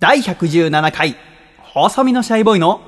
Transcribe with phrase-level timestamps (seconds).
[0.00, 1.16] 第117回、
[1.58, 2.80] 細身のシャイボーイの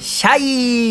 [0.00, 0.38] シャ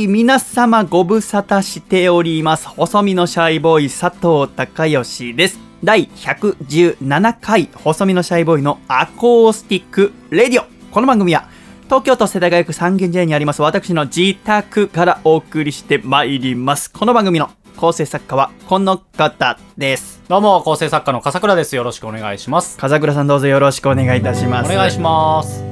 [0.04, 2.68] イ皆様ご無沙汰しております。
[2.68, 5.60] 細身のシャイボーイ佐藤孝義です。
[5.84, 10.68] 第117回細身のシャイボーイの Acoustic Radio。
[10.92, 11.57] この番組は
[11.88, 16.92] 東京都世田谷区三軒茶屋にあります私の自宅からお送りしてまいります。
[16.92, 20.22] この番組の構成作家はこの方です。
[20.28, 21.78] どうも、構成作家の笠倉です。
[21.78, 22.78] よろしくお願いします。
[22.78, 24.70] 笠倉さんどうぞよろしくお願いいたします。
[24.70, 25.64] お願いします。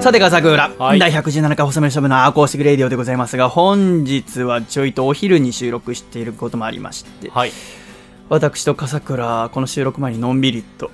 [0.00, 7.52] さて、笠倉、はい第117回細身のシャイボーイの Acoustic Radio でございますが、本日はちょいとお昼に収録していることもありまして、はい。
[8.28, 10.90] 私と笠倉、この収録前にのんびりと、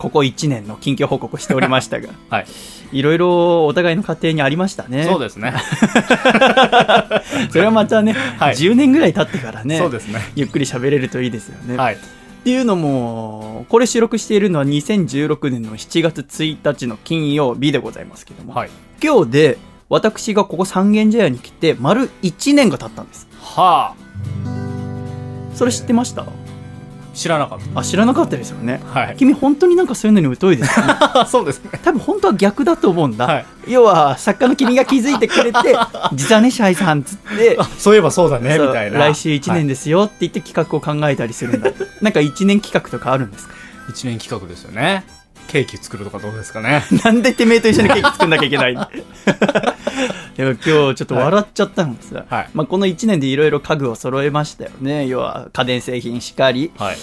[0.00, 2.46] ここ1年の近況報告をしておりましたが、 はい。
[2.92, 5.04] いろいろお互いの家庭にありましたね。
[5.04, 5.52] そうですね。
[7.52, 10.20] それはまたね、 はい10年ぐらい経ってからね、そうですね。
[10.34, 11.76] ゆっくり喋れるといいですよね。
[11.76, 11.94] はい。
[11.94, 11.98] っ
[12.42, 18.70] ていうのも、これ収録しているのは2016年の7月1日の金曜日でございますけども、はい。
[19.04, 19.58] 今日で
[19.90, 23.28] 私がここ三軒茶屋に来て丸1年が経ったんです。
[23.42, 23.92] は
[25.54, 26.22] それ知ってました？
[26.22, 26.26] あ。
[27.20, 28.80] 知らなかっあ、知らなかったですよね。
[28.94, 29.00] た。
[29.00, 29.16] はい。
[29.16, 30.94] 君本当になんかそういうのに疎いですよね。
[31.28, 31.70] そうですね。
[31.82, 33.26] 多分本当は逆だと思うんだ。
[33.26, 35.76] はい要は作家の君が気づいてくれて、
[36.14, 38.98] 実はね、シャイさんっつって、あ、そういえばそうだね、みたいな。
[38.98, 39.74] 来週1年で。
[39.74, 41.70] ですよって言って企画を考えたりするんだ。
[42.00, 43.54] なんか1年企画とかあるんですか？
[43.90, 45.04] 一年企画ですよね。
[45.50, 46.84] ケーキ作るとかどうですかね。
[47.04, 48.86] なんでてめえと一緒にケーキ作んなきゃいけないの
[50.36, 55.06] でも今日ちょっと笑っちゃったんですが、はいまあ、この1年でいろいろ家具を揃えましたよね。
[55.06, 56.96] 要は家電製品しかり、はい。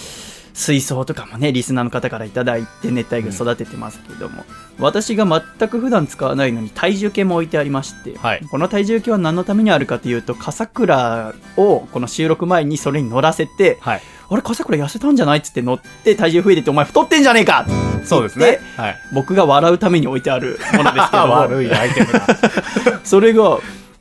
[0.54, 4.44] 水槽とかもね、リスナーの方からいただいて熱帯魚育ててますけども、
[4.80, 14.02] 私が全く普段使わないのに体重計も置いてありまして、はいこの体重計は何のためにあるかというと、笠倉をこの収録前にそれに乗らせて、はい。
[14.30, 17.66] あれ、笠倉痩せたんじゃないっつって乗って体重増えてって、お前太ってんじゃねえか
[18.04, 18.60] そうですね。
[18.76, 18.96] はい。
[19.12, 22.26] 僕が笑うために置いてあるものですけど、 悪いアイテムだ。
[23.04, 23.58] それが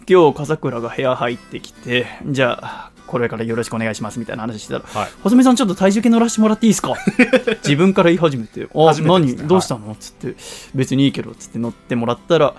[0.10, 5.12] 今日笠倉が部屋入ってきてじゃあこれからよろしくお願いしますみたいな話してたらはい。
[5.24, 6.94] 「細見さんちょっと体重計乗らせてもらっていいですか?
[7.64, 9.36] 」自分から言い始めて「あ、てね何？
[9.48, 10.36] どうしたの?」っつって
[10.76, 12.54] 「別にいいけど」っつって乗ってもらったら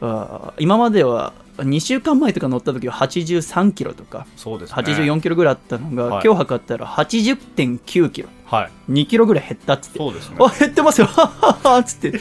[0.00, 4.74] あー今までは2週間前とか乗った時は83キロとかそうですね。
[4.76, 8.92] 84キロぐらいあったのが、はい今日測ったら80.9キロはい。
[8.92, 10.36] 2キロぐらい減ったっつってそうですね。
[10.40, 12.18] あ減ってますよはっはっはっつって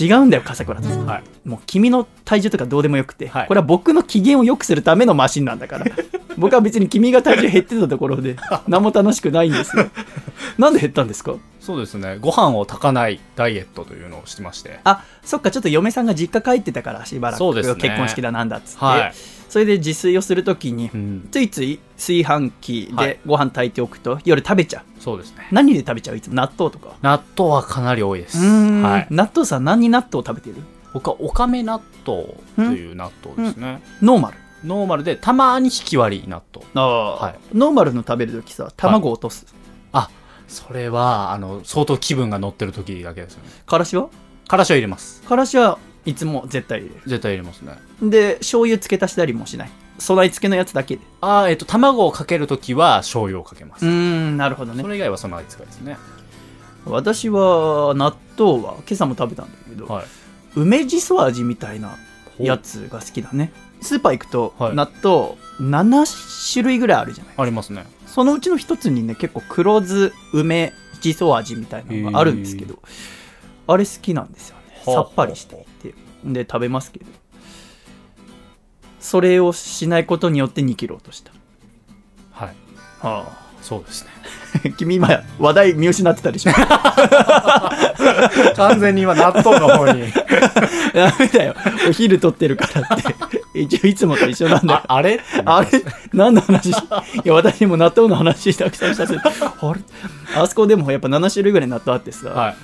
[0.00, 1.06] 違うんだよ笠倉さん。
[1.06, 1.48] はい。
[1.48, 3.48] もう君の体重とかどうでもよくて、はい。
[3.48, 5.86] これは僕の機嫌を良くするためのマシンなんだから。
[6.38, 8.36] 僕は別に君が体重減ってたところで
[8.68, 9.86] 何も楽しくないんですよ。
[10.58, 11.34] なんで減ったんですか？
[11.60, 12.18] そうですね。
[12.20, 14.80] ご飯を炊かないダイエットというのをしてまして。
[14.84, 17.74] あそっかちょっと嫁さんが実家帰ってたからしばらくそうですね。
[17.76, 19.14] 結婚式だなんだっつって、はい。
[19.50, 21.28] それで自炊をするときに、うん。
[21.30, 25.48] ついつい炊飯器ではいご飯炊いておくと夜食べちゃうそうですね。
[25.50, 26.16] 何で食べちゃう？
[26.16, 26.36] いつも？
[26.36, 26.94] 納豆とか？
[27.02, 28.38] 納豆はかなり多いです。
[28.38, 29.06] はい。
[29.10, 30.56] 納豆さん何納豆食べてる？
[30.94, 33.82] 僕はオカメ納豆という納豆ですね。
[34.00, 34.36] ノーマル？
[34.64, 36.66] ノーマルでたまに引き割り納豆。
[36.74, 39.46] ああ、はいノーマルの食べるときさ卵落とす、
[39.92, 40.10] あ、
[40.48, 43.50] それは、あの、相当気分が乗ってる時だけですよね。
[43.66, 44.10] からしは？
[44.46, 45.22] からしは入れます。
[45.22, 47.78] からしはいつも絶対入れ絶対入れますね。
[48.00, 49.70] るで醤油付け足したりもしない。
[49.98, 51.02] 備え付けのやつだけで。
[51.20, 53.86] あーえっと、卵をかけるときは醤油をかけます。
[53.86, 54.82] うーんなるほどね。
[54.82, 55.98] それ以外は備え付けですね。
[56.86, 60.04] 私は納豆は今朝も食べたんだけど、はい。
[60.56, 61.96] 梅じそ味みたいな
[62.38, 63.52] やつが好きだね。
[63.82, 64.74] スーパー行くとはい。
[64.74, 67.84] 納豆7種類ぐらいあるじゃないありますね。
[68.06, 72.78] そのうちの一つにね結構黒酢梅じそ味みたいなのがあるんですけど
[73.66, 74.62] あれ好きなんですよね。
[74.86, 75.66] はあさっぱりして
[76.24, 77.06] で食べますけど。
[79.00, 81.32] それをしないことによって2キロ落とした。
[82.32, 82.54] はい。
[83.00, 83.26] は
[83.62, 84.10] そうですね。
[84.66, 85.08] あ、 君今
[85.38, 86.52] 話題見失ってたでしょ。
[88.56, 90.12] 完全に今納豆の方に。
[90.94, 91.54] ダメだよ。
[91.88, 93.14] お昼取ってるからって。
[93.60, 94.80] 一応いつもと一緒なんだよ。
[94.86, 95.20] あ、あれ？
[95.44, 95.68] あれ？
[96.12, 96.72] 何の話？
[96.72, 96.80] しい
[97.24, 99.22] や私も納豆の話たくさんしたせあ
[99.74, 99.80] れ？
[100.36, 102.56] あそこでもやっぱ7種類ぐらい納豆あってさ、はい。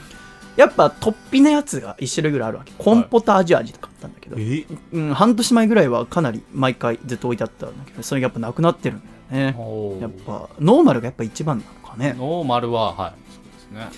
[0.57, 2.73] やっぱ突飛なやつが1種類ぐらいあるわけ。
[2.79, 4.67] コンポタージュ味とかあったんだけど、え？
[4.93, 10.01] うん、半年前ぐらいはかなり毎回ずっと置いてあったんだけどそれがやっぱなくなってるんだよね。
[10.01, 12.15] やっぱノーマルがやっぱ一番なのかね。
[12.19, 13.13] ノーマルは、はい。
[13.33, 13.89] そうですね。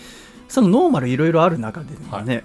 [0.49, 1.95] そのノーマルいろいろある中で
[2.25, 2.43] ね、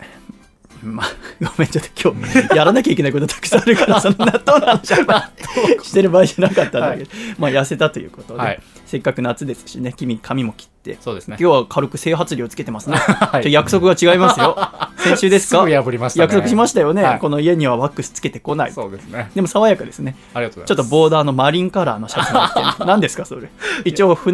[0.84, 1.08] まあ、
[1.42, 5.32] ごめん、ちょっと今日、やらなきゃいけないことたくさんあるから、その納豆の話は
[5.82, 8.60] してる場合じゃなかったんだけど、まあ、痩せたということで、はい
[8.94, 11.38] せっかく夏ですしね、君、髪も切っって、そうですね。
[11.40, 12.98] 今日は軽く整髪料つけてますね。
[13.00, 14.56] はいちょ約束が違いますよ。
[15.00, 15.66] 先週ですか？
[15.66, 15.72] ね。
[15.72, 18.72] 約束しましたよね、はいこの家にはワックスつけてこない。
[18.74, 19.32] そうですね。
[19.34, 20.16] でも爽やかですね。
[20.34, 20.92] ありがとうごちょっとざいます。
[20.92, 22.66] ボーダーのマリンカラーのシャツが着てる。
[22.86, 23.50] 何ですか、それ？
[23.86, 24.34] 一応、船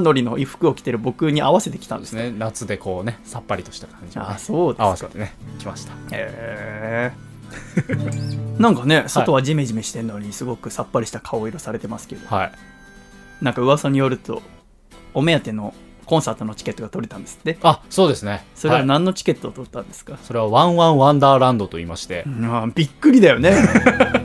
[0.00, 2.32] 乗りの衣服を着てる僕に合わせてきたんですすね。
[2.36, 4.84] 夏でこうね、さっぱりとした感じをねあ、そうですか。
[4.84, 5.92] 合わせてね、来ました。
[6.12, 12.52] へーなんかね、外はジメジメしてるのに、すごくさっぱりした顔色されてますけど、はい。
[13.40, 14.42] なんか噂によると、
[15.14, 15.74] お目当ての
[16.06, 17.58] コンサートのチケットが取れたんですって。
[17.62, 18.46] あ、そうですね。
[18.54, 18.86] それははい。
[18.86, 23.50] 何のチケットを取ったんですか、それはワンワンワンダーランドと言いまして、あびっくりだよね。
[23.50, 24.22] だから、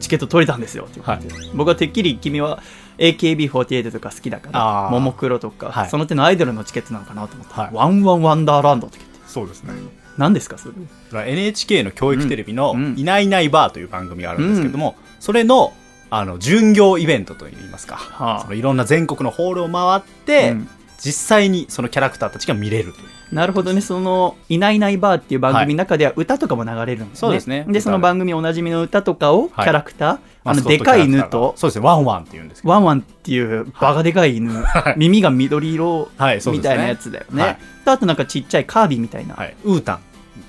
[0.00, 2.62] チケット取れたんですよって言って、僕はてっきり君は
[2.98, 4.90] AKB48 とか好きだから、あー。
[4.92, 5.90] ももクロとか、はい。
[5.90, 7.70] その手のアイドルのチケットなのかなと思って、はい。
[7.72, 9.72] ワンワンワンダーランドって言って、そうですね。
[10.16, 10.74] 何ですか、それ？
[11.10, 15.72] それは NHK の教育テレビのうん「いないいないバー」という番組があるんですけども、それの
[16.10, 18.40] あの巡業イベントといいますか、はあ。
[18.40, 20.68] そのいろんな全国のホールを回って、うん。
[21.00, 23.06] 実際にそのキャラクターたちが見れるという。
[23.32, 27.20] なるほどね、その、いないいないバーっていう番組の中では歌とかも流れるんですね。
[27.20, 27.66] そうですね。
[27.68, 29.68] で、その番組おなじみの歌とかを、キはい。
[29.68, 31.84] ャラクター、あの、マスコッでかい犬と、そうですね。
[31.84, 32.72] ワンワンっていうんですけど。
[32.72, 34.64] ワンワンっていうバカでかい犬、
[34.96, 36.64] 耳が緑色はいそうですね。
[36.64, 37.42] みたいなやつだよね。
[37.42, 37.58] はい。
[37.84, 39.34] とあとなんかちっちゃいカービィみたいな。
[39.34, 40.00] はい、ウータン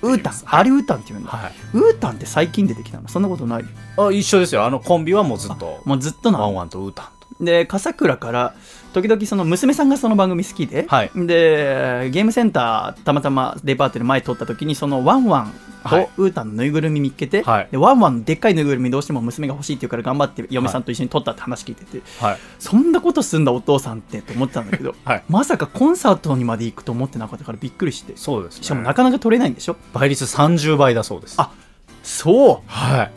[0.01, 0.59] ウータン、はい。
[0.61, 1.29] あれウータンって言うんだ。
[1.31, 1.51] はい。
[1.73, 3.07] ウータンって最近出てきたの？
[3.07, 3.65] そんなことない？
[3.97, 4.65] あ一緒ですよ。
[4.65, 5.81] あのコンビはもうずっと。
[5.85, 6.45] もうずっとなの？
[6.45, 7.05] ワンワンとウータン
[7.37, 7.43] と。
[7.43, 8.55] で笠倉から
[8.93, 11.11] 時々その娘さんがその番組好きで、はい。
[11.15, 15.53] でゲームセンターたまたまデパートで前通った時にそのワンワン
[15.83, 16.05] はい。
[16.07, 17.67] とウータンのぬいぐるみ見っけて、はい。
[17.71, 22.37] でワンワンのでっかいぬいぐるみどうしても娘が欲しいって言うから頑張って嫁さんと一緒に取ったって話聞いてて、はい。
[22.59, 25.23] そんなことすんだお父さんってと思ってたんだけど、 はい。
[25.29, 28.13] まさかコンサートにまで行くと思ってなかったからびっくりして。
[28.15, 29.77] そうです、ね、しかもなかなか取れないんでしょ？
[29.93, 31.35] 倍率30倍だそうです。
[31.37, 31.51] あ
[32.03, 32.59] そう。
[32.65, 33.11] はい。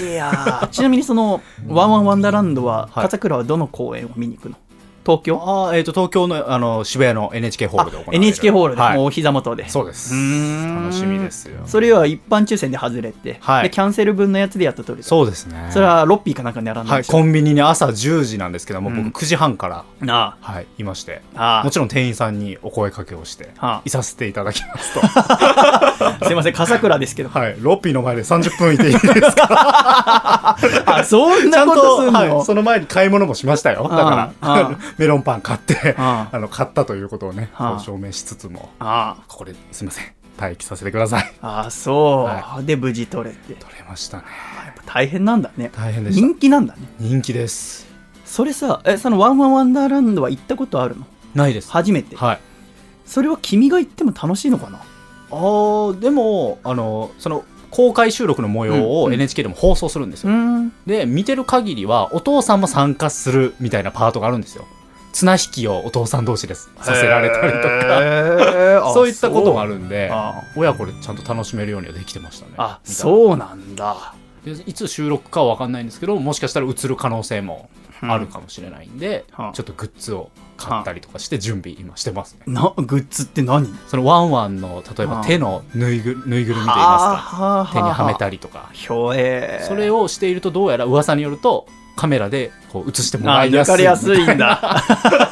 [0.00, 0.68] いやー。
[0.70, 3.04] ちなみにそのワンワンワンダーランドははい。
[3.04, 4.56] 笠倉はどの公演を見に行くの？
[5.06, 5.40] 東京？
[5.40, 8.24] あーえっ、と東京のあの渋谷の NHK ホールで行われる。
[8.24, 8.96] NHK ホールで、はい。
[8.96, 9.68] もうお膝元で。
[9.68, 10.12] そうです。
[10.12, 11.60] 楽しみですよ。
[11.66, 13.62] それは一般抽選で外れて、はい。
[13.64, 15.68] でキャンセル分のやつでやっと取れたそうですね。
[15.70, 19.04] それはロッピーかなんかに並んだはい、んでしょ、コンビニに朝10時なんですけども、うん。
[19.04, 21.22] 僕9時半から、あはい、いまして。
[21.36, 21.64] ああ。
[21.64, 23.82] もちろん店員さんにお声かけをして、はあ。
[23.84, 25.00] いさせていただきますと。
[25.04, 27.28] あ すいません笠倉ですけど。
[27.28, 29.06] はいロッピーの前で30分いていいです
[29.36, 30.56] か？
[30.86, 33.82] あそんなんことすんの、はい、その前に買い物もしましたよ。
[33.90, 36.38] だから メロンパン買ってああ。
[36.38, 40.04] の買ったということをね、証明しつつもあここですいません
[40.38, 41.32] 待機させてください。
[41.40, 43.54] ああそう、はで無事取れて。
[43.54, 44.24] 取れましたね。
[44.66, 45.70] やっぱ大変なんだね。
[45.74, 46.26] 大変でした。
[46.26, 46.82] 人気なんだね。
[46.98, 47.86] 人気です。
[48.26, 51.06] それさえそのワンワンワンダーランドは行ったことあるの？
[51.34, 51.70] ないです。
[51.70, 52.16] 初めて。
[52.16, 52.40] はい。
[53.06, 54.78] それは君が行っても楽しいのかな？
[55.30, 59.14] あーでもあのその公開収録の模様うんをうん。
[59.14, 60.70] NHK でも放送するんですよ、ん。
[60.86, 64.66] で見てる限りはお父さんも参加するみたいなパートがあるんですよ
[65.16, 68.84] 綱引きをお父さん同士ですさせられたりとか。
[68.84, 72.52] かそういったこともあるんであ親子でちゃんと楽しめるようにはできてましたね。
[72.58, 74.14] あそうなんだ。
[74.44, 77.70] でいつ収録かは分かんないんですけどもしかしたら映る可能性も
[78.02, 79.52] あるかもしれないんで、はあ。
[79.52, 82.40] ちょっとグッズを買ったりとかして準備今してますね。
[82.46, 83.74] なグッズって何？
[83.88, 85.22] そのワンワンの例えはあ。
[85.22, 87.64] ば手のぬいぐぬいぐるみといいますか。
[87.64, 88.70] は手にはめたりりとか。
[88.74, 91.66] それをしているとどうやら噂によると
[91.96, 93.72] カメラでこう映してもらいやすい。
[93.72, 94.84] かれやすいんだ。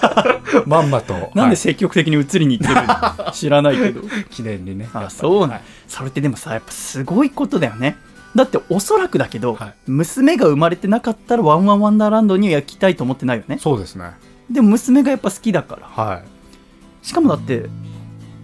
[0.67, 1.12] まんまと。
[1.34, 1.50] なんはい。
[1.50, 2.81] で積極的に映りに行ってる
[3.27, 3.32] の？
[3.32, 4.00] 知らないけど。
[4.31, 4.88] 記念にね。
[4.94, 5.10] あり。
[5.10, 5.62] そうなん、はい。
[5.86, 7.96] それってでもさやっぱすごいことだよね。
[8.34, 9.74] だっておそらくだけど、はい。
[9.86, 13.58] 娘が生まれてなかったらワンワンワンダーランドには行きたいと思ってないよね。
[13.60, 14.12] そうですね。
[14.50, 16.05] でも娘がやっぱ好きだから。
[16.05, 17.06] はい。
[17.06, 17.67] しかもだって、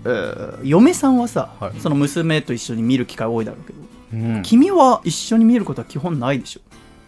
[0.04, 1.72] えー嫁さんはさ、はい。
[1.80, 3.78] その娘と一緒に見る機会多いだろうけど、
[4.34, 4.42] うん。
[4.42, 6.60] 君は一緒に見ることは基本ないでしょ、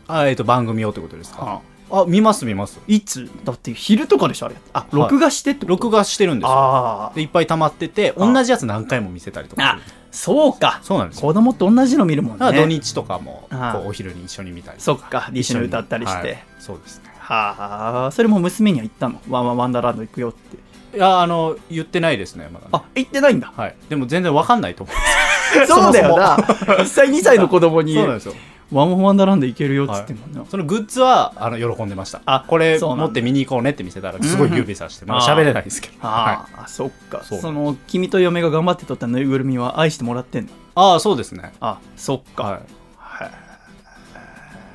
[0.08, 1.60] あえっと番組用ってことですか？
[1.90, 2.04] あ。
[2.06, 2.80] 見ます見ます。
[2.86, 3.30] いつ？
[3.44, 4.56] だって昼とかでしょあれ。
[4.72, 4.96] あい。
[4.96, 7.12] 録画してって録画してるんですよ。
[7.14, 9.78] でいっぱい溜まっててあ同じやつ何回も見せたりとかあ
[10.10, 10.80] そうか。
[10.82, 11.22] そうなんですよ。
[11.22, 16.44] 子供と同じの見るもんだから土ね日とかもあこうお昼に一緒に見たりそっかディッシュの歌ったりして、はい。
[16.58, 17.12] そうですね。
[17.18, 18.10] はあ。
[18.10, 19.20] それも娘には言ったの？
[19.28, 20.56] ワンワンワンダーランド行くよって。
[20.94, 22.70] いやあの言ってないですねまだね。
[22.72, 23.52] あ行ってないんだ。
[23.54, 23.76] はい。
[23.88, 24.96] でも全然わかんないと思う。
[25.66, 26.36] そうだよな。
[26.36, 28.34] 1歳2歳の子供にそうなんですよ
[28.72, 32.22] ワンワンワンダーランド行けるよっつってんもんな、そのグッズはあの喜んでました。
[32.24, 35.94] あこれ持って見に行こうねって見せたらすごい指さして、まだ喋れないですけど。
[36.00, 36.54] はい。
[36.54, 37.22] ああ、そっか。
[37.22, 40.52] その君と嫁が頑張って撮ったぬいぐるみは愛してもらってんの？
[40.74, 41.52] ああそうですね。
[41.60, 42.62] あそっか、はいはい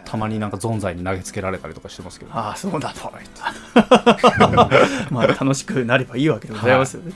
[0.08, 3.12] たまになんかゾンザイに投げつけられたりとかしてますけどああそうだと
[5.12, 6.94] まあ楽しくなればいいわけでございます。
[6.94, 7.12] よね、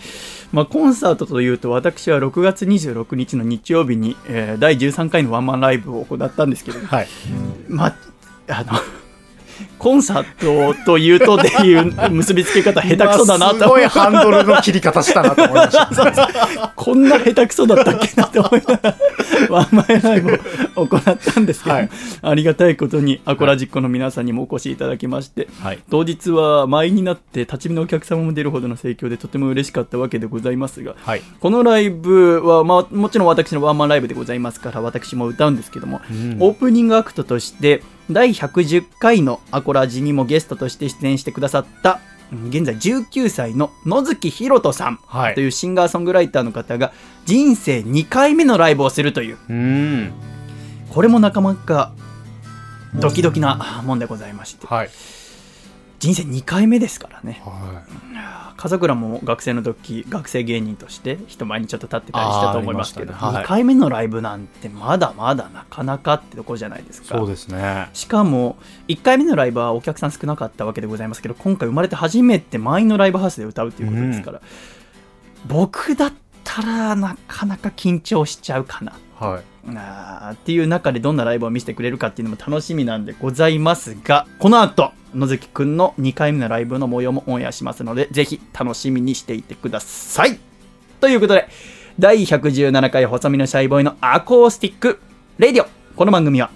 [0.52, 7.08] まあ、コンサートというと私は6月26日の日曜日に、えー第13回のワンマンライブを行ったんですけれどはい。
[7.70, 7.96] まあ
[8.50, 8.74] あの
[9.82, 13.62] コンサートというとでいう結びつけ方下手くそだなと。
[13.62, 16.74] すごいハンドルの切り方したなと思いました。
[16.78, 18.96] こんな下手くそだったっけなと思いながら、
[19.50, 20.40] ワンマンライブ
[20.76, 21.90] を行ったんですけど、はい。
[22.22, 25.80] ありがたいことにアコラジックの皆さんにもお越しいただきまして、はい。
[25.90, 31.24] 当日は満員になって立ち見のお客様も出るほどの盛況でとても嬉しかったわけでございますが、はい。
[31.40, 36.38] このライブは、まあ、もちろん私のワンマンライブでございますから私も歌うんですけども、うん。
[36.40, 37.82] オープニングアクトとして
[38.14, 42.00] 第110回のアコラジにもゲストとして出演してくださった
[42.32, 45.36] うん現在19歳の野月ひろとさんはい。
[45.36, 46.94] というシンガーソングライターの方が
[47.26, 49.38] 人生2回目のライブをするという。
[49.50, 50.14] うん。
[50.90, 51.94] これもなかなか
[52.96, 54.68] ドキドキなもんでございまして。
[54.68, 54.90] はい。
[56.00, 57.42] 人生2回目ですからね。
[57.46, 57.84] は
[58.62, 67.90] 風倉も学生の時学生芸人として人前にちょっと立ってたりしたと思いますけど、ねはい2回目のライブなんてまだまだなかなかってとこじゃないですかそうですね。
[67.94, 74.42] しかも1回目のライブはお客さん少なかったわけでございますけど今回生まれて初めて満員のライブハウスで歌うということですから、
[75.48, 76.14] 僕だっ
[76.44, 79.44] たらなかなか緊張しちゃうかなはい。
[79.76, 90.40] あーっていう中でどんなライブを見せてくれるかっていうのも楽しみなんでございますがこの後野月くんの2回目のライブの模様もオンエアしますのでぜひ楽しみにしていてください。
[91.00, 91.48] ということで
[92.00, 95.00] 第117回細身のシャイボーイのアコースティック
[95.38, 95.68] レディオ。
[95.96, 96.50] この番組は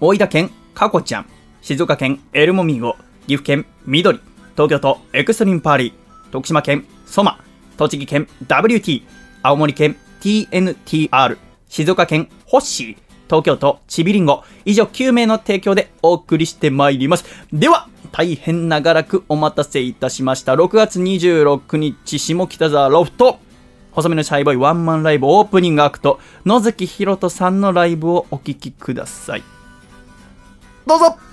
[0.00, 1.26] 大分県かこちゃん
[1.62, 4.20] 静岡県エルモミーゴ岐阜県緑
[4.52, 7.42] 東京都エクストリームパーリー徳島県ソマ
[7.76, 9.02] 栃木県 WT
[9.42, 11.38] 青森県 TNTR
[11.68, 17.24] 静岡県ホッシー東京都ちびりんご以上9名の提供でお送りしてまいります。
[17.52, 20.54] では大変長らくお待たせいたしました。
[20.54, 23.38] 6月26日下北沢ロフト。
[23.92, 29.42] 細身のシャイボーイワンマンライブオープニングアクト野月ひろとさんのライブをお聴きください。
[30.86, 31.31] どうぞ。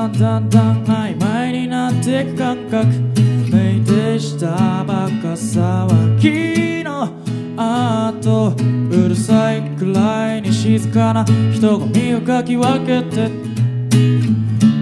[0.00, 2.86] だんだんだん曖昧になってく感覚。
[3.52, 7.10] めいてしたバカ騒ぎの
[7.54, 13.30] 後うるさいくらいに静かな人混みをかき分けて。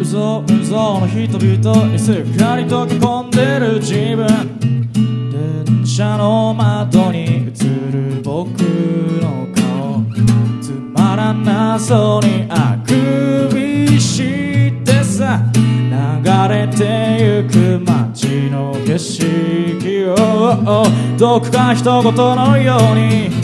[0.01, 4.29] うぞうぞの人々にすっかり溶け込んでる自分。
[5.67, 7.51] 電車の窓に映
[7.91, 8.61] る僕
[9.21, 10.05] の顔。
[10.63, 12.48] つまらなそうに
[16.79, 20.85] てゆく街の景色を
[21.19, 23.38] どこか一言のように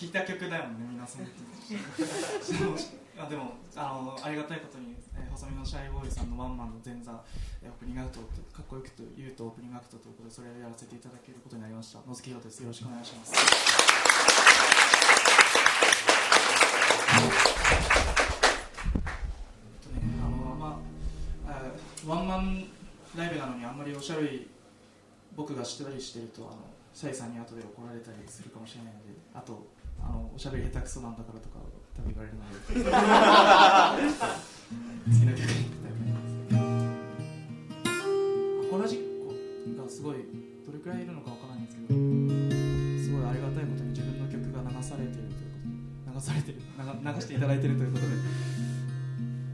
[0.00, 1.26] するとこもさっき聴いた曲だよね、皆さん。
[3.20, 7.12] あでもあのありがたいことに、えー細身のシャイボーイさんのワンマンの前座、
[7.62, 8.20] えーオープニングアクト
[8.52, 14.40] かっこよくと言うとオープニングアクトということでそれをやらせていただけることになりました野月ひろですよろしくお願いします
[18.80, 20.80] えっとねあのま
[21.48, 22.64] あえーワンマン
[23.16, 24.48] ライブなのにあんまりおしゃべり
[25.36, 26.56] 僕がしてたりしてるとあの
[26.94, 29.66] シャイさんに後で怒られたりするかもしれないのであと
[30.02, 31.58] あのおしゃべり下手くそなんだからとか
[31.96, 32.50] 多分言われるので
[35.12, 36.30] 次の曲に行きたいと思います
[38.66, 40.16] アコラジッコがすごい
[40.66, 45.58] どれくらいいるのかわからないんですけどすごいありがたいことに自分の曲が流されてるというこ
[46.06, 48.12] とで流されてる流していただいてるということで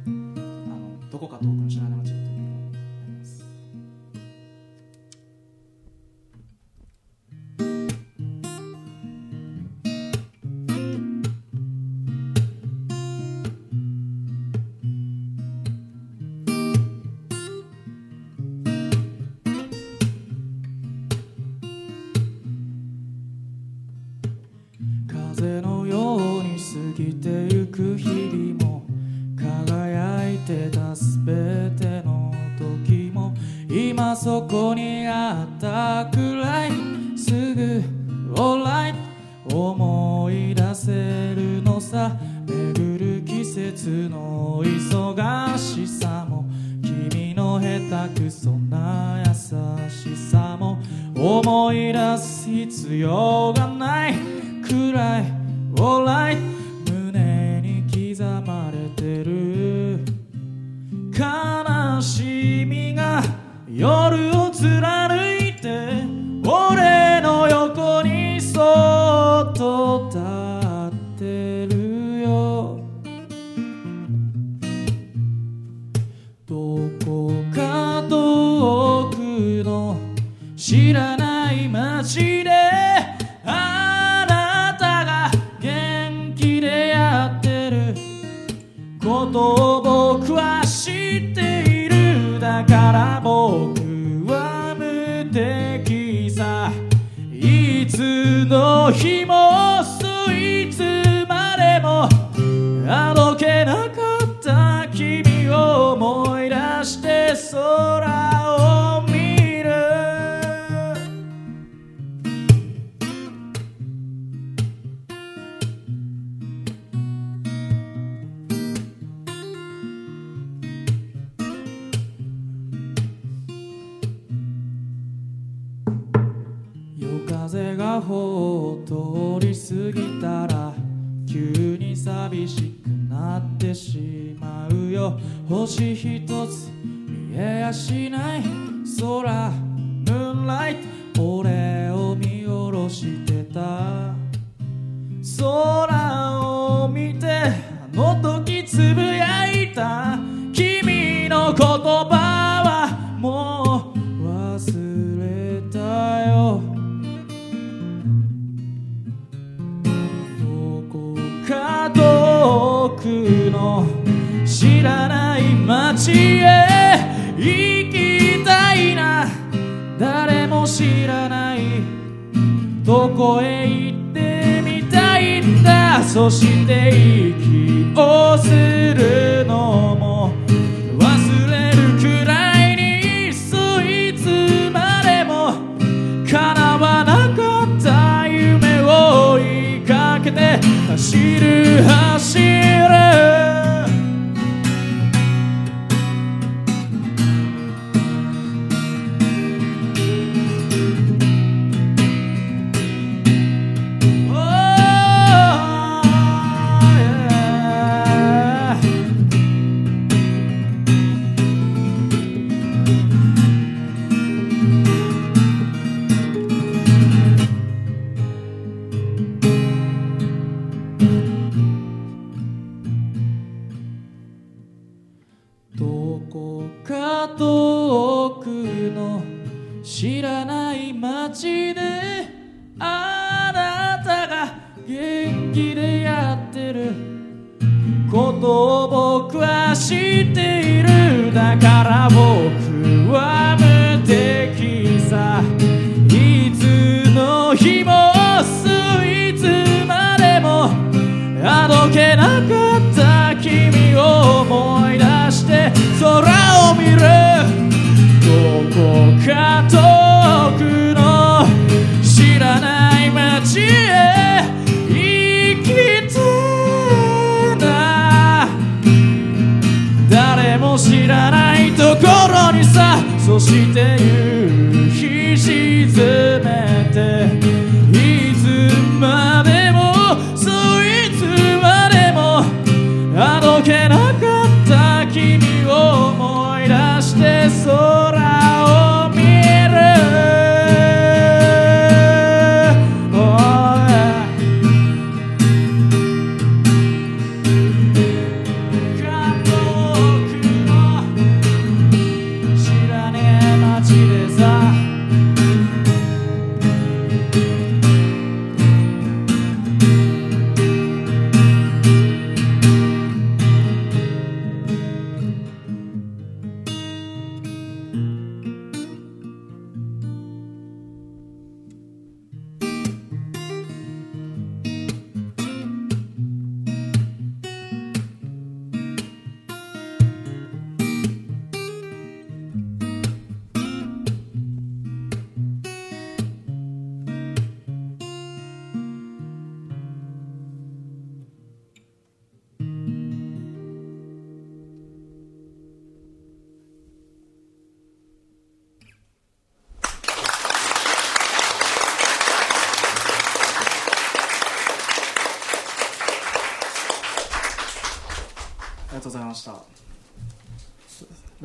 [0.07, 1.96] あのどこか遠くの知らない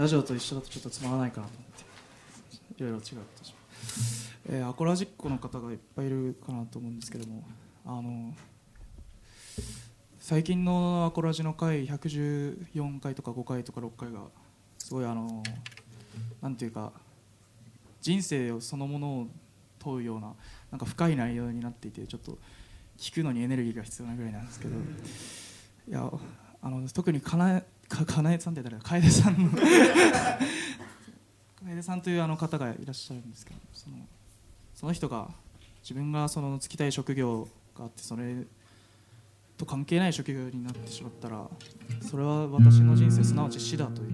[0.01, 3.05] ラジオと一緒だとちょっとつまらないかなと思っていろいろ違うこ
[3.37, 3.53] とし
[4.49, 7.43] ま、えーアコラジックの方がいっぱいいるかなと思うんですけども
[7.85, 8.33] あの
[10.19, 14.21] 最近のアコラジの回114回とか5回とか6回が
[14.79, 15.43] すごいあの
[16.41, 16.93] なんていうか
[18.01, 19.27] 人生をそのものを
[19.77, 20.33] 問うような
[20.71, 22.39] なんか深い内容になっていてちょっと
[22.97, 24.75] 聞くのにエネルギーが必要なぐらいなんですけど
[25.89, 26.11] いや
[26.63, 27.61] あの特にかな
[27.91, 28.81] かかなえさんって誰だ？
[28.83, 29.35] 楓さん
[31.63, 33.97] 楓 さんというあの方がいらっしゃるんですけどその
[34.73, 35.29] その人が
[35.83, 38.45] 自分がその就きたい職業があってそれ
[39.57, 41.47] と関係ない職業になってしまったら
[42.01, 44.11] それは私の人生すなわち死だという。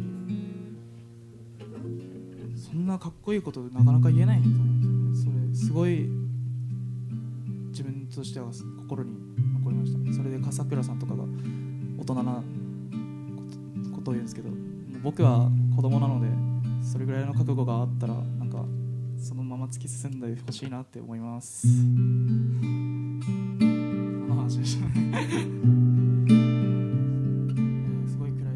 [2.58, 5.40] そんなかっこいいことなかなか言えないと思うんですよね。
[5.56, 6.10] それすごい
[7.70, 8.48] 自分としては
[8.80, 9.12] 心に
[9.60, 11.24] 残りましたそれで笠倉さんとかが
[12.00, 12.44] 大人な
[14.08, 14.50] ことを言うんですけど
[15.04, 16.28] 僕は子供なので
[16.82, 18.63] それぐらいの覚悟があったらなんか
[19.20, 21.67] そのまま突き進んでほしいなって思います。
[21.67, 21.74] こ
[24.30, 24.93] の話でしたね。
[28.08, 28.56] すごい暗い。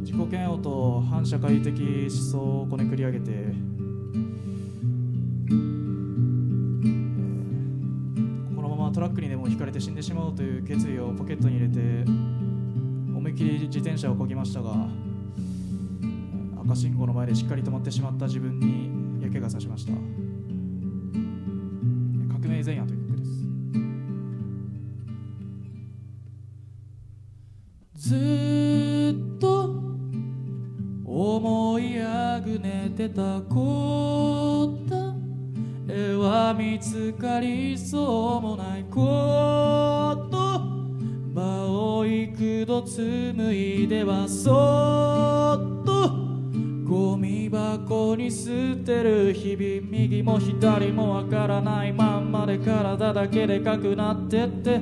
[0.00, 3.54] 自己嫌悪と反社会的思想をこねくり上げて、
[9.00, 14.74] トラックにでもひかれて死んでしまうという決意をポケットに入れて思いっきり自転車をこぎましたが
[16.66, 18.90] 赤信号の前でしっかり止まってしまった自分に
[19.22, 19.92] 嫌気がさしました。
[22.28, 23.24] 革命前夜という曲で
[27.96, 28.10] す。
[28.10, 29.80] ずっと
[31.06, 35.14] 思いあぐねてたこと
[35.88, 38.29] 絵は見つかりそう。
[42.90, 44.50] 紡いではそ
[45.54, 46.10] っと
[46.84, 48.50] ゴミ箱に捨
[48.84, 54.80] てる日々右も左もわからないまんまで体だけでかくなってって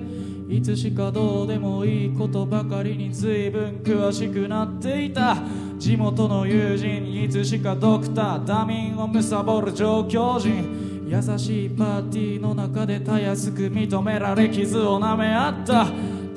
[0.49, 5.37] いつしかどうでもいいことばかりに随分詳しくなっていた。
[5.79, 15.87] 地元の友人いつしかドクターダミンを貪る上京人優しいパーティーの中でたやすく認められ傷を舐め合った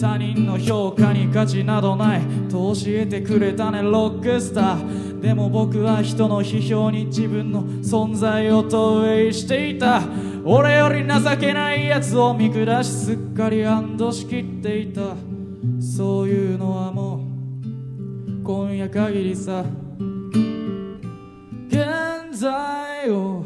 [0.02, 5.20] 他人の評価に価値などないと教えてくれたねロックスター。
[5.22, 10.02] でも僕は人の批評に自分の存在を投影していた。
[10.44, 15.02] 俺より情けないやつを見下しすっかり安堵しきっていた。
[15.80, 19.64] そういうのはもう今夜限りさ。
[21.68, 21.78] 現
[22.32, 23.46] 在を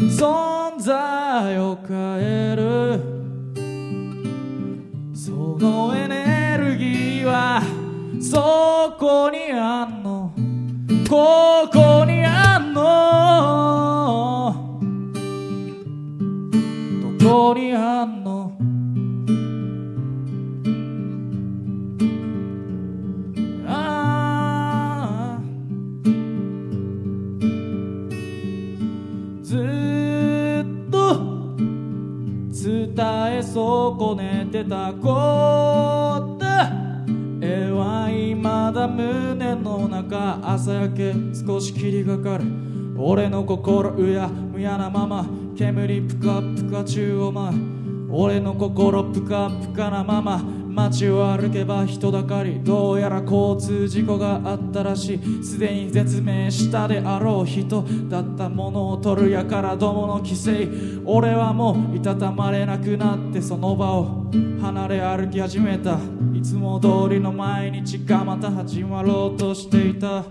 [0.00, 3.09] 存在を変える。
[5.60, 7.62] のエネルギーは
[8.18, 10.32] そこにあんの。
[11.08, 12.80] ここにあんの。
[17.18, 18.19] どこにあんの。
[33.32, 36.46] え損ねてたこと。
[37.42, 41.14] 絵は未だ胸の中朝焼け
[41.46, 42.44] 少し霧がかる
[42.98, 45.26] 俺の心うやむやなまま。
[45.56, 47.58] 煙ぷかぷか中を舞う。
[48.12, 50.42] 俺の心ぷかぷかなまま。
[50.70, 55.44] 街を歩けば人だかりどうやら交通事故があったらしい。
[55.44, 60.68] すでに絶命したであろう人だったものを取るやからどもの規制。
[61.04, 64.30] 俺はもういたたまれなくなってその場を
[64.60, 65.98] 離れ歩き始めた。
[66.32, 70.24] いつも通りの毎日がまた始まろうとしていた。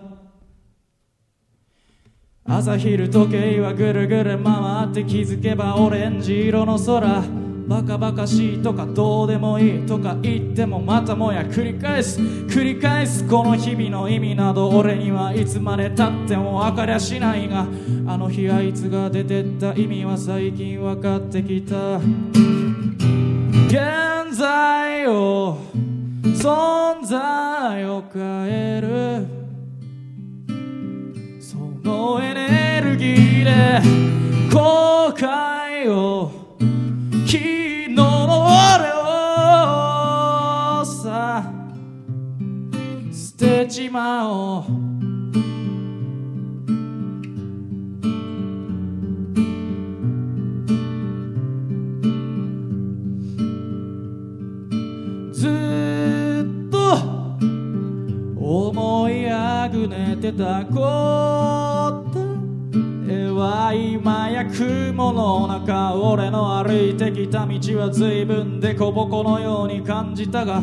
[2.46, 7.39] 朝昼時計はぐるぐる回って気づけばオレンジ色の空。
[7.70, 17.68] バカバカしいとかどうでもいいとか言ってもまたもや繰り返す繰り返すこの日々の意味など俺にはいつまでたっても分かりゃしないが
[18.08, 21.98] あの日あいつが出てった意味は最近分かってきた。
[23.68, 25.60] 現在を
[26.24, 29.28] 存在を変える。
[31.40, 33.82] そのエネルギーで
[34.52, 36.32] 後悔を
[37.28, 37.59] 昨
[43.40, 44.64] てちまおう。
[55.32, 56.98] ずっと
[58.36, 62.20] 思いあぐねてたこと
[63.08, 65.96] 絵は今や雲の中。
[65.96, 70.62] 俺の歩いてきた道は随分でこぼこのように感じたが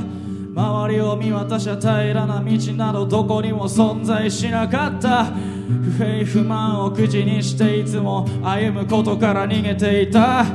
[0.57, 5.27] 周りを見渡しゃ平らな道などどこにも存在しなかった。
[5.27, 10.47] 不平不満を口にしていつも歩むことから逃げていた。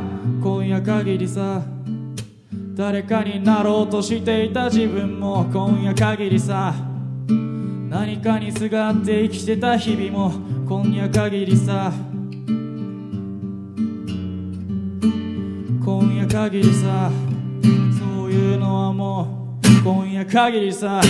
[0.42, 1.62] 今夜限りさ
[2.74, 4.66] 誰かになろうとしていた。
[4.70, 6.74] 自分も今夜限りさ
[7.88, 10.32] 何かにすがって生きてた日々も
[10.68, 11.94] 今夜限りさ。
[15.86, 17.12] 今夜限りさ
[18.00, 19.41] そういうのはもう
[19.84, 21.02] 今夜限りさ。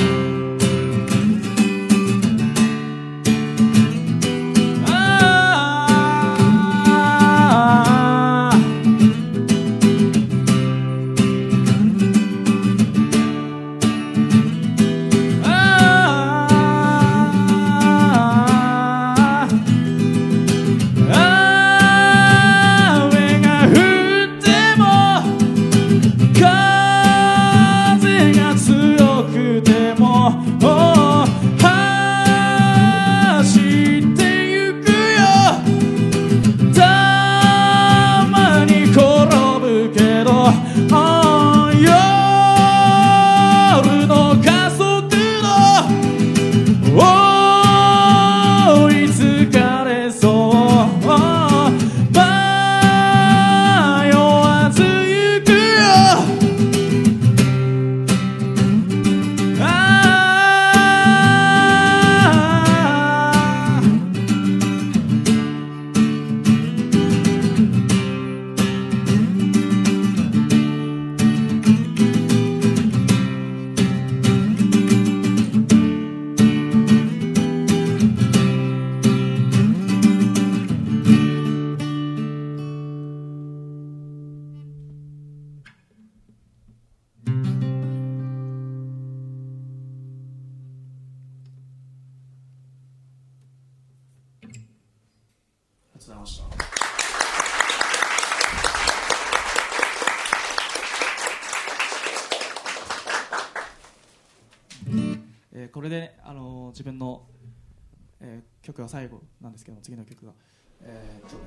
[108.42, 110.34] えー曲が最後なんですけども次の曲が。
[110.82, 111.42] えーっとね。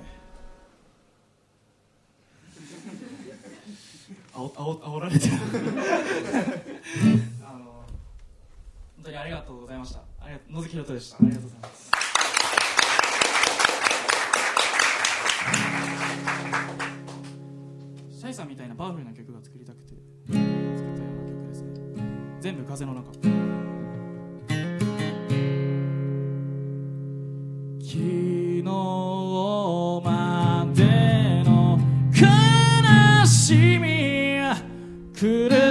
[4.35, 5.33] あおあお煽られてる。
[7.47, 7.65] あのー
[8.97, 10.01] 本当にありがとうございました。
[10.21, 11.17] ありがとう野月ひろとでした。
[11.17, 11.91] ありがとうございます。
[18.11, 22.39] シャイさんみたいなパワフルな曲が作りたくて作ったような曲ですね。
[22.41, 23.11] 全部風の中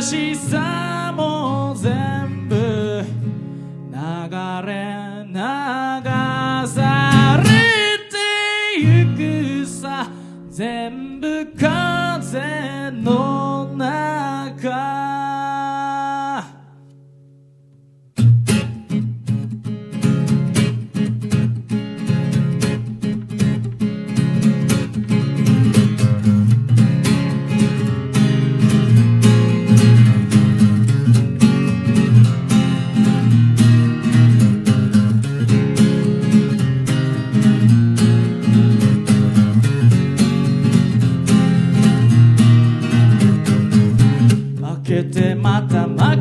[0.03, 3.05] しさも全部
[3.89, 5.02] 流れ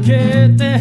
[0.02, 0.80] けて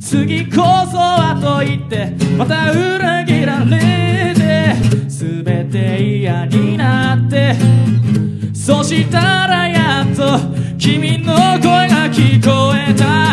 [0.00, 0.56] 次こ
[0.90, 4.74] そはと言ってまた裏切られて
[5.08, 7.54] 全て嫌になって
[8.52, 10.38] そしたらやっと
[10.76, 13.28] 君の声が聞こえた。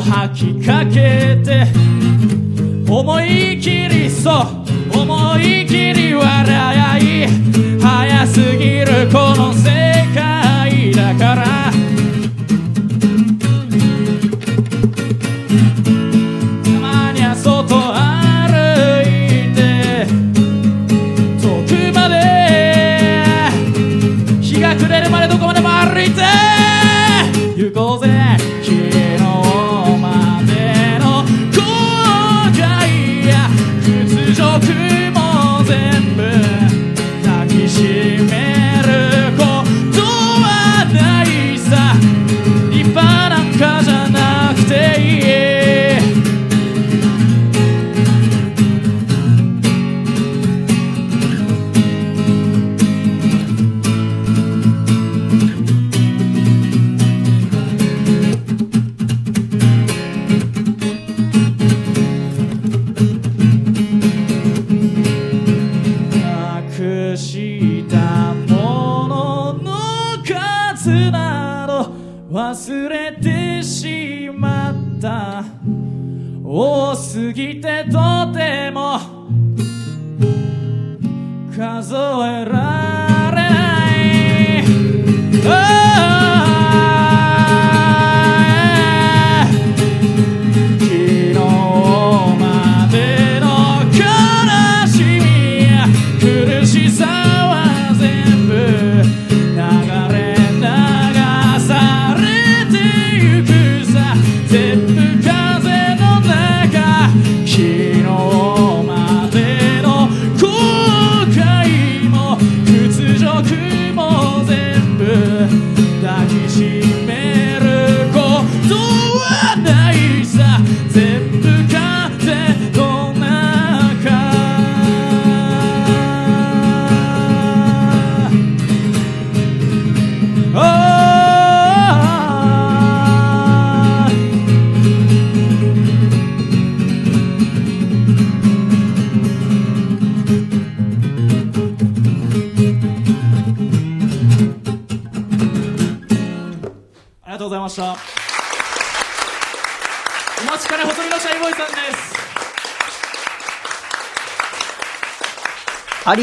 [0.00, 1.79] 吐きかけて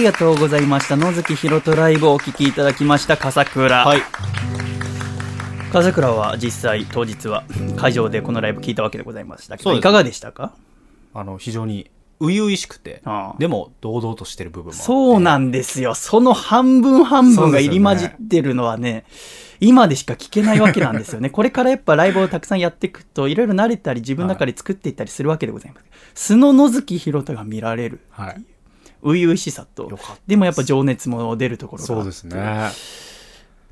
[0.08, 0.96] がとうございました。
[0.96, 3.86] 野月ひろとライブをお聴きいただきました、笠倉。
[3.86, 4.00] はい。
[5.74, 7.44] 笠倉は実際、当日は
[7.76, 10.54] 会場でこのライブ聞いたわけでございましたけど、いかがでしたか？
[11.14, 11.92] あの、非常に
[12.22, 14.74] 初々しくてああ、でも堂々としてる部分も。
[14.74, 15.94] そうなんですよ。
[15.94, 19.04] その半分半分が入り混じってるのはね、
[19.60, 21.30] 今でしか聞けないわけなんですよね。
[21.32, 25.82] これからやっぱライブをたくさんやっていくと、いろいろ慣れたり、自分の中で作っていったりするわけでございま
[26.16, 26.28] す。
[26.30, 28.00] 素の野月ひろとが見られる。
[28.10, 28.42] はい。
[29.02, 29.96] 初々しさとで、
[30.28, 31.88] でもやっぱ情熱も出るところが。
[31.88, 32.70] そうですね。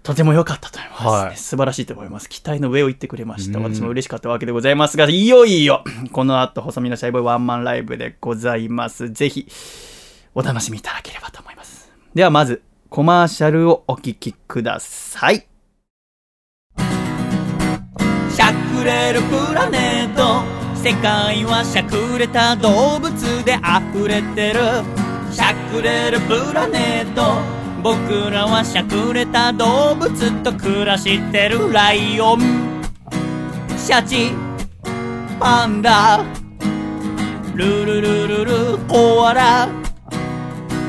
[0.03, 2.29] とても良かったと思います、はい素晴らしいと思います。
[2.29, 3.59] 期待の上を行ってくれました。
[3.59, 9.09] 私も嬉しかったわけでございますが、いよいよ、この後、細身のシャイボーイワンマンライブでございます。
[9.09, 9.47] ぜひ、
[10.35, 11.91] お楽しみいただければと思います。
[12.13, 15.47] ではまず、コマーシャルをお聞きください。
[18.35, 20.43] しゃくれるプラネット
[20.77, 23.57] 世界はしゃくれた動物で
[23.93, 25.04] 溢れてる
[25.35, 27.41] しゃくれるプラネット。
[27.83, 32.81] 僕らはしゃくれた動物と暮らしてるライオン。
[33.77, 34.31] シャチ
[35.37, 36.23] パンダ。
[37.53, 39.67] ルルルルルコアラ。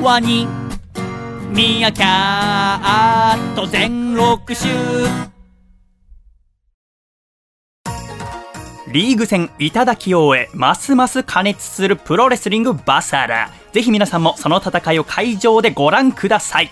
[0.00, 0.46] ワニ。
[1.50, 5.35] ミヤキャット全6種。
[8.88, 13.50] リーグ戦いただきを終え、ますます加熱するプロレスリングバサラ。
[13.72, 16.70] ぜひ皆さんもその戦いを会場でご覧ください。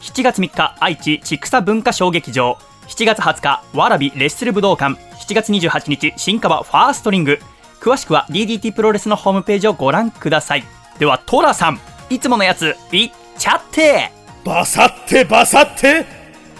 [0.00, 2.58] 7月3日、愛知千草文化小劇場。
[2.88, 5.00] 7月20日、わらびレッスル武道館。
[5.14, 7.38] 7月28日、新川ファーストリング。
[7.80, 10.64] 詳しくは DDT プロレスのホームページをご覧ください。
[10.98, 11.80] では、トラさん、
[12.10, 14.10] いつものやつ、いっちゃって
[14.44, 16.06] バサってバサって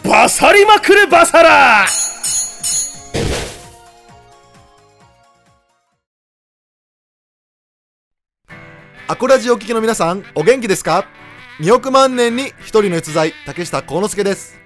[0.05, 1.87] バサりまくれバサラ
[9.09, 11.07] アコラジお聞きの皆さん、お元気ですか
[11.61, 14.59] ?2 億万年に一人の逸材、竹下幸之助です。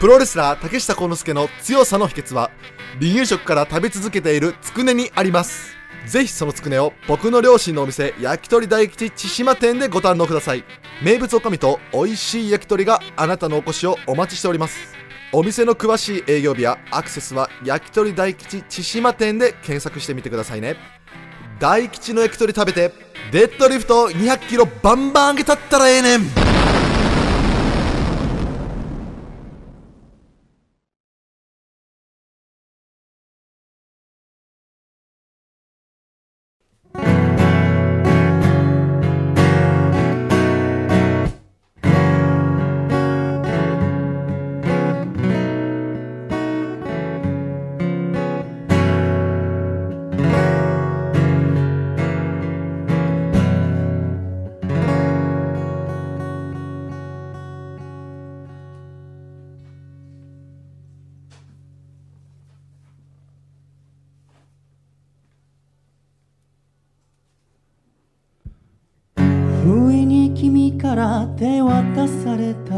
[0.00, 2.50] プロレスラー竹下幸之助の強さの秘訣は、
[2.98, 5.76] 離乳食から食べ続けているつくねにあります。
[6.06, 10.64] ぜひそのつくねを僕の両親のお店、焼き鳥大吉千島店でご堪能ください。
[11.02, 14.94] 名物おかみと美味しい焼き鳥があなたのお越しをお待ちしております。
[15.30, 21.03] お店の詳しい営業日やアクセスは焼き鳥大吉千島店で検索してみてくださいね。
[21.64, 22.92] 大吉の焼き鳥食べて
[23.32, 26.20] デッドリフト200キロバンバン上げたったらええねん。
[70.44, 72.74] 君から手渡された。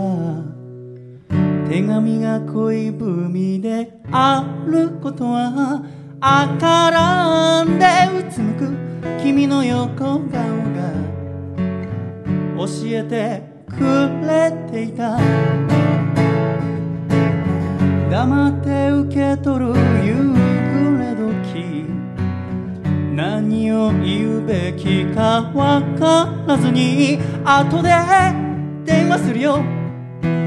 [1.69, 5.83] 手紙が恋文であることは
[6.21, 7.85] あからんで
[8.25, 8.73] うつむく。
[9.21, 10.31] 君の横顔
[10.77, 10.93] が
[12.57, 13.83] 教えてく
[14.25, 15.19] れていた。
[18.09, 19.75] 黙って受け取る
[20.07, 20.14] 夕
[20.73, 21.86] 暮れ時。
[23.17, 27.89] 何を言うべきかわからずに後で
[28.85, 29.64] 電話するよ。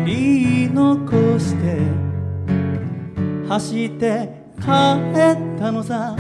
[0.06, 1.80] 言い残して
[3.48, 4.68] 走って帰っ
[5.58, 6.16] たのさ。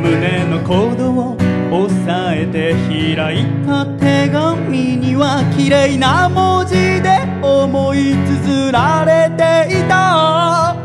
[0.00, 1.36] 胸のコードを
[1.72, 2.74] 押さえて
[3.16, 7.08] 開いた手紙には綺麗な文字で
[7.42, 10.83] 思い綴られていた。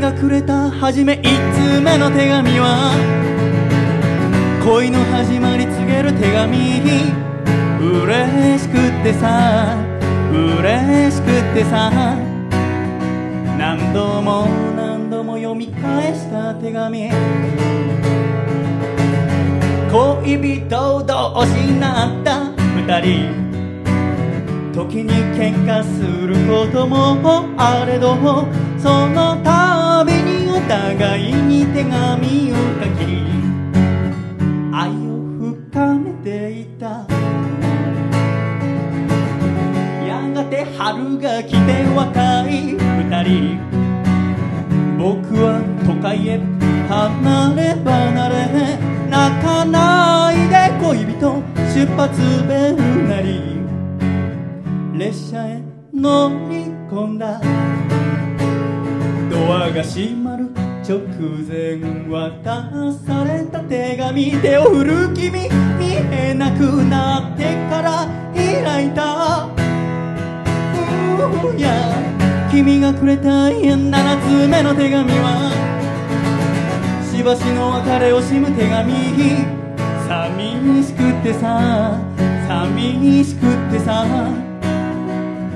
[0.00, 2.96] 君がくれた初め一通目の手紙は
[4.64, 6.56] 恋の始まり告げる手紙。
[7.80, 9.76] 嬉しくってさ
[10.32, 11.90] 嬉しくってさ
[13.58, 17.10] 何度も何度も読み返した手紙。
[19.92, 23.50] 恋人同士になった二人。
[24.72, 28.14] 時に喧嘩することもあれど
[28.82, 33.00] そのたびにお互いに手紙を書き
[34.72, 35.20] 愛を
[35.68, 37.06] 深めていた。
[40.06, 42.78] やがて春が来て若い二
[43.22, 43.58] 人。
[44.98, 46.40] 僕は都会へ
[46.88, 48.32] 離れ離れ
[49.10, 51.42] 泣かないで恋人
[51.74, 52.18] 出発
[52.48, 52.76] ベル
[53.08, 53.60] なり。
[54.98, 55.62] 列車へ
[55.92, 57.40] 乗り込んだ。
[59.40, 60.50] ドアが閉まる
[60.86, 60.98] 直
[61.48, 61.80] 前
[62.10, 69.48] 渡された手紙手を振る君見えなくなってから開いた。
[71.46, 71.70] うや
[72.50, 75.50] 君がくれた7つ目の手紙は
[77.10, 78.92] しばしの別れを惜しむ手紙。
[80.06, 81.98] 寂しくってさ
[82.46, 84.49] 寂しくってさ。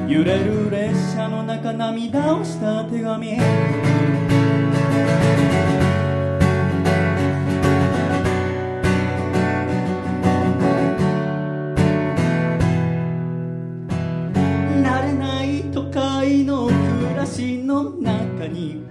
[0.07, 3.39] 揺れる列車の中涙をした手紙。
[14.83, 16.75] 慣れない都会の暮
[17.17, 18.85] らしの中に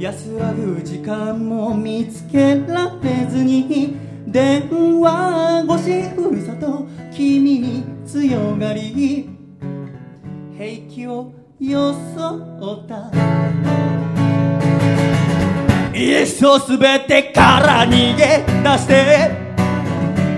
[0.00, 3.94] 安らぐ時間も見つけられずに
[4.26, 4.68] 電
[5.00, 9.39] 話越しふるさと君に強がり。
[10.60, 13.10] 平気を装った。
[15.96, 19.30] イエスをすべてから逃げ出して。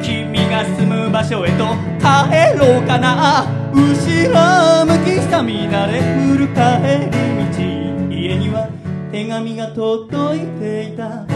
[0.00, 1.64] 君が住む場所へと
[1.98, 3.44] 帰ろうかな。
[3.74, 6.60] 後ろ向きした見慣れふる帰
[7.10, 7.26] り
[8.08, 8.14] 道。
[8.14, 8.68] 家には
[9.10, 11.26] 手紙が届いていた。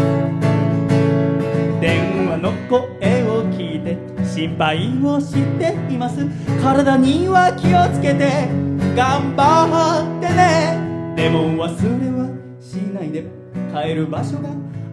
[1.80, 6.24] 電話の声を聞いて心配をしています。
[6.62, 8.75] 体には気をつけて。
[8.96, 11.14] 頑張ってね。
[11.14, 13.26] でも忘れはしないで。
[13.70, 14.48] 帰る場所が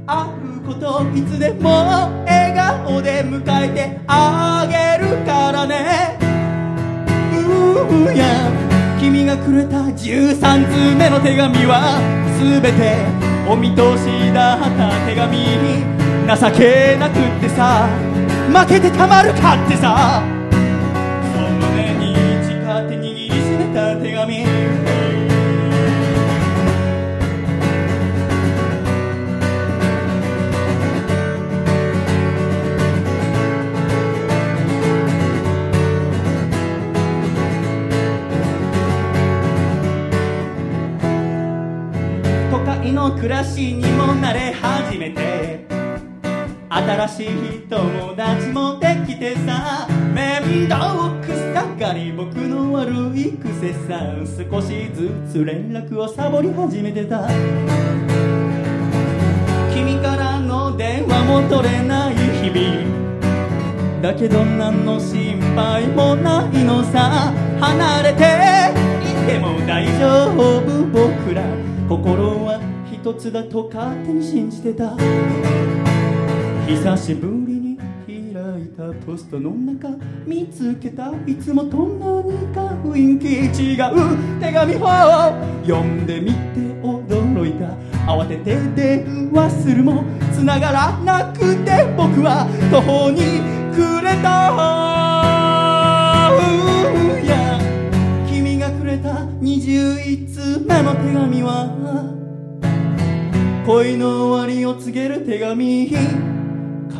[0.08, 1.70] あることいつでも
[2.26, 6.18] 笑顔で迎えてあげるからね。
[7.32, 8.51] うーや
[8.99, 12.01] 君がくれた13通目の手紙は
[12.39, 12.97] 全て
[13.49, 15.38] お見通しだった手紙。
[16.26, 17.88] 情けなくってさ。
[18.51, 20.22] 負けてたまるかってさ。
[24.26, 24.53] めた手紙
[42.51, 45.62] 都会の暮らしにも慣れ始めて。
[46.76, 47.28] 新しい
[47.69, 49.88] 友達もできてさ。
[50.11, 54.15] 面倒くさがり僕の悪い癖さ。
[54.51, 57.28] 少しずつ連絡をサボり始めてた。
[59.71, 64.01] 君からの電話も取れない日々。
[64.01, 67.32] だけど何の心配もないのさ。
[67.59, 68.24] 離れて
[69.03, 71.43] いても大丈夫僕ら。
[71.88, 72.59] 心は
[72.91, 74.97] 一つだと勝手に信じてた。
[76.68, 78.14] 久しぶりに開
[78.64, 79.89] いたポストの中
[80.26, 83.28] 見つけたいつもと何か雰囲気
[83.74, 83.80] 違う
[84.39, 84.80] 手紙を
[85.66, 87.76] 読んでみて驚いた。
[88.05, 90.03] 慌てて電話するも
[90.34, 93.41] 繋がらなくて僕は途方に
[93.74, 94.51] 暮れた
[96.32, 96.36] う
[97.26, 97.59] や
[98.30, 101.43] 君がくれた21通目の手紙。
[101.43, 101.68] は
[103.66, 106.32] 恋の終わりを告げる手紙。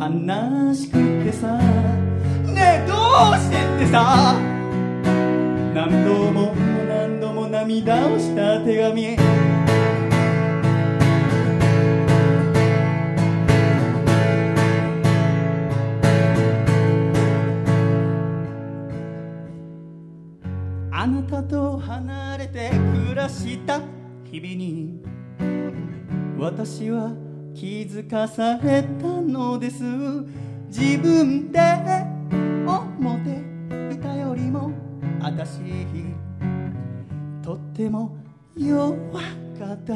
[0.06, 1.56] 悲しくてさ。
[1.56, 4.38] ねえどうしてってさ。
[5.74, 6.54] 何度も
[6.86, 9.16] 何度も涙をした手紙。
[20.90, 22.70] あなたと離れて
[23.06, 23.80] 暮らした
[24.24, 25.02] 日々に
[26.38, 27.12] 私は
[27.54, 29.84] 気づかされたのです。
[30.66, 31.60] 自分で
[32.66, 34.72] 思っていたよりも
[35.20, 35.60] 私
[37.40, 38.16] とっても
[38.56, 38.90] 弱
[39.58, 39.94] かった。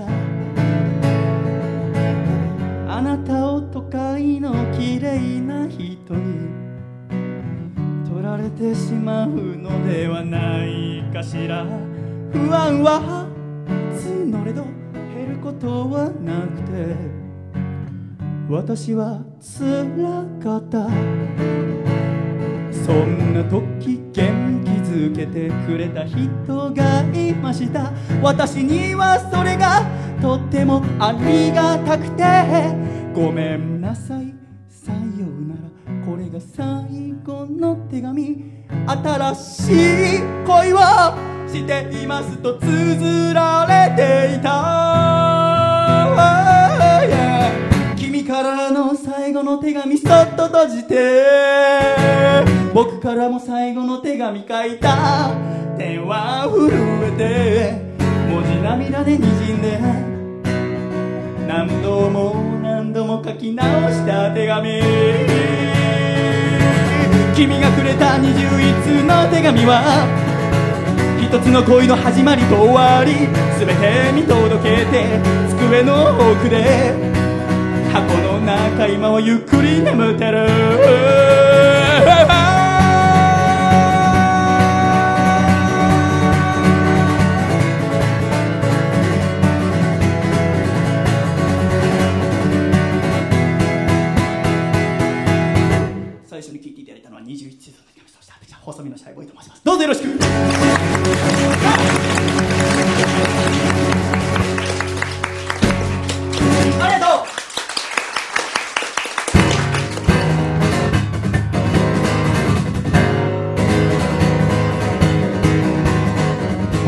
[2.91, 6.49] あなたを都会の綺麗な人に
[8.09, 11.67] 取られてしまうのではないかしら。
[12.33, 13.27] 不安は
[13.95, 14.65] 募れど
[15.15, 17.18] 減ることはなくて
[18.49, 20.88] 私は辛かった。
[22.72, 27.92] そんな時元気づけてくれた人がいました。
[28.22, 29.86] 私にはそれが
[30.22, 32.24] とってもありがたくて。
[33.14, 34.34] ごめんなさい。
[34.66, 36.07] さようなら。
[36.07, 38.64] これが最後の手紙。
[38.86, 39.72] 新し
[40.20, 40.78] い恋を
[41.46, 45.38] していますと綴られていた、
[48.29, 55.31] からの最後の手紙そっと閉じて僕からも最後の手紙書いた。
[55.79, 56.68] 手は震
[57.05, 57.72] えて
[58.31, 59.79] 文字涙でにじんで
[61.47, 64.83] 何度も何度も書き直した手紙。
[67.35, 70.05] 君がくれた21通の手紙は
[71.18, 73.12] 一つの恋の始まりと終わり
[73.59, 75.18] 全て見届けて
[75.49, 77.18] 机の奥で
[78.01, 80.46] 箱の中今はゆっくり眠ってる。
[96.24, 99.64] 最初に聞いていただいたのは21通の手紙そして私は細身のシャイボーイと申します。
[99.64, 100.09] どうぞよろしく。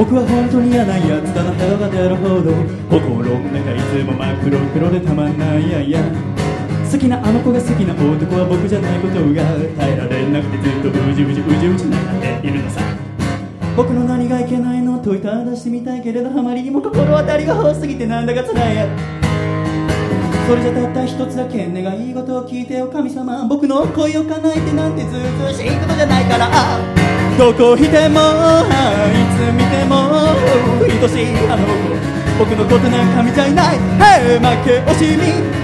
[0.01, 2.57] 僕は本当に嫌なやつだな腹が出るほど。
[2.89, 6.01] 心の中いつも真っ黒黒でたまんないやいや。
[6.91, 9.45] 好きなあの子が好きな男は僕じゃないことが
[9.77, 12.81] 耐えられなくてずっとうじうじうじうじ悩んでいるのさ。
[13.77, 19.30] 僕の何がいけないの問いただしてみたいけれどあまりにも心当たりが多すぎてなんだか辛い。
[20.51, 23.47] それじゃたった一つだけ願い事を聞いてよ神様。
[23.47, 26.51] 僕の恋を叶えてなんてずうずうしいことじゃないから。
[27.39, 29.95] どこいてもいつ見ても
[30.83, 31.39] 愛しい。
[31.47, 31.71] あの子
[32.41, 33.79] 僕のことなんか見ちゃいない。
[34.01, 35.23] Hey 負け惜しみ。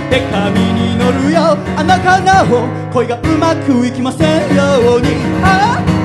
[0.08, 1.58] で髪に乗るよ。
[1.76, 5.08] あのかなを恋がうまくいきませんように。
[5.42, 5.95] あ僕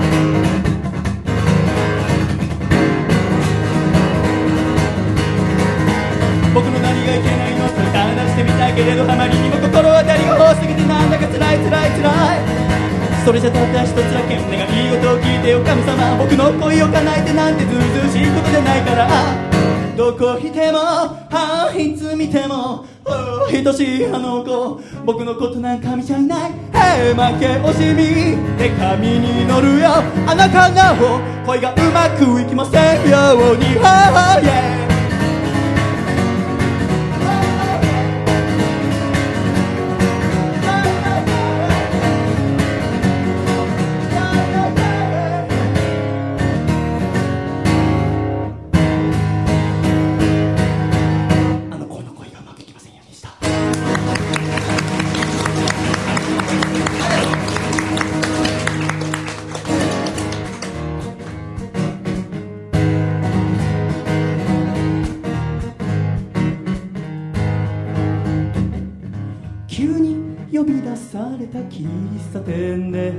[13.24, 19.52] それじゃたった一つだけ願い事を聞いてよ神様僕の恋を叶えてなんてずうずうしいことじゃないから。
[19.96, 26.52] どこいてもあいつ見てもお愛しいあの子僕のことなんか見ちゃいない。
[26.72, 28.58] Hey 負け惜しみ。
[28.58, 30.02] で髪に乗るよ。
[30.26, 33.78] あのかなを恋がうまくいきませんように。
[33.78, 33.82] Oh
[34.42, 34.81] yeah
[71.52, 71.86] た喫
[72.32, 73.12] 茶店で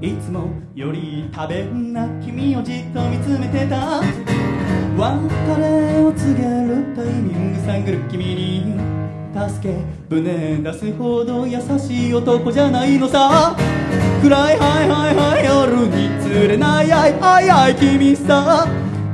[0.00, 4.00] いつもより食べんな君をじっと見つめてた。
[4.00, 8.80] 別れを告げるタイミング探る君に
[9.34, 9.74] 助け
[10.08, 13.54] 舟出すほど優しい男じゃないのさ。
[14.22, 18.66] 暗いはいはいはい夜に釣れないあいあいあい君さ。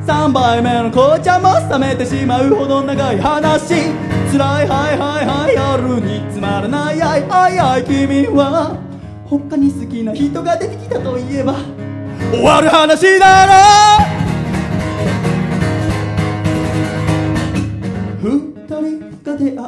[0.06, 4.05] 3杯目の紅茶も冷めてしまうほど長い話。
[4.30, 4.68] 辛い。
[4.68, 8.76] はいはいはい夜につまらないあいあいあい君は
[9.26, 11.54] 他に好きな人が出てきたといえば
[12.30, 13.52] 終わる話だろ
[18.22, 19.66] 二人が出会った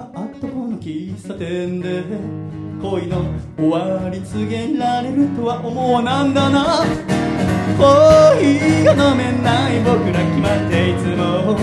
[0.48, 2.02] この喫茶店で
[2.80, 3.24] 恋の
[3.56, 6.84] 終わり告げられるとは思わなんだな。
[7.78, 11.56] 恋が飲めない僕ら決まっていつも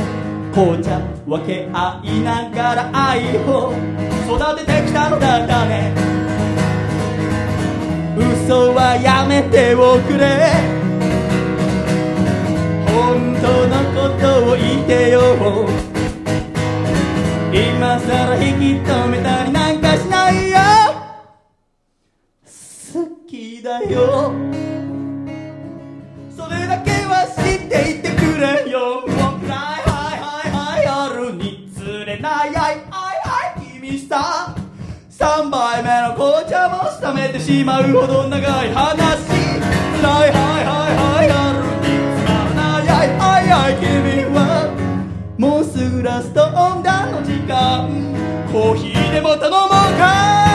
[0.55, 3.73] 紅茶分け合いながら愛を
[4.25, 5.93] 育ててきたのだったね
[8.17, 10.53] 嘘はやめておくれ。
[12.87, 15.67] 本当のことを言ってよ。
[17.51, 20.57] 今さら引き止めたりなんかしないよ。
[22.93, 24.31] 好きだよ。
[26.37, 29.03] それだけは知っていてくれよ。
[32.25, 34.55] ないはいはいはい君さ。
[35.11, 39.17] 3杯目の紅茶も冷めてしまうほど長い話。
[40.01, 41.35] 辛いはいはいはい夜
[41.81, 44.37] につまらないはいはいはい君は
[45.37, 47.87] もうすぐラストオンダの時間
[48.51, 50.54] コーヒーでも頼もうか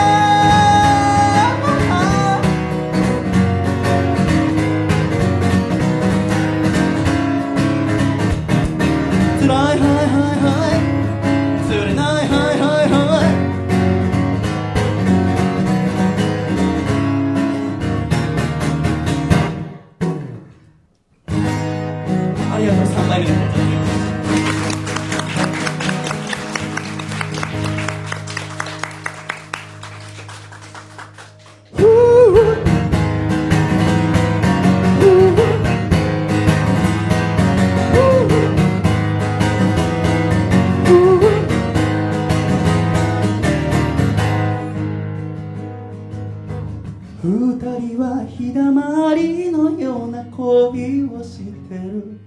[47.41, 51.39] 二人は日だまりのような恋をし
[51.71, 52.21] てる。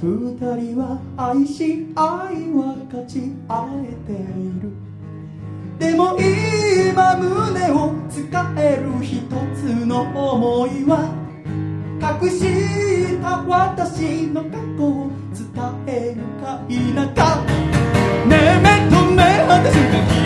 [0.00, 4.70] 二人は愛し愛分かち合えている。
[5.80, 9.18] でも今胸を使える一
[9.56, 11.12] つの思いは
[12.00, 15.42] 隠した私の過去を伝
[15.88, 16.78] えるか否
[17.16, 17.42] か。
[18.28, 20.17] ねえ目と目合った瞬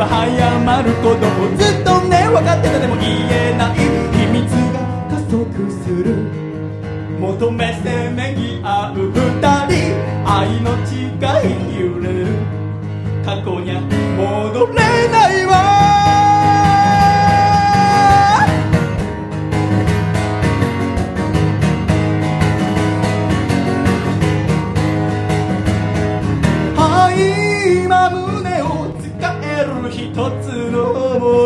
[0.00, 3.76] は早まることをずっとね分かってたでも言えない
[4.16, 4.80] 秘密が
[5.12, 6.16] 加速する
[7.20, 12.32] 求めせめぎ合う二人愛の誓い揺れる
[13.24, 13.80] 過去にゃ
[14.16, 15.79] 戻れないわ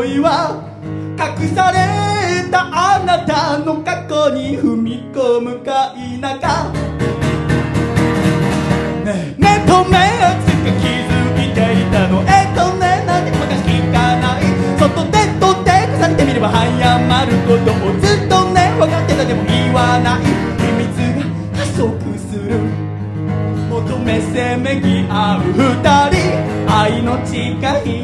[0.05, 0.61] の想いは
[1.17, 1.79] 隠され
[2.51, 6.73] たあなたの過去に踏み込むか否か。
[9.05, 11.09] ねえねと目をつけ気づ
[11.41, 12.21] いていたの。
[12.29, 14.43] えっとねなんて細かし聞かない。
[14.79, 20.23] 外でとって重ねてみれば早まることをずっとね分かってたでも言わない。
[20.61, 21.25] 秘密が
[21.59, 21.83] 加速
[22.19, 22.61] する。
[23.71, 25.81] 求めせめぎ合う二
[26.11, 26.45] 人。
[26.67, 27.37] 愛の誓
[27.89, 28.04] い。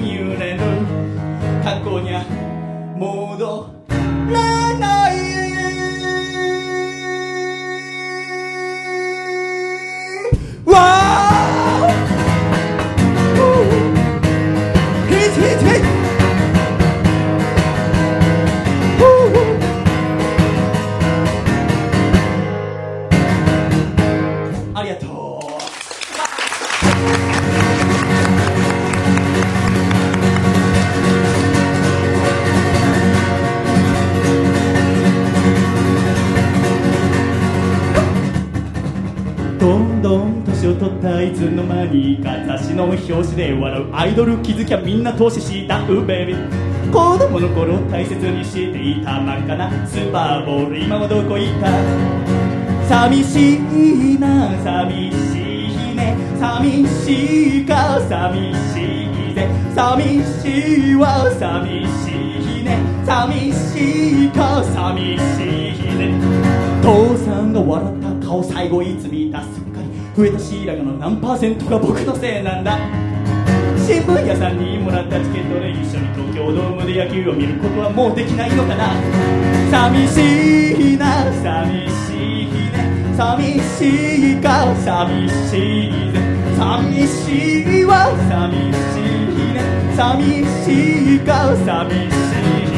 [41.01, 51.70] ったいつの間にか雑誌の表紙で笑うアイドル気づきゃみんな投資したうベビー子供の頃大切にしていた真っ赤なスーパーボール今はどこ行った？
[52.88, 56.16] 寂しいな寂しいね。
[56.38, 59.48] 寂しいか寂しいぜ。
[59.74, 62.78] 寂しいわ寂しいね。
[63.07, 65.20] 寂しいか寂し
[65.78, 66.20] いね。
[66.82, 69.40] 父さんが笑った顔最後いつ見た？
[69.42, 69.59] す
[70.16, 72.78] 増えた白髪の何パーセントが僕のせいなんだ。
[73.86, 78.94] 新聞屋さんにもらったチケットで一緒に東京ドームで野球を見ることはもうできないのかな。
[79.70, 86.18] 寂しいな寂しいね寂しいか寂しいぜ。
[86.56, 89.58] 寂しいわ寂しいね。
[89.96, 92.04] 寂しいか寂し
[92.66, 92.69] い。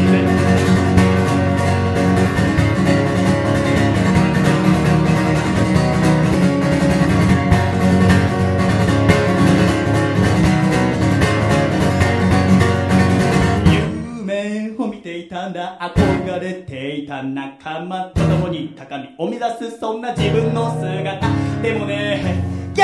[15.81, 21.29] 憧れていた仲間と共に高みを目指すそんな自分の姿。
[21.63, 22.43] でもね
[22.73, 22.83] 現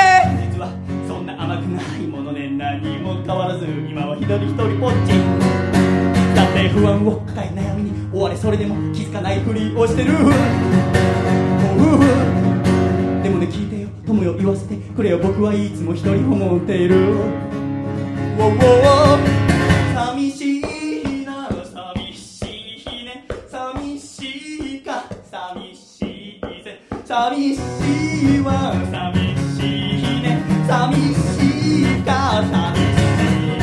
[0.53, 0.69] 実は
[1.07, 5.13] そんな甘くないものね何も変わらず今は一人一人ぽっち
[6.35, 10.11] だって不安を抱え悩みに追われそれでも気づかないふりをしてる。
[13.23, 13.89] でもね聞いてよ。
[14.05, 15.19] 友よ言わせてくれよ。
[15.19, 16.95] 僕はいつも一人思っている。
[18.39, 18.55] ウォ
[19.45, 19.48] ウ
[27.09, 27.57] 寂し
[28.37, 28.77] いわ。
[28.91, 29.65] 寂し
[29.97, 30.45] いね。
[30.67, 32.45] 寂しいか。
[32.45, 33.57] 寂しい。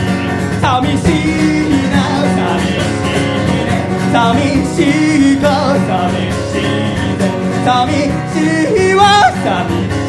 [0.60, 1.06] 寂し
[1.54, 1.94] いな。
[2.34, 3.70] 寂しいね。
[4.10, 4.18] 寂
[4.66, 4.82] し
[5.34, 5.46] いか。
[5.86, 7.22] 寂しいぜ
[7.64, 8.42] 寂し
[8.90, 9.06] いわ。
[9.30, 9.46] 寂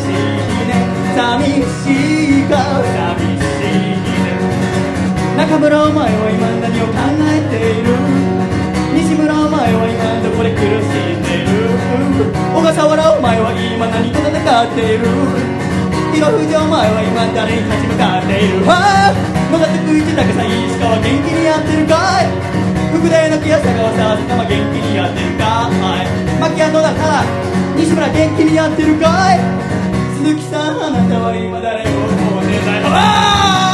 [0.02, 0.74] しいね。
[1.16, 1.94] 寂し
[2.42, 2.58] いか。
[2.82, 4.34] 寂しいね。
[5.38, 7.94] 中村お前は今何を考えている？
[8.98, 11.17] 西村お前は今どこで苦しい
[11.88, 15.08] 小笠原お前は今何と戦っている？
[16.18, 18.66] 井野藤お前は今誰に立ち向かっている？
[18.68, 19.16] ああ？
[19.48, 22.28] 曲がって食いついたかさ石川元気にやってるかい？
[22.92, 26.10] 福田の木や坂はさ坂間元気にやってるかい？
[26.42, 27.24] 牧屋野中
[27.78, 29.40] 西村元気にやってるかい？
[30.18, 32.84] 鈴木さんあなたは今誰を思ってない？
[32.84, 33.67] のあ！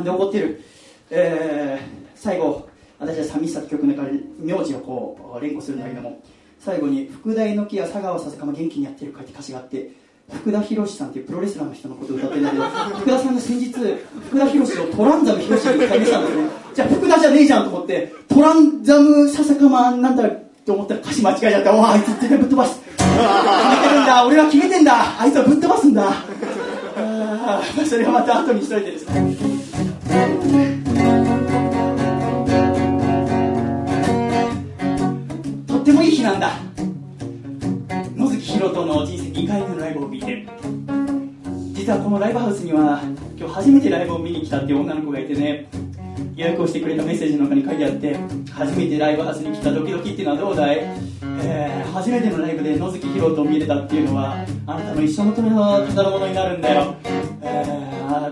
[0.00, 0.62] なんで怒ってる？
[1.10, 6.22] えー、最後、私は寂しさって曲の中で名字をこう連呼するんだけども、
[6.58, 9.90] 最後に、福田猪木や佐川笹かも元気にやってるかって歌詞があって、
[10.32, 16.50] 福田博さんっていうプロレスラーの人のことを歌ってるんだけど、福田さんが先日、福田博をトランザム博に改名したんだよね。
[16.74, 20.30] じゃあ福田じゃねえじゃんと思って、トランザム笹かまなんだ
[20.64, 22.80] と思ったら歌詞間違えちゃって、お、あいつ絶対ぶっ飛ばす。
[22.80, 26.10] 決めてるんだ、俺は決めてんだ、あいつはぶっ飛ばすんだ。
[27.42, 29.69] あそれはまた後にしといてですね。
[35.68, 36.50] とってもいい日なんだ。
[38.16, 40.46] 野月ひろとの人生2回目のライブを見て。
[41.74, 43.00] 実はこのライブハウスには
[43.38, 45.68] 今日初めてライブを見に来たっていう女の子がいてね。
[46.36, 48.16] 予約をしてくれたメッセージの中に書いてあって
[48.52, 50.78] 初めてライブハウスに来たドキドキっていうのはどうだい、
[51.42, 56.94] えー初めてのライブで野月ひろと見れたっていうのはあなたの一生のための宝物になるんだよ、
[57.42, 57.90] えー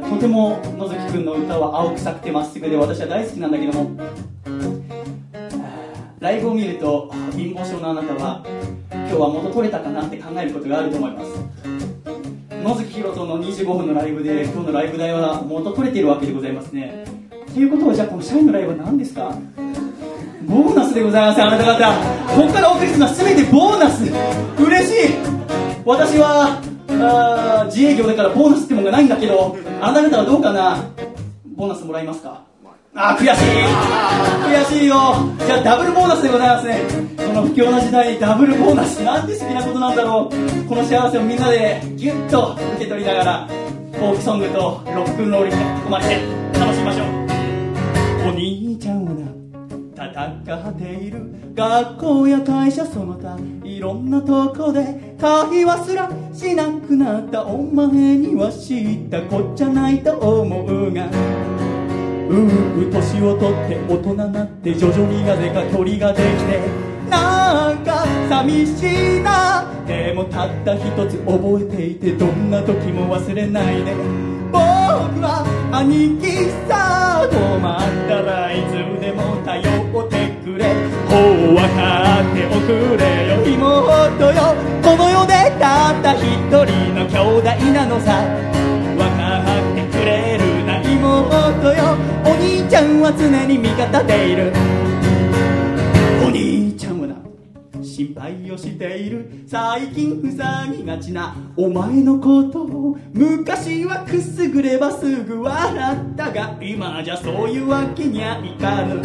[0.08, 3.90] とても野月くんの歌は青臭くてまっすぐで私は大好きなんだけども
[6.18, 8.44] ライブを見ると貧乏症のあなたは
[8.90, 11.30] 今日は元取れたかなって考えることがあると思います。
[12.50, 17.04] 野月ひろとの25分のライブで今日のライブ代は元取れているわけでございますね。
[17.54, 19.34] ということはじゃあこの社員のライブは何ですか？
[20.46, 21.42] ボーナスでございます。
[21.42, 21.92] あなた方。
[22.34, 24.04] ここからお送りするのは全てボーナス。
[24.58, 25.14] 嬉しい。
[25.84, 26.60] 私は
[27.00, 30.84] あ自営業だからボーナスってものがないんだけどあなた方はどうかな？
[31.56, 32.42] ボーナスもらいますか？
[32.94, 33.42] あー悔しい。
[34.46, 34.94] 悔しいよ。
[35.46, 36.80] じゃあダブルボーナスでございますね。
[37.16, 40.68] この不況な時代ダブルボーナスなんて素敵なことなんだろう。
[40.68, 43.46] この幸せをみんなでギュッと受け取りながら
[43.92, 45.58] フォークソングとロックンロールに囲
[45.90, 46.14] まれて
[46.58, 47.27] 楽しみましょう。
[48.38, 49.38] 兄ちゃんはな
[50.46, 51.22] 戦っている
[51.56, 61.06] 学校や会社その他いろんなとこで会話すらしなくなったお前には知ったこっちゃないと思うが
[62.30, 62.46] う
[62.86, 66.60] う年を取って大人になって徐々になぜか距離ができて
[67.10, 69.66] なんか寂しいな。
[69.86, 73.94] でもたった一つ覚えていてどんな時も忘れないで
[74.52, 78.07] 僕は兄貴さ困った
[83.82, 84.54] 妹よ。
[84.82, 88.24] この世でたった一人の兄弟なのさ。
[88.96, 91.96] 分かってくれるな妹よ。
[92.24, 94.52] お兄ちゃんは常に味方でいる。
[96.24, 96.67] お兄ちゃんはな心配を
[98.58, 99.44] している。
[99.46, 109.00] 最近ふさぎがちなお前のことを昔はくすぐればすぐ笑ったが今じゃそういうわけにはいかぬ。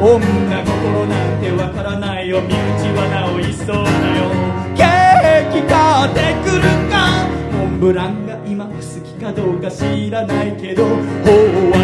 [0.00, 0.20] 女
[0.64, 2.54] 心なんてわからないよ身内
[2.96, 3.82] はなおいそうだ
[4.16, 4.30] よ。
[4.76, 7.26] ケーキ買ってくるか。
[7.52, 8.72] モンブランが今好
[9.04, 10.96] きかどうか知らないけどほう
[11.72, 11.82] 笑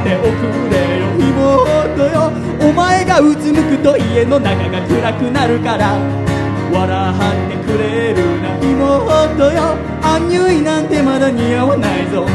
[0.00, 0.32] っておく
[0.74, 1.23] れよ。
[1.62, 2.32] 妹よ。
[2.60, 5.96] お前がうつむくと家の中が暗くなるから。
[6.72, 9.76] 笑ってくれるな妹よ。
[10.02, 12.26] アンニュイなんてまだ似合わないぞ。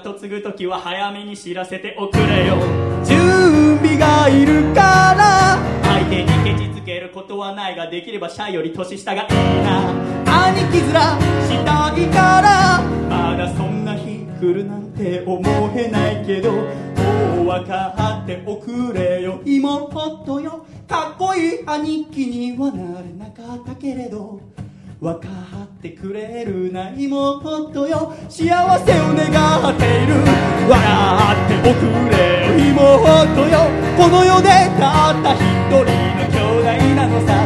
[0.00, 2.56] か嫁ぐ時は早めに知らせておくれよ。
[3.04, 5.58] 準備がいるから。
[5.82, 9.28] 相手にケチつけることはないができればシャイより年下がいい
[9.62, 9.90] な。
[10.48, 10.92] 兄貴面
[11.46, 12.82] したいから。
[13.08, 15.40] まだそんな日来るなんて思
[15.76, 16.60] えないけども
[17.42, 19.40] う分かっておくれよ。
[19.44, 20.66] 妹よ。
[20.88, 24.40] かっこいい兄貴にはなれなかったけれど
[25.04, 25.28] 分か
[25.64, 28.14] ってくれるな妹よ。
[28.30, 29.28] 幸せを願
[29.68, 30.14] っている。
[30.66, 30.80] 笑
[31.44, 33.68] っておくれよ妹よ。
[33.98, 34.48] この世で
[34.80, 37.36] たった一人の兄弟なのさ。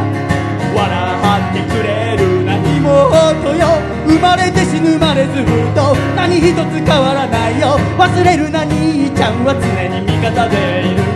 [0.73, 0.87] 笑
[1.35, 3.67] ってくれるな妹よ。
[4.07, 5.45] 生まれて死ぬまでずっ
[5.75, 7.77] と何一つ変わらないよ。
[7.97, 11.08] 忘れるな兄ちゃんは常に味方でいる。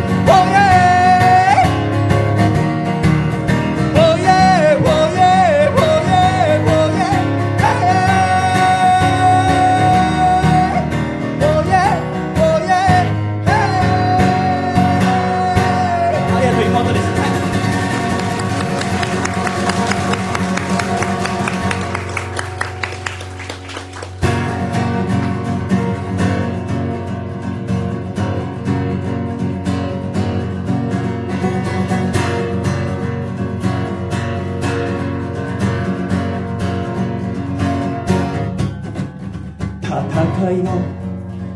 [40.51, 40.71] いの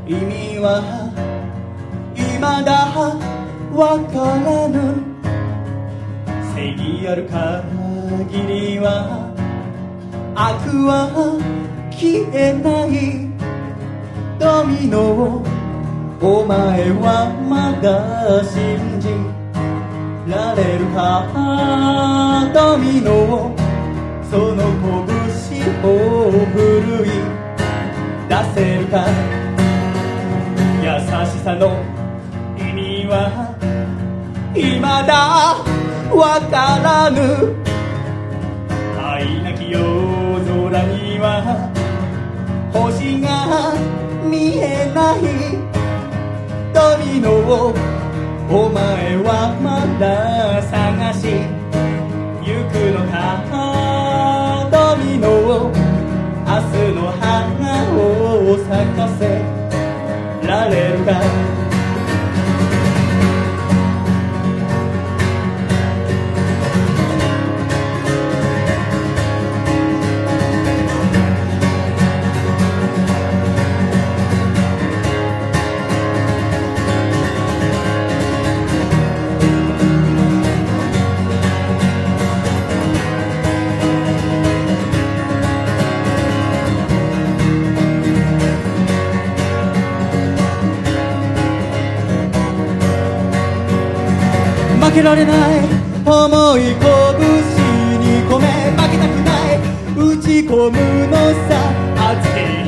[0.07, 0.81] 意味は
[2.15, 2.71] 未だ
[3.73, 4.75] わからぬ。
[6.53, 8.85] 正義ある限りは
[10.33, 11.11] 悪は
[11.91, 13.27] 消えない。
[14.39, 15.43] ドミノを
[16.21, 19.09] お前はまだ信じ
[20.31, 21.25] られるか。
[22.53, 23.11] ドミノ
[23.51, 23.55] を
[24.29, 24.63] その
[25.05, 25.85] 拳を
[26.53, 26.55] 振
[26.87, 27.46] るい。
[28.29, 29.05] 出せるか。
[30.83, 30.87] 優
[31.25, 31.83] しさの
[32.57, 33.13] 意味は
[34.53, 35.63] 未だ
[36.15, 37.17] わからぬ。
[39.01, 39.81] 愛なき夜
[40.45, 41.69] 空には
[42.73, 43.27] 星が
[44.23, 45.17] 見えない。
[46.73, 47.73] ドミノを
[48.49, 51.23] お前はまだ探し
[52.43, 53.15] 行くのか。
[54.71, 55.27] ドミノ
[55.69, 55.76] を
[56.47, 61.66] 明日の花を咲かせられるか。
[94.97, 95.59] けられない。
[96.05, 96.87] 重い拳
[97.99, 99.61] に込め負けたくない。
[99.95, 100.77] 打ち込む
[101.07, 101.15] の
[101.47, 101.53] さ
[102.13, 102.66] 熱い。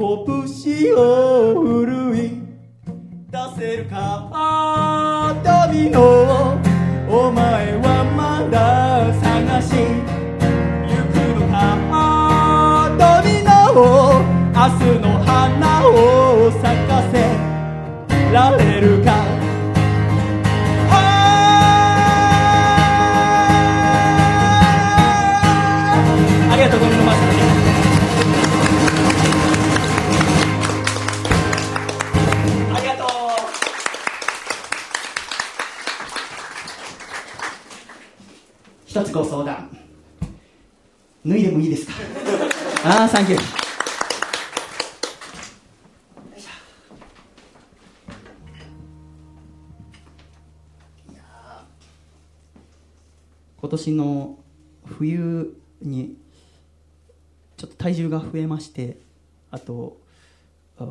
[0.00, 2.32] 拳を振るい
[3.30, 6.58] 出せるかドミノ
[7.06, 9.76] お前はまだ探し
[10.88, 11.54] 行くのか
[12.98, 13.50] ドミノ
[14.54, 17.14] 明日の花を咲かせ
[18.32, 19.29] られるか
[39.04, 39.70] つご相談。
[41.26, 41.92] 脱いでもいいですか？
[42.84, 43.40] ああサンキュー
[53.60, 54.38] 今年の
[54.86, 56.16] 冬に
[57.58, 58.96] ちょっと体重が増えまして
[59.50, 59.98] あと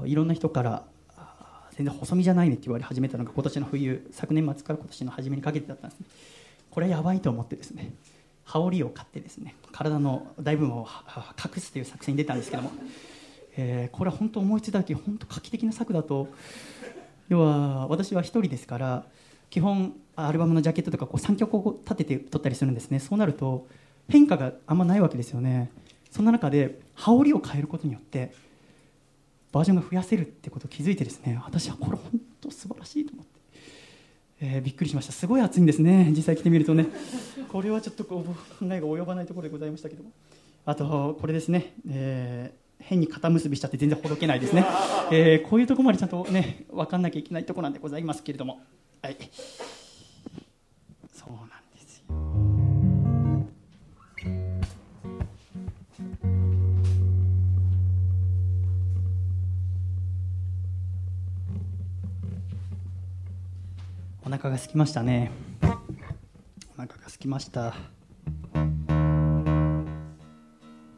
[0.05, 0.83] いろんな人から
[1.75, 6.05] 全然細身じゃないねって言われ始めたのが今年の冬昨年末から今年の初めにかけてだったんですね。
[6.79, 7.91] これやばいと思ってですね
[8.45, 10.87] 羽織を買ってですね体の大部分を
[11.37, 12.71] 隠すという作戦に出たんですけども、
[13.57, 16.29] えーこれは本当思いついた時本当画期的な策だと
[17.27, 19.03] 要は私は一人ですから
[19.49, 22.99] 基本アルバムのジャケットとかこう3曲を立てて撮ったりするんですね。
[22.99, 23.67] そうなると
[24.07, 25.71] 変化があんまないわけですよね。
[26.09, 28.33] そんな中で羽織を変えることによって
[29.51, 33.38] バージョンが増やせるってことを気づいてですね私はこれ本当素晴らしいと思って、
[34.41, 35.11] えーびっくりしました。
[35.11, 36.11] すごい暑いんですね。
[36.15, 36.87] 実際着てみるとね。
[37.51, 38.35] これはちょっとこう考
[38.73, 40.03] えが及ばないところでございましたけど。
[40.03, 40.11] も
[40.65, 44.65] あとこれですね、えー変に肩結びしちゃって全然ほどけないですね、
[45.11, 48.61] えーこういうところまでちゃんとね分かんなきゃいけないところなんでございますけれども。
[49.01, 49.17] はい。
[64.29, 65.31] お腹が空きましたね。
[65.63, 65.67] お
[66.77, 67.73] 腹が空きました。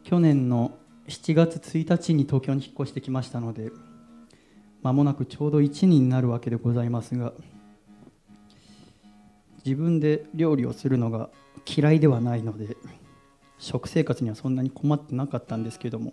[0.03, 0.77] 去年の
[1.07, 3.71] 7月1日に東京に引っ越してきましたので
[4.83, 7.31] 間もなくちょうど1年になるわけでございますが
[9.63, 11.29] 自分で料理をするのが
[11.65, 12.75] 嫌いではないので
[13.57, 16.11] 食生活にはそんなに困ってなかったんですけども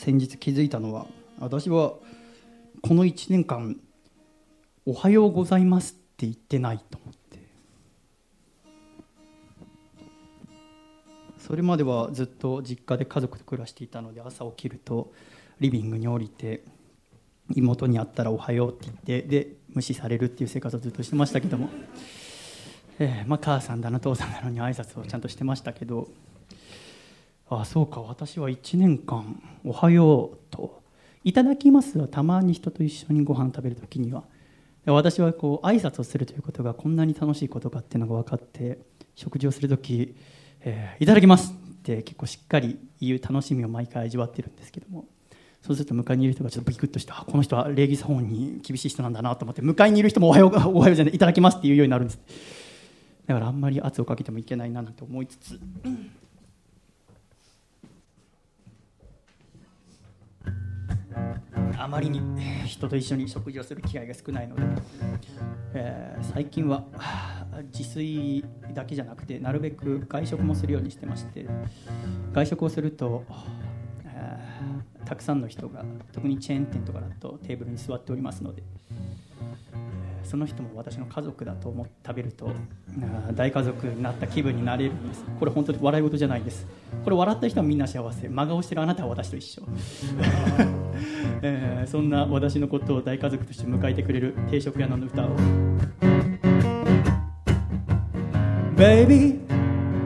[0.00, 1.04] 先日気づいたのは
[1.40, 1.92] 私は
[2.80, 3.76] この1年間
[4.86, 7.20] 「おはようございます」って言ってないと思って。
[11.36, 15.12] それまではずっと実家で家族と暮らしていたので朝起きると
[15.58, 16.64] リビングに降りて
[17.54, 21.68] 妹に会ったら「おはよう」って言ってで無視されるっていう生活をずっとしてましたけども、
[22.98, 26.08] えーまあ、母さんだな父さんだのに挨拶をちゃんとしてましたけど。
[27.50, 30.82] あそうか私は1年間「おはよう」と
[31.24, 34.24] 「いただきます」はたまに人と一緒にご飯食べる時には。
[34.86, 38.78] 私はこう挨拶をするということがこんなに楽しいことかっていうのが分かって
[39.14, 40.16] 食事をする時、
[40.60, 45.06] えーいただきます」って結構しっかり言う楽しみを毎回味わってるんですけども。
[45.62, 52.20] そうすると向かいにいる人がちょっとビクッとしてこの人は礼儀作法に厳しい人なんだなと思って向かいにいる人もおはよう おはようじゃないいただきますって言うようになるんです。
[53.26, 55.60] だからあんまり圧をかけてもいけないななんて思いつつ。
[61.82, 62.20] あまりに
[62.66, 64.62] 人と一緒に食事をする機会が少ないので、
[65.74, 66.84] えー最近は
[67.72, 68.44] 自炊
[68.74, 71.46] だけじゃなくてなるべく外食もするようにしてまして
[72.32, 73.24] 外食をすると、
[74.04, 78.62] えーたくさんの人が特にチェーン店とかだとテーブルに座っておりますので、
[80.24, 82.52] その人も私の家族だと思って食べると
[83.34, 85.24] 大家族になった気分になれるんです。
[85.38, 86.66] これ本当に笑い事じゃないです。
[87.02, 88.28] これ笑った人はみんな幸せ。
[88.28, 89.62] 真顔してるあなたは私と一緒。
[91.42, 95.30] えーそんな私のことを大家族として迎えてくれる定食屋の歌を
[98.76, 99.38] 「ベイビー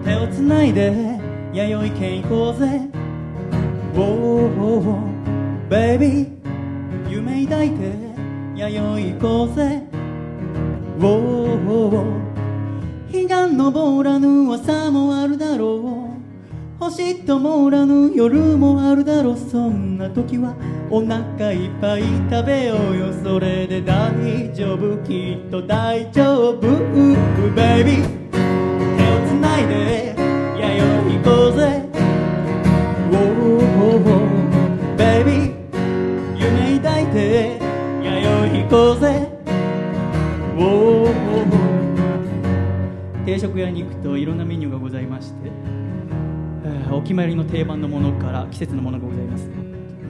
[0.05, 1.19] 手をつないで
[1.53, 2.89] 弥生県行こうぜ」
[3.99, 4.99] 「おお
[5.69, 8.04] ベイビー夢抱いて
[8.55, 9.83] 弥生行こうぜ」
[11.03, 12.05] 「おお
[13.09, 16.15] 日が昇らぬ朝もあるだろう」
[16.79, 19.37] 星ともらぬ夜もあるだろう。
[19.37, 20.55] そんな時は
[20.91, 23.13] お腹いっぱい食べようよ。
[23.23, 24.99] それで大丈夫。
[24.99, 26.61] きっと大丈夫。
[27.55, 30.15] ベイビー手をつないで
[30.59, 30.85] 弥生
[31.17, 31.89] 行こうぜ。
[33.13, 33.15] お
[33.87, 33.89] お
[34.97, 35.55] ベイビー
[36.37, 37.64] 夢抱いて。
[38.75, 39.29] こうぜ。
[40.59, 41.07] お
[43.25, 45.53] 定食屋に行くといろんなメニューがございまして。
[46.91, 49.49] お決まりの定番のものから季節のものがございます。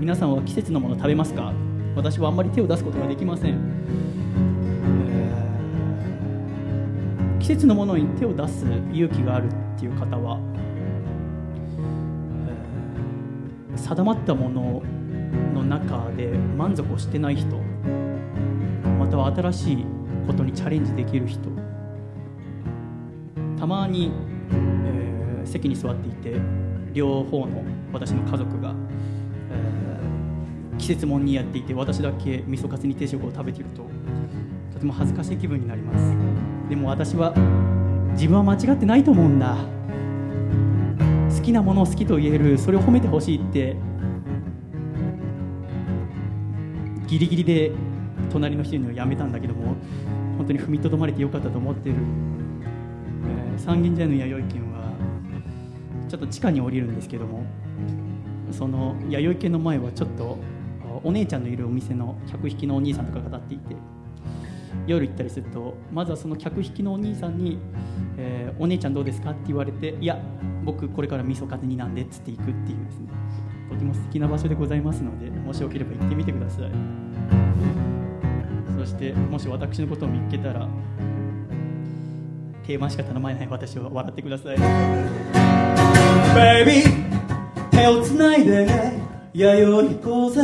[0.01, 1.53] 皆さんは季節のもの食べますか？
[1.95, 3.59] 私はあんまり手を出すことができません、
[7.41, 8.65] 季節のものに手を出す
[8.95, 10.41] 勇気があるっていう方は、
[13.77, 14.82] 定まったもの
[15.53, 17.62] の中で満足をしてない人
[19.05, 19.86] または新しい
[20.26, 21.51] ことにチャレンジできる人。
[23.59, 24.10] たまに、
[24.51, 26.40] えー席に座っていて
[26.94, 27.62] 両方の
[27.93, 28.74] 私の家族が、
[29.51, 33.82] えー季節もんにやっていて私だけ味噌カツに定食を食べていると
[34.72, 36.16] とても恥ずかしい気分になります。
[36.70, 37.35] でも私は
[38.12, 39.56] 自分は間違ってないと思うんだ。
[41.31, 43.76] 好きなものを好きと言えるそれを褒めてほしいって
[47.06, 47.70] ギリギリで
[48.30, 49.76] 隣の人に言うのをやめたんだけども
[50.38, 54.92] 本当に踏みとどまれてよかったと思ってる、えー三軒茶屋の弥生県は
[56.09, 57.44] ちょっと地下に降りるんですけども
[58.51, 60.38] その弥生県の前はちょっと
[61.02, 63.76] お姉ちゃんのいるお店の客引きのお兄さんとかが立っていて
[64.86, 67.59] 夜行ったりするとまずはその客引きのお兄さんに、
[68.16, 70.18] えーお姉ちゃんどうですか?」って言われて「いや
[70.64, 73.09] 僕これから味噌カツ煮なんで」っつって行くっていうですね
[73.70, 77.94] とても素敵な場所でございますのでもしよければ行ってみてください
[78.78, 80.68] そしてもし私のことを見つけたら
[82.66, 84.56] 定番しか頼まれない私を笑ってください。
[86.34, 86.82] Baby
[87.70, 88.66] 手をつないで
[89.32, 90.42] 弥生行こうぜ。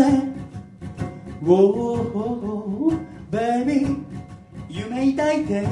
[1.42, 2.98] Whoa,
[3.30, 3.96] baby
[4.68, 5.66] 夢抱いて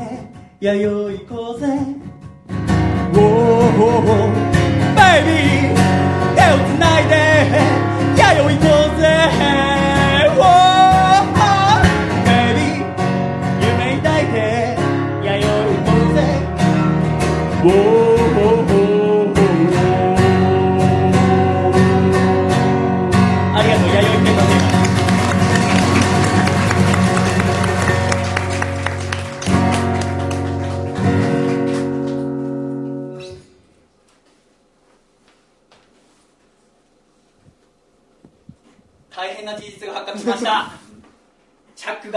[0.60, 1.66] 弥生行こうぜ。
[3.12, 3.68] Whoa,
[4.96, 5.74] baby
[6.34, 7.14] 手をつないで
[8.16, 8.66] 弥生行こ
[8.96, 9.77] うぜ。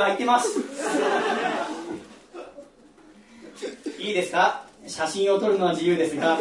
[0.01, 0.59] が開いてます。
[3.99, 4.63] いいですか？
[4.87, 6.39] 写真を撮るのは自由ですが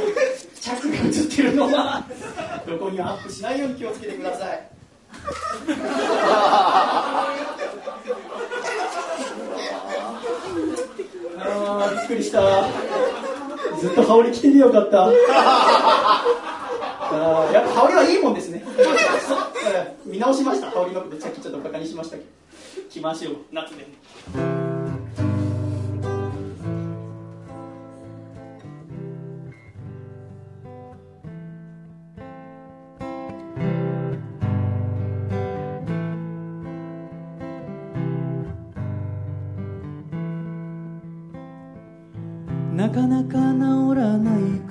[0.58, 2.02] チャックが写ってるのは
[2.66, 4.66] どこにもアップしないように気をつけてください。
[12.06, 12.40] くりした。
[13.78, 15.04] ずっと羽織着てみよかった。
[15.06, 18.64] あーやっぱ羽織はいいもんですね。
[20.06, 20.70] うん見直しました。
[20.70, 22.28] 羽織のことさっきちょっとバカにしましたけど
[22.90, 23.34] 来ましょう。
[23.52, 23.86] 夏で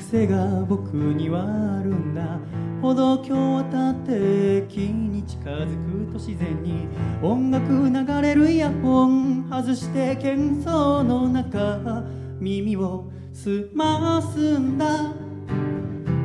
[0.09, 2.39] 癖が僕にはあるんだ。
[2.81, 5.67] 歩道橋を渡って駅に近づ
[6.07, 6.87] くと自然に
[7.21, 12.03] 音楽流れるイヤホン外して喧騒の中
[12.39, 15.13] 耳を澄ますんだ。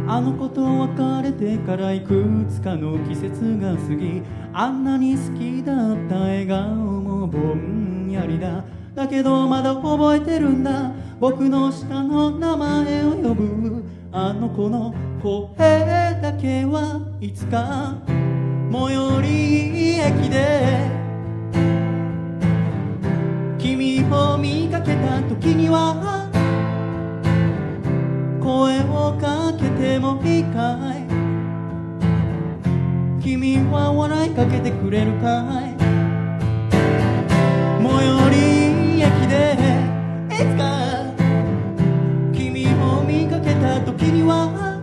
[0.07, 4.23] あの子と別れてからいくつかの季節が過ぎ
[4.55, 8.65] あんなに好きだった笑顔もぼんやりだ。
[8.95, 11.04] だけどまだ覚えてるんだ。
[11.21, 13.85] 僕の下の名前を呼ぶ。
[14.17, 15.49] あの子の声
[16.23, 17.97] だけはいつか
[18.71, 20.89] 最寄り駅で
[23.59, 26.31] 君を見かけた時には
[28.41, 31.03] 声をかけてもいいかい。
[33.21, 35.75] 君は笑いかけてくれるかい。
[37.83, 39.59] 最寄り駅で
[40.31, 40.94] いつか
[43.45, 44.81] けた時には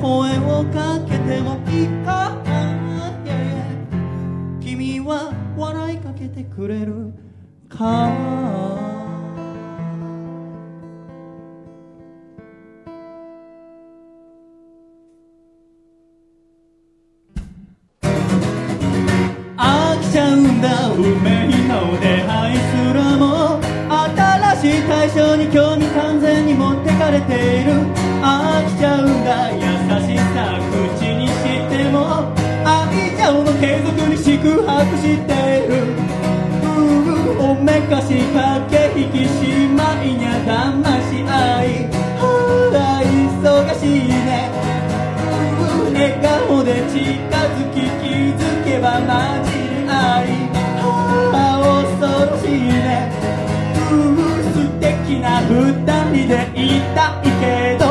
[0.00, 2.36] 声をかけてもいいか？
[4.60, 7.12] い君は笑いかけてくれる
[7.68, 8.97] か？
[27.10, 27.72] に持ってかれている。
[28.20, 29.50] 飽きちゃうんだ。
[29.52, 29.58] 優
[30.04, 31.32] しさ口にし
[31.68, 31.96] ても。
[32.64, 35.32] 愛情の継続に宿泊して
[35.64, 35.72] いる。
[36.62, 39.40] ううおめかし駆け引きし
[39.72, 41.88] まいにゃ騙し合い。
[42.20, 42.22] は
[42.74, 44.52] あ忙しいね。
[45.94, 47.02] 笑顔で近
[47.32, 48.06] づき気
[48.36, 49.08] づけば混
[49.44, 49.90] じり合
[50.24, 50.67] い。
[55.20, 55.74] な二
[56.12, 57.84] 人でいたいけど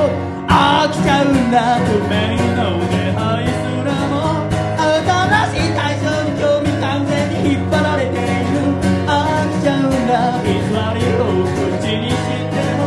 [0.48, 2.14] 飽きちゃうんだ運命
[2.56, 3.54] の出会いす
[3.86, 4.16] らも。
[4.78, 4.88] 新
[5.54, 8.56] しい対象に興味完全に引っ張られている。
[9.06, 9.12] 飽
[9.52, 10.12] きちゃうんだ
[10.44, 12.82] 偽りを口にしても。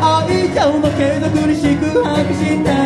[0.00, 2.83] 愛情も継続に宿泊して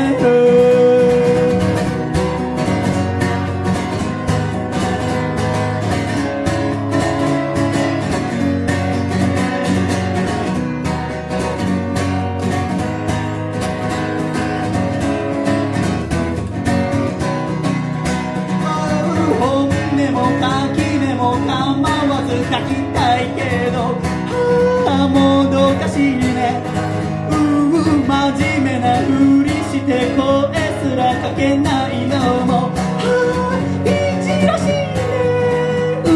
[31.38, 32.72] けないのも。
[32.74, 33.90] ああい
[34.24, 36.02] じらしいね。
[36.04, 36.06] う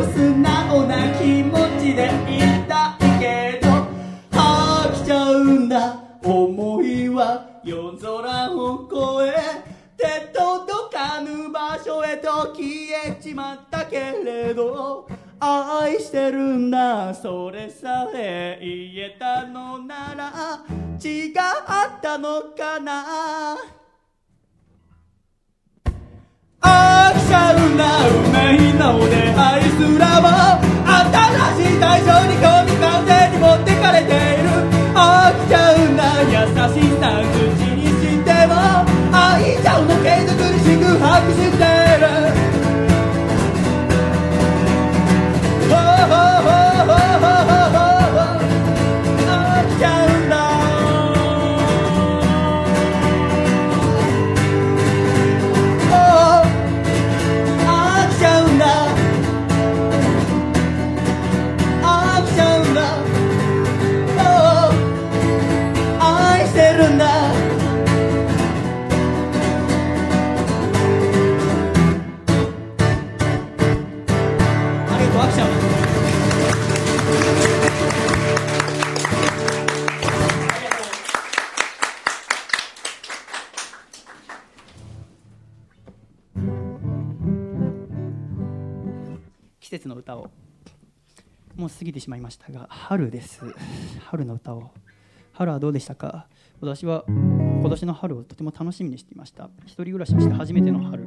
[0.00, 3.68] う素直な気持ちでいたいけど。
[4.32, 6.00] 飽きちゃうんだ。
[6.22, 8.88] 思いは夜空を
[9.20, 12.64] 越え手届かぬ場所へと消
[13.06, 15.06] えちまったけれど。
[15.40, 17.12] 愛してるんだ。
[17.12, 20.32] それさえ言えたのなら。
[20.98, 23.83] 違ったのかな。
[27.54, 30.26] 飽きちゃうんだ運命の出会いすらも
[30.84, 30.98] 新
[31.56, 34.50] しい対象に興味完全に持ってかれている。
[34.94, 37.38] 飽きちゃうんだ優しさ口
[37.74, 37.92] にし
[38.24, 38.52] ても
[39.12, 41.62] 愛情の継続に宿泊して
[42.00, 42.04] る。
[45.70, 47.63] ほうほうほうほうほうほ
[89.74, 90.30] 節の歌を。
[91.56, 93.40] もう過ぎてしまいましたが春です。
[94.06, 94.70] 春の歌を。
[95.32, 96.28] 春はどうでしたか？
[96.60, 99.50] 私は今年の春をとても楽しみにしていました。
[99.64, 101.04] 一人暮らしをして初めての春。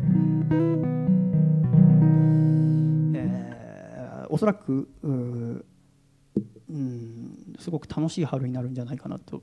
[3.16, 5.64] えーおそらくうん
[7.60, 9.42] すごく楽しい春になるんじゃないかなと、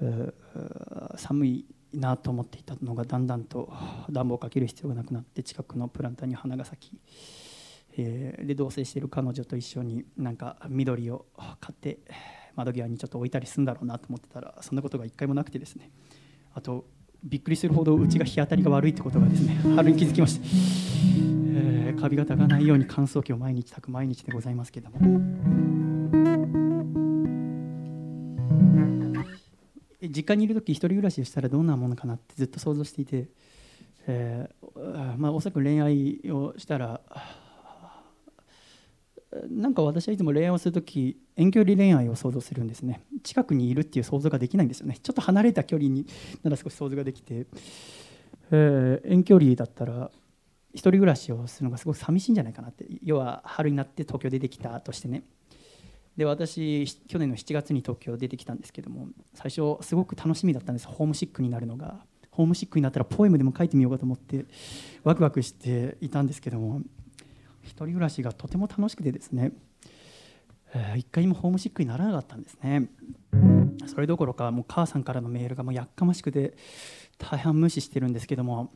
[0.00, 3.72] えー寒いなと思っていたのがだんだんと
[4.10, 6.98] 暖房をかける必要がなくなって近くのプランターに花が咲き、
[7.96, 11.26] えーで同棲している彼女と一緒になんか緑を
[11.60, 11.98] 買って
[12.54, 15.90] 窓際にちょっと置いたりするんだろうなと思ってたらそんなことが一回もなくてですね。
[16.54, 16.86] あと
[17.22, 24.98] びっくりするほどうちが日当たりが悪いってことがですね 春に気づきました、えーカビがたかないように乾燥機を毎日炊く毎日でございますけども。
[30.10, 33.28] 実家にいる時一人暮らしをしたらどんなものかなってずっと想像していて、
[34.06, 37.00] えーまあ、おそらく恋愛をしたら
[39.50, 43.02] なんか私はいつも恋愛をする時遠距離恋愛を想像するんですね。
[43.22, 44.98] 近くにいるっていう想像ができないんですよね。
[45.02, 46.06] ちょっと離れた距離に
[46.42, 47.46] なら少し想像ができて、
[48.50, 50.10] えー遠距離だったら
[50.72, 52.86] 一人暮らしをするのがすごく寂しいんじゃないかなって。
[53.02, 55.24] 要は春になって東京出てきたとしてね。
[56.16, 60.86] で私去年の7月に東京出てきたんですけども最初すごく楽しみだったんです。
[60.86, 62.04] ホームシックになるのが。
[62.30, 64.44] ホームシックになったらポエムでも書いてみようかと思って
[65.04, 66.80] ワクワクしていたんですけども。
[67.64, 69.52] 一人暮らしがとても楽しくてですね、
[70.74, 72.88] えー一回もホームシックにならなかったんですね
[73.86, 76.54] それどころかもう母さんからのメールがもうやっかましくて
[77.18, 78.72] 大半無視してるんですけども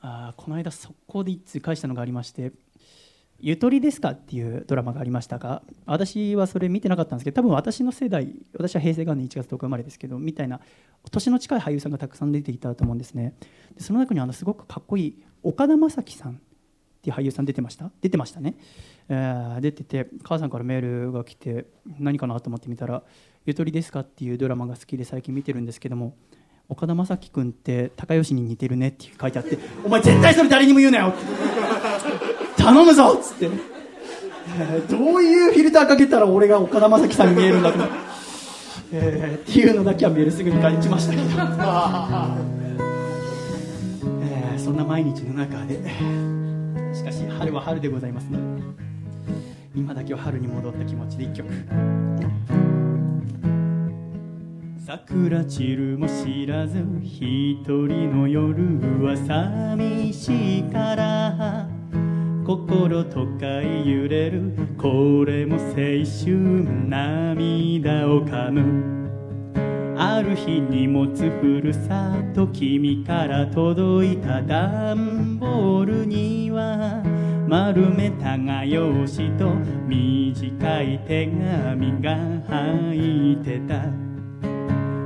[0.00, 2.52] あこの間速攻で一通返したのがありまして
[3.40, 10.60] 「ゆとりですか?」っていうドラマがありましたが私はそれ見てなかったんですけど多分私の世代私は平成元年1月10日生まれですけどみたいな
[11.10, 13.34] 年の近い俳優さんがたくさん出ていたと思うんですね
[13.76, 16.40] でその中にあのすごくかっこいい岡田将生さん
[17.04, 17.90] っていう俳優さん出てました？
[18.00, 18.54] 出てましたね、
[19.10, 21.66] えー出てて母さんからメールが来て
[21.98, 23.02] 何かなと思ってみたら
[23.44, 26.16] 「ゆとりですか?」っていうドラマが好きで最近見てるんですけども
[26.70, 31.12] 岡田将生君って高吉に似てるねって書いてあって「お前絶対それ誰にも言うなよ!」
[32.56, 37.78] 頼むぞっつって、えーどういうフィルターかけたら俺が岡田将生さんに見えるんだと、
[38.92, 41.24] えーっていうのだけはメールすぐに返しましたけど、
[44.22, 45.78] えーそんな毎日の中で
[46.94, 48.62] しかし春は春でございますので
[49.74, 51.48] 今だけは春に戻った気持ちで一曲。
[54.86, 61.66] 桜散るも知らず一人の夜は寂しいから
[62.46, 69.03] 心とか揺れるこれも青春涙を噛む。
[69.96, 77.02] ある日荷物ふるさと君から届いた段ボールには
[77.48, 79.54] 丸めた画用紙と
[79.86, 82.16] 短い手紙が
[82.48, 83.84] 入ってた。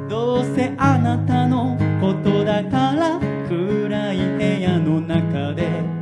[0.09, 5.98] どうせあなたのことだから暗い部屋の中で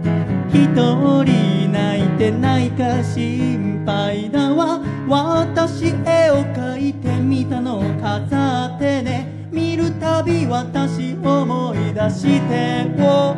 [0.52, 0.66] 一
[1.24, 4.80] 人泣いてないか心配だわ。
[5.08, 9.48] 私絵を描いてみたのを飾ってね。
[9.50, 13.36] 見るたび私思い出してお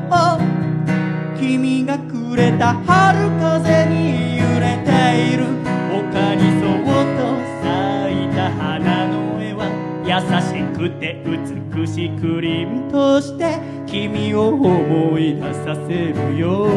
[1.39, 5.44] 君がくれた春風に揺れている。
[5.93, 6.85] 丘にそっ
[7.16, 7.20] と
[7.62, 9.60] 咲いた花の絵は
[10.05, 10.10] 優
[10.40, 13.60] しくて美しく凛として
[13.90, 16.69] 君を思い出させるよ。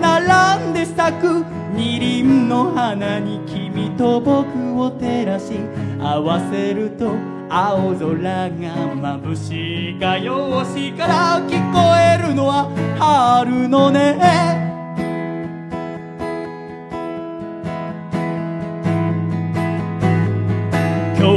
[0.00, 5.52] 並んで咲く二輪の花に君と僕を照らし
[6.00, 7.14] 合わせると
[7.48, 12.68] 青空が眩しい画用紙から聞こえるのは
[12.98, 14.81] 春の音。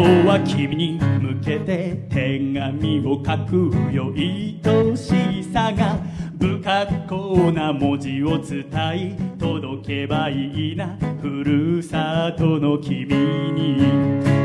[0.01, 4.13] は君に向けて手紙を書くよ。
[4.15, 5.99] 愛しさが
[6.39, 10.97] 不格好な文字を伝え届けばいいな。
[11.21, 13.07] ふるさとの君
[13.53, 13.77] に。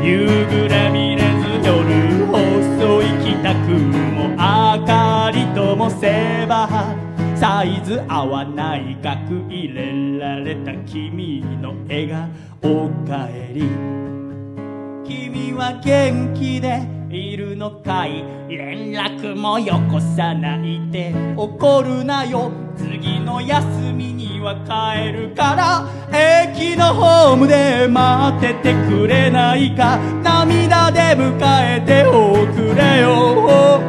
[0.03, 6.67] 夕暮れ見れず夜細い帰宅も明かりともせば
[7.35, 12.09] サイズ合わない額入れられた君の笑
[12.61, 14.10] 顔おかえり。
[15.11, 22.49] 君は元気でいるのかい連絡もよこさないで怒るなよ。
[22.77, 25.85] 次の休みには帰るから。
[26.17, 29.99] 駅のホームで待っててくれないか。
[30.23, 31.37] 涙で迎
[31.75, 33.81] えておくれよ。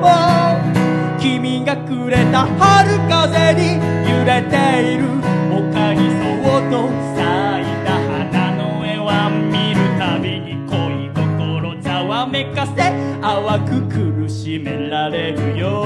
[1.20, 3.78] 君がくれた春風に
[4.10, 5.31] 揺れている。
[12.64, 13.82] 淡く
[14.22, 15.84] 苦しめられるよ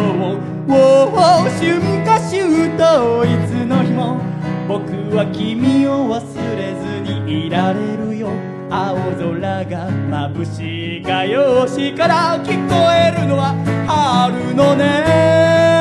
[0.69, 1.17] おお
[1.49, 4.21] 春夏秋冬いつの日も。
[4.69, 6.21] 僕は君を忘
[6.57, 8.29] れずにいられるよ。
[8.69, 13.55] 青空が眩しいがよしから聞こえるのは
[13.87, 15.76] 春のね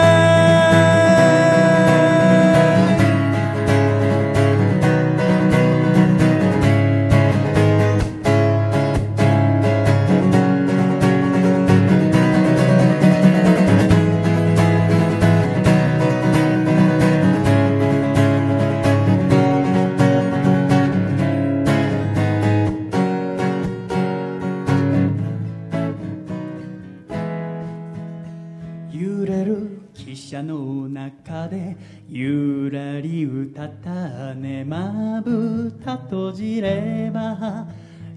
[30.36, 31.78] 車の中で
[32.10, 37.66] ゆらり歌ったねまぶた閉じれば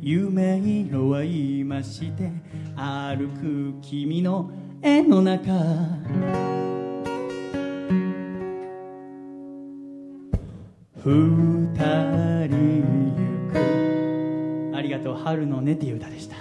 [0.00, 2.32] 夢色は言いまして
[2.74, 4.50] 歩く君の
[4.82, 5.52] 絵の中。
[11.04, 12.82] 二人
[13.14, 14.76] 行く。
[14.76, 16.36] ありがとう春のねっていう歌でした。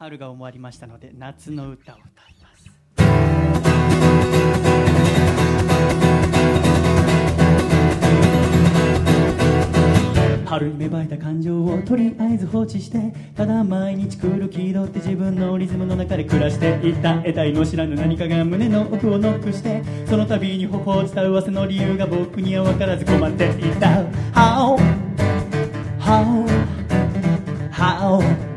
[0.00, 2.70] 春が終わりましたので夏の歌を歌います。
[10.46, 24.02] 春に芽生えた感情をとりあえず放置してただ毎日来る気取って自分のリズムの中で暮らしていった得体の知らぬ何かが胸の奥をノックしてその度に頬を伝うわせの理由が僕には分からず困っていた。
[24.32, 24.78] How
[26.00, 26.46] How
[27.70, 28.49] How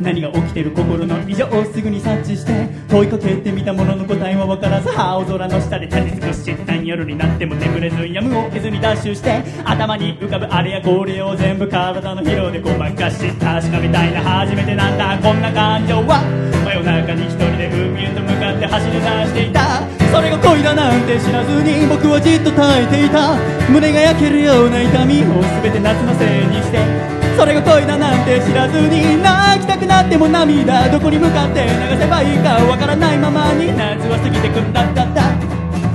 [0.00, 16.22] 何が起きてる心の異常をすぐに察知して問いかけてみたものの答えは分からず青空の下で立ち尽くし一旦夜になっても眠れずやむを得ずにダッシュして頭に浮かぶあれやこれを全部体の疲労でごまかし確かめたいな初めてなんだこんな感情は。
[16.64, 19.82] 真夜中に一人で海へと向かって走り出していた。
[20.12, 23.36] それが恋だなんて知らずに僕はじっと耐えていた。
[23.70, 27.17] 胸が焼けるような痛みを全て夏のせいにして。
[27.38, 35.22] それが恋だなんて知らずに泣きたくなっても涙どこに向かって流せばいいかわからないままに夏は過ぎてくんだったった。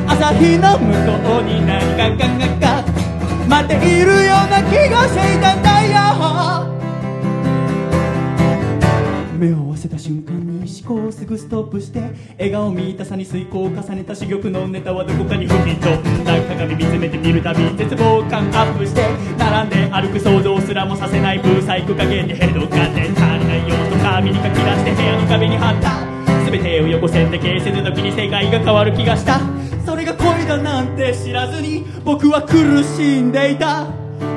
[0.07, 2.85] 朝日の向こうに何かががが。
[3.49, 6.72] 待っているような気がしていたんだよ。
[9.43, 11.99] 目を合わせた瞬間に思考をすぐストップして
[12.37, 19.03] 笑顔見たさに遂行を重ねた珠玉のネタはどこかに吹き飛んだ鏡見つめてみるたび絶望感アップして
[19.37, 23.13] 並んで歩く想像すらもさせないブーサイク加減でヘッドがで足り
[23.45, 29.39] ない要素紙に書き出して部屋の壁に貼った全てを横線で形成の時に世界が変わる気がした。
[29.85, 33.87] それが恋だなんて知らずに僕は苦しんでいた。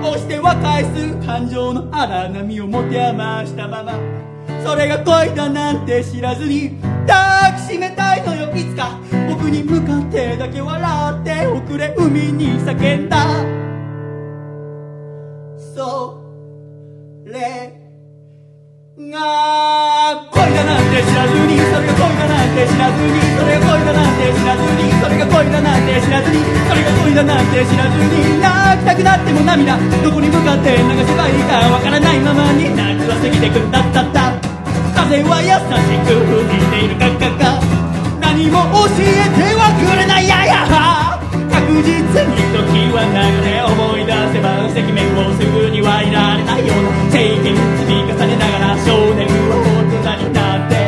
[0.00, 4.25] 押しては返す感情の荒波を持て余したまま。
[4.66, 6.74] それが恋だなんて知らずに
[7.06, 8.98] 抱きしめたいのよいつか。
[9.30, 13.16] 僕に向かってだけ笑っておくれ海に叫んだ。
[15.70, 16.18] そ
[17.30, 17.78] れ
[18.98, 29.78] が恋だなんて知らずにそれが恋だなんて知らずにそれが恋だなんて知らずにそれが恋だなんて知らずにそれが恋だなんて知らずに泣きたくなっても涙。
[30.02, 34.45] どこに向かって流せばいいかわからないままに夏は過ぎてくんだったった。
[34.97, 37.60] 風は優しく吹いているかかか
[38.18, 40.64] 何も教えてはくれないやや
[41.52, 41.93] 確実
[42.24, 46.97] に時は流れ思い出せば赤面をすぐにはいられないような。
[47.12, 50.85] 経験積み重ねながら少年は大人になって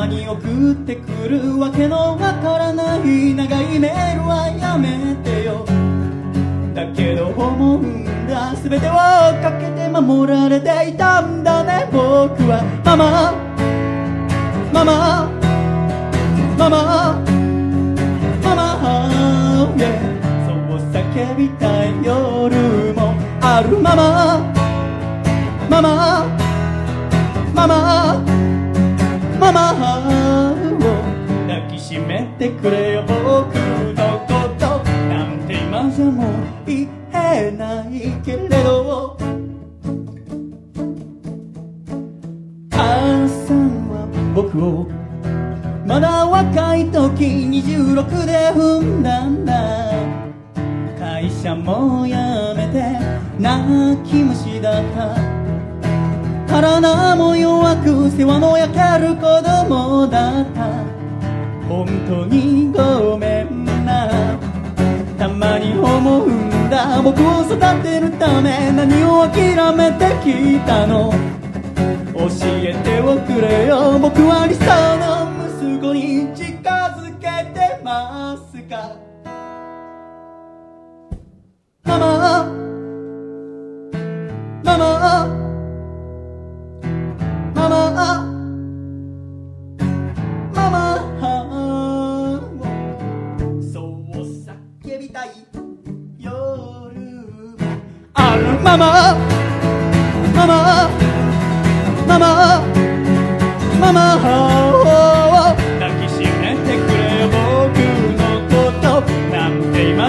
[0.00, 0.74] まに送っ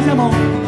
[0.03, 0.60] 听吗？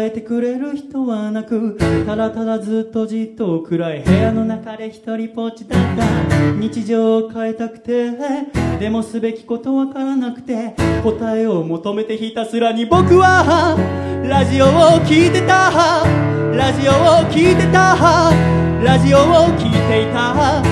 [0.00, 6.04] 答えてくれる人はなくただただずっとじっと暗い部屋の中で一人ぽっちだった。
[6.58, 8.10] 日常を変えたくて
[8.78, 13.76] でもすべきことわからなくて答えを求めてひたすらに僕は
[14.26, 14.70] ラジオを
[15.04, 15.70] 聞いてた。
[16.56, 16.94] ラジオを
[17.30, 17.94] 聞いてた。
[18.82, 19.22] ラジオを
[19.58, 20.62] 聞いていた。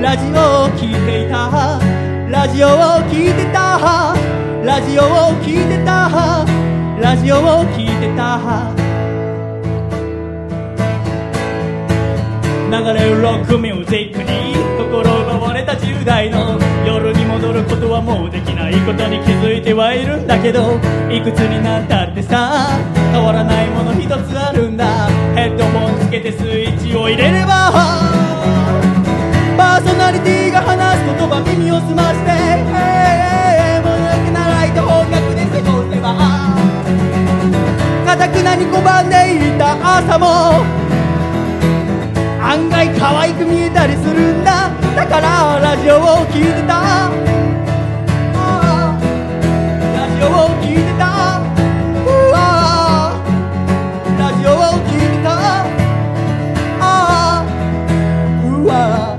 [0.00, 1.80] ラジオを聞いていた。
[2.30, 2.70] ラジオを
[3.10, 4.14] 聞いてた。
[4.64, 5.06] ラジオを
[5.42, 6.46] 聞いてた。
[7.00, 7.85] ラジオを聞いてた。
[12.68, 20.78] 流れるロックミュージックに心奪われた10代の夜に戻ることはもうできないことに気づいてはいるんだけど
[21.10, 22.68] いくつになったってさ
[23.12, 25.08] 変わらないもの一つあるんだ。
[25.34, 27.72] ヘッドホンつけてスイッチを入れれば。
[29.56, 36.75] パーソナリティが話す言葉耳を澄ましてえーもぬけなライト音楽で過ごせば。
[38.26, 40.26] たくなに拒んでいた朝も。
[42.42, 44.68] 案外可愛く見えたりするんだ。
[44.96, 47.08] だからラジオを聴いてた。
[49.94, 51.38] ラジオを聴いてた。
[52.04, 53.14] うわ
[54.18, 55.30] ラジオを聴いてた。
[56.80, 57.46] あ
[58.44, 59.16] うわ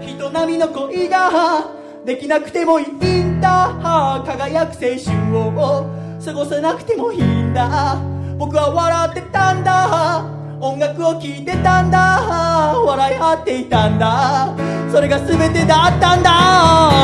[0.00, 2.86] 人並みの恋ができなくてもいい
[3.22, 4.22] んだ。
[4.26, 5.86] 輝く青春を。
[6.24, 8.00] 過ごさなくてもいいんだ。
[8.38, 10.24] 僕は笑ってたんだ。
[10.60, 12.78] 音楽を聴いてたんだ。
[12.86, 14.54] 笑い合っていたんだ。
[14.90, 16.30] それが全てだったんだ。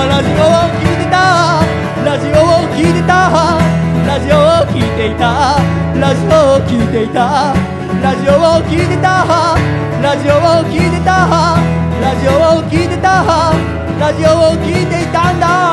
[0.08, 1.62] ラジオを聴いてた。
[2.04, 3.58] ラジオを聴いてた。
[4.06, 5.58] ラジオを聴いていた。
[5.98, 7.54] ラジオを聴いていた。
[8.02, 9.26] ラジオを聴いてた。
[10.02, 11.54] ラジオを聴いてた。
[12.02, 13.87] ラジオを聞いてた。
[13.98, 15.67] ラジオを聞いていたんだ。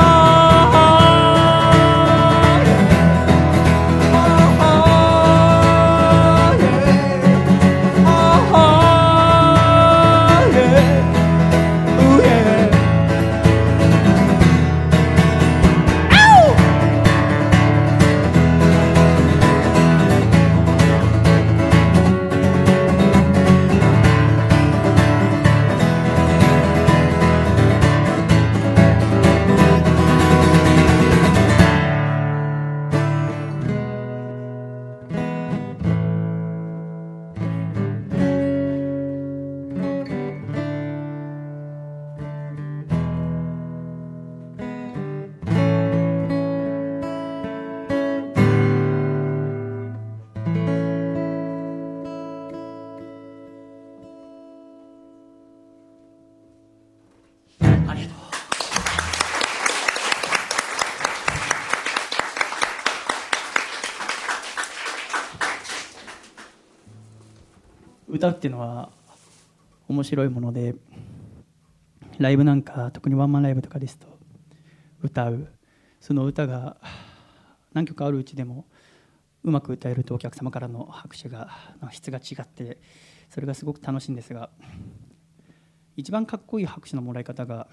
[68.16, 68.90] 歌っていうのは
[69.88, 70.74] 面白いもので
[72.18, 74.06] ライブなんか特にワンマンライブとかですと
[75.02, 75.48] 歌う。
[76.00, 76.76] その歌が
[77.74, 78.64] 何曲あるうちでも
[79.44, 81.50] うまく歌えるとお客様からの拍手が
[81.90, 82.78] 質が違って
[83.28, 84.50] それがすごく楽しいんですが
[85.96, 87.66] 一番かっこいい拍手のもらい方が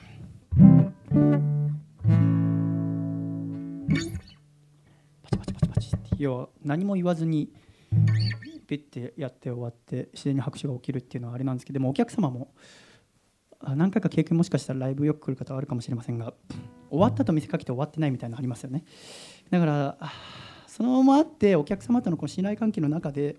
[5.24, 7.50] パチパチパチパチって要は何も言わずに
[8.66, 12.54] ピッてやって終わって自然に拍手が起きるっていうのはあれなんですけどもお客様も
[13.60, 16.34] あ何回か経験もしかしたらライブよく来る方はあるかもしれませんが
[16.90, 18.84] 終わったと見せかけて終わってないみたいなのありますよね。
[19.50, 20.12] だからあ
[20.68, 23.38] そのままあってお客様とのこの信頼関係の中で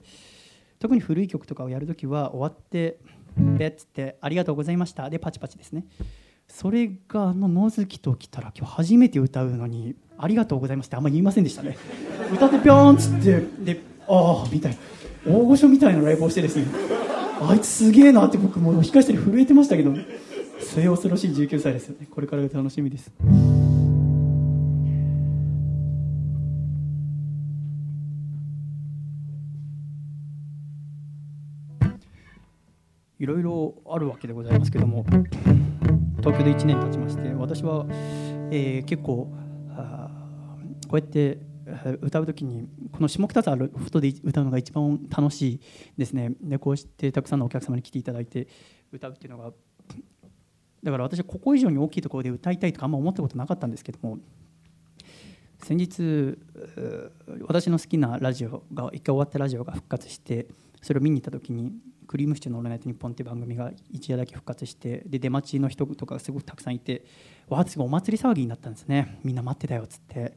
[0.79, 2.99] 特に古い曲とかをやるときは終わって
[3.59, 5.87] でっつって「ありがとうございました」でパチパチですね。
[6.49, 11.77] それがあの野月と来たら今日初めて歌うのに「ありがとうございます」ってあんまり言いませんでしたね。
[12.33, 14.79] 歌ってぴょーんっつってで「ああ」みたいな
[15.27, 16.67] 大御所みたいなライブをしてですね
[17.41, 19.95] あいつすげえなって僕もう控え室で震えてましたけど
[20.61, 22.07] 末恐ろしい19歳ですよね。
[22.11, 23.13] これからが楽しみです。
[33.19, 35.07] いろいろあるわけでございますけども
[36.19, 37.87] 東京で1年経ちまして私は、
[38.51, 39.33] えー結構
[39.71, 40.11] あ
[40.89, 41.39] こうやって
[42.03, 45.61] 歌う時にこの下北沢ロフトで歌うのが一番楽しい
[45.97, 46.33] ですね。
[46.41, 48.49] でこうしてたくさんのお客様に来ていただいて
[48.93, 49.53] 歌うっていうのが
[50.83, 54.19] だから私はここ以上に大きいところで歌いたいとかあんま思ったことなかったんですけども
[55.63, 56.39] 先日
[57.47, 60.47] 私の好きなラジオが一回終わったラジオが復活して
[60.83, 61.73] それを見に行った時に
[62.07, 67.03] 「クリームシチューのオールナイトニッポン」っていう番組が一夜だけ復活してで出待ちの人とかすごくたくさんいて
[67.49, 69.19] わあすごいお祭り騒ぎになったんですね。
[69.25, 70.37] みんな待ってたよっつって。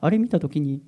[0.00, 0.82] あれ見た時に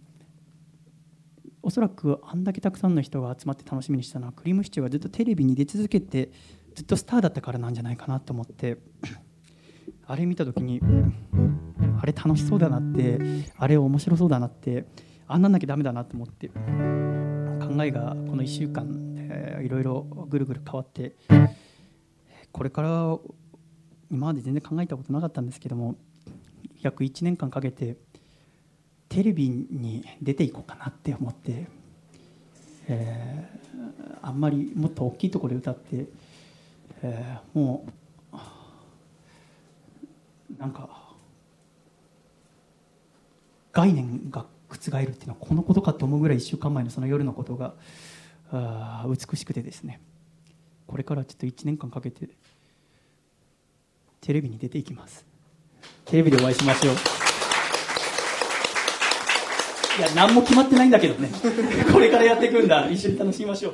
[1.62, 6.30] おそらくあんだけたくさんの人が集まって楽しみにしたのはクリームシチューがずっとテレビに出続けて
[6.74, 8.78] ずっとスターだったからなんじゃないかなと思って
[10.06, 10.80] あれ見た時に
[12.00, 13.18] あれ楽しそうだなって
[13.56, 14.86] あれ面白そうだなって
[15.28, 16.54] あんなんなきゃダメだなと思って考
[17.84, 21.14] えがこの1週間、えーいろいろぐるぐる変わって
[22.50, 23.16] これから
[24.10, 25.96] 今まで全然考えたことなかったんですけども
[26.80, 27.96] 約1年間かけて
[29.12, 31.66] テレビに出ていこうかなって思って、
[32.88, 33.62] えー
[34.24, 36.06] あんまりもっと大きいところで歌って、
[37.02, 37.84] えーも
[38.32, 38.36] う
[40.58, 40.88] なんか
[43.72, 47.74] 概念が覆るっていうのはこのことかと思うぐらい1週間前のその夜のことが
[48.50, 50.00] あ美しくてですね。
[50.86, 52.28] これからちょっと1年間かけて
[54.20, 55.26] テレビに出ていきます。
[56.04, 57.31] テレビでお会いしましょう。
[59.98, 61.28] いや何も決まってないんだけどね。
[61.92, 62.88] これからやっていくんだ。
[62.90, 63.72] 一緒に楽しみましょう。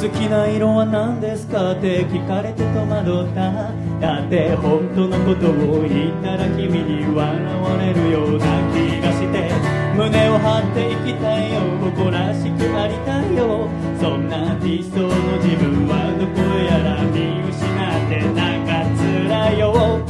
[0.00, 3.72] 好きな色は何ですかって聞かれて戸惑った。
[4.00, 9.51] だって本当のことを言ったら君に笑われるような気がして。
[9.94, 11.60] 胸を張って生きたいよ
[11.92, 13.68] 誇らしくありたいよ。
[14.00, 15.08] そんな理想の
[15.38, 20.00] 自分はどこやら見失ってなんか辛いよ。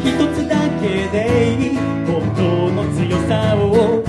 [0.00, 1.18] 一つだけで
[1.58, 1.76] いい
[2.06, 4.04] 本当の強さを。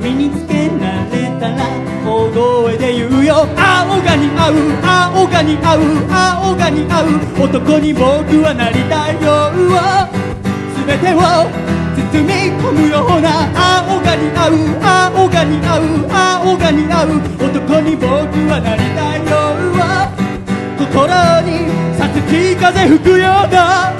[0.00, 1.66] 身につけられたら
[2.06, 3.48] 大声で言うよ。
[3.56, 4.54] 青が似合う
[4.86, 7.44] 青が似合う青が似合う。
[7.44, 8.06] 男に僕
[8.42, 9.50] はなりたいよ。
[10.86, 11.18] 全てを
[12.10, 13.52] 包み込むような
[13.84, 14.52] 青が似合う
[14.82, 18.08] 青が似合う青が似合う男に僕
[18.48, 19.58] はなりたいよ
[20.78, 21.04] 心
[21.42, 21.68] に
[21.98, 23.20] さつき風吹くよう
[23.52, 23.92] な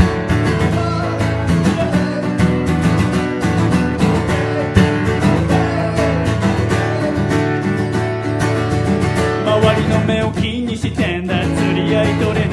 [9.44, 12.47] 周りの目を気にしてんだ釣り合い取れ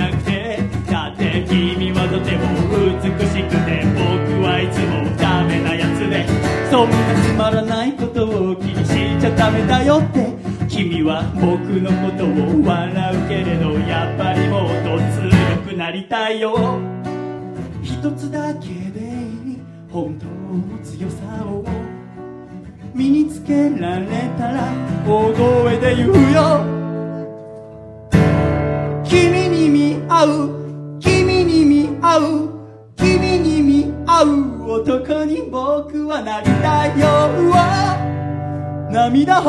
[2.08, 2.44] とても
[3.02, 6.26] 美しくて僕はいつもダメなやつで。
[6.70, 10.34] そんなつまらないことを気にしちゃダメだよって
[10.68, 12.28] 君は僕のことを
[12.64, 16.80] 笑うけれどやっぱりもっと強くなりたいよ。
[17.82, 19.62] 一つだけでいい
[19.92, 21.64] 本当の強さを
[22.94, 24.08] 身につけられ
[24.38, 24.68] たら
[25.08, 26.66] 大声で言うよ。
[29.04, 30.65] 君に見合う
[32.06, 32.50] 合う。
[32.98, 37.06] 君に見合う男に僕はなりたいよ。
[38.92, 39.44] 涙を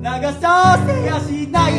[0.00, 0.04] 流
[0.40, 1.72] させやしない。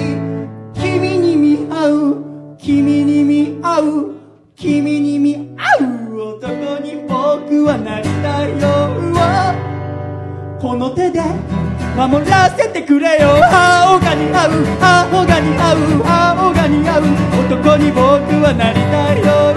[0.74, 2.58] 君に見合う。
[2.58, 4.16] 君に見合う。
[4.56, 8.68] 君に見合う男に僕はなりたいよ。
[10.60, 11.22] この手で
[12.00, 13.28] 守らせてくれよ。
[13.44, 14.52] 青が似合う。
[14.80, 16.00] 青が似合う。
[16.08, 17.04] 青が似合う。
[17.44, 18.00] 男に僕
[18.42, 19.20] はなりたい。
[19.20, 19.52] よ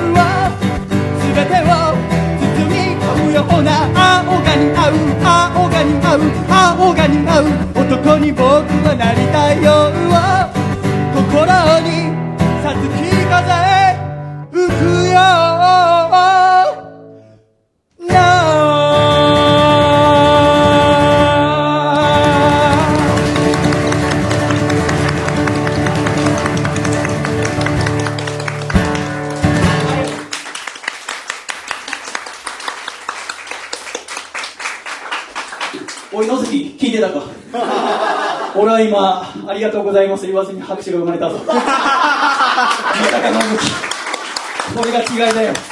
[1.22, 1.94] 全てを
[2.42, 3.86] 包み込むような。
[3.94, 4.98] 青が似合う。
[5.22, 6.26] 青が似合う。
[6.50, 7.46] 青が似合う。
[7.78, 9.62] 男に僕はなりたい。
[9.62, 9.94] よ
[11.14, 11.46] 心
[11.86, 12.10] に
[12.60, 13.46] さつき風
[14.50, 14.82] 吹く
[15.14, 15.22] よ。
[38.82, 40.26] 今ありがとうございます。
[40.26, 41.38] 言わずに拍手が生まれたぞ。
[44.74, 45.52] これが違いだよ。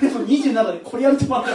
[0.00, 1.50] 俺も27でこれやると思った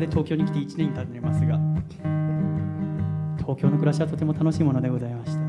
[0.00, 1.58] で東京に来て1年に経りますが
[3.38, 5.40] 東京の暮らしはとても楽しいものでございました。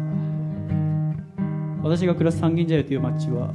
[1.84, 3.54] 私が暮らす三軒茶屋という町は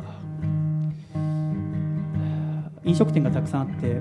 [2.84, 4.00] 飲食店がたくさんあって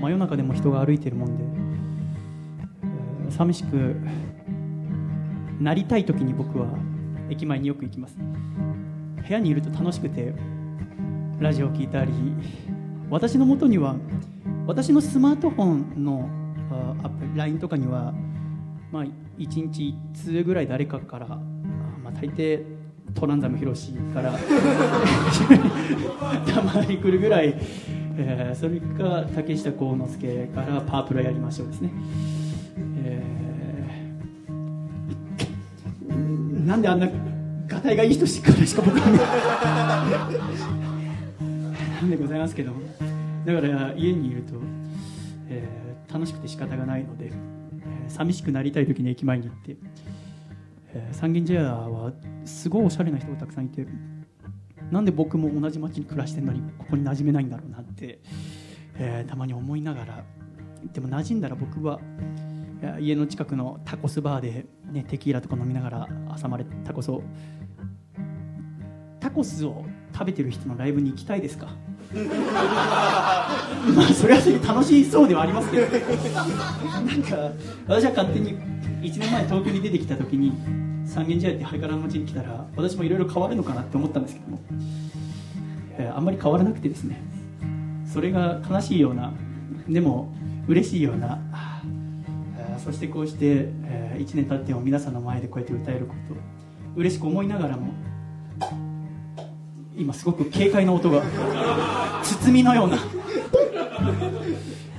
[0.00, 1.36] 真夜中でも人が歩いてるもん
[3.26, 3.96] で寂しく
[5.60, 6.66] なりたい時に僕は
[7.30, 8.16] 駅前によく行きます。
[8.16, 10.34] 部屋にいると楽しくて
[11.40, 12.12] ラジオを聞いたり
[13.08, 13.96] 私の元には
[14.66, 16.28] 私のスマートフォンの
[17.02, 18.12] アプリ LINE とかには、
[18.92, 22.62] まあ、1日1通ぐらい誰かから、まあ、大抵
[23.14, 24.38] トランザムヒロシから
[26.46, 27.56] たまに来るぐらい、
[28.16, 31.90] えーそれか竹下幸之助からパープルやりましょうですね、
[33.04, 37.08] えーなんであんな
[37.66, 39.06] がたいがいい人しかしか僕は
[42.00, 42.91] なんでございますけども。
[43.44, 44.54] だから家にいると、
[45.48, 45.82] えー
[46.12, 49.76] 楽しくて仕方がないので、えー寂しくなりたい時に駅前に行って、
[50.94, 52.12] えー三軒茶屋は
[52.44, 53.86] すごいおしゃれな人がたくさんいて
[54.90, 58.20] なんで僕も同じ町に暮らしてるのにここに馴染めないんだろうなって、
[58.98, 60.24] えーたまに思いながら
[60.92, 61.98] でも馴染んだら僕は
[63.00, 67.22] 家の近くのタコスバーで、ね、テキーラとか飲みながら朝までタコスを
[69.20, 71.68] タコスを食べてる人のライブに行きたいですか？
[73.94, 75.86] まあそれはそれで楽しそうではありますけど。
[75.86, 77.52] なんか
[77.88, 78.54] 私は勝手に
[79.02, 80.52] 1年前東京に出てきた時に
[81.06, 84.60] 三軒茶屋ってハイカラの街に来たら私もいろいろ変わるのかなって思ったんですけども、
[85.98, 87.20] えーあんまり変わらなくてですね。
[88.06, 89.32] それが悲しいような
[89.88, 90.32] でも
[90.68, 91.38] 嬉しいような
[92.58, 96.34] えーそしてこうして、え1年経っても皆さんの前でこうやって歌えること
[96.96, 97.92] 嬉しく思いながらも
[100.02, 101.22] 今すごく軽快な音が
[102.22, 102.98] 包みのような。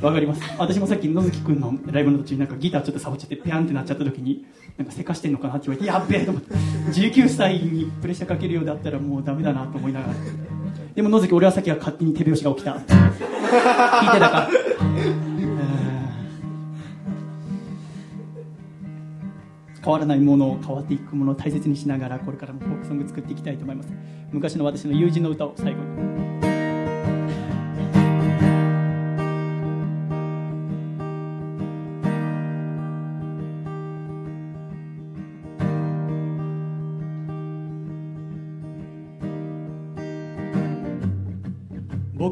[0.02, 0.42] わかります。
[0.58, 4.46] 私もさっき野月くんのライブの途中になんかギターちょっとサボっちゃってピャンってなっちゃった時に
[4.78, 6.54] なんかせかしてんのかなって言われてやっべえと思って
[6.92, 10.14] 19歳にプレッシャーかけるようだったらもうダメだなと思いながら。
[10.94, 12.72] でも野月俺はさっきは勝手に手拍子が起きた。
[12.74, 14.50] 聞いてたから。
[19.84, 23.90] 変わらないものを変わっていくものを大切にしながらこれからもフォークソング作っていきたいと思います。
[24.32, 26.33] 昔の私の友人の歌を最後に。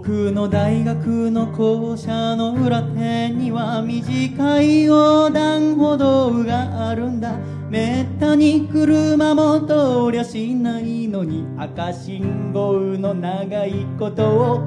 [0.03, 7.37] 僕の大学の校舎の裏手には短い横断歩道があるんだ。
[7.69, 14.61] めったに車も通りゃしないのに赤信号の長いことを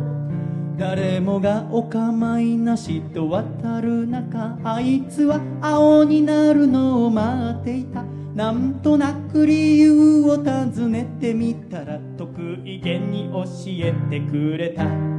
[0.78, 8.05] 誰もがお構いなしと渡る中あいつは青になるのを待っていた。
[8.36, 12.31] なんとなく理由を尋ねてみたら得
[12.65, 15.14] 意げに教えてくれた。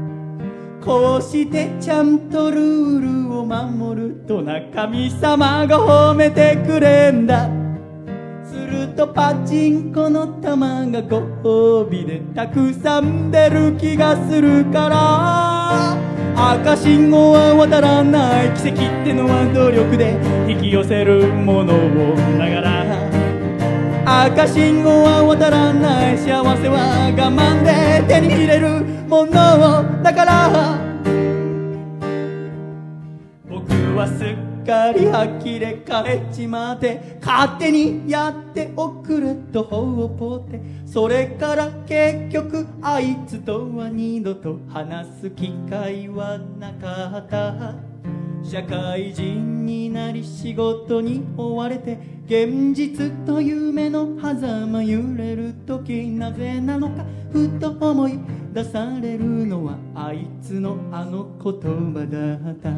[0.85, 7.49] こうしてちゃんとルールを守るとな神様が褒めてくれんだ。
[8.45, 11.21] するとパチンコの玉がご
[11.81, 15.97] 褒美でたくさん出る気がするから。
[16.37, 18.49] 赤信号は渡らない。
[18.53, 20.15] 奇跡ってのは努力で
[20.47, 22.74] 引き寄せるものをながら
[24.07, 30.79] 赤信号は渡らない幸せは我慢で手に入れるものをだから
[33.49, 47.94] 僕はすっかり呆れ返っちまって勝手にやっておくれとほうぽってそれから結局あいつとは二度と話す機会はなかった。
[48.47, 51.97] 社会人になり仕事に追われて
[52.27, 58.19] 現実と夢の狭間揺れる時なぜなのかふと思い
[58.53, 61.53] 出されるのはあいつのあの言
[61.91, 62.69] 葉だった。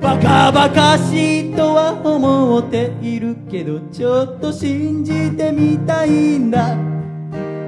[0.00, 6.74] バカバカしいとは思っているけどちょっと信じてみたいんだ。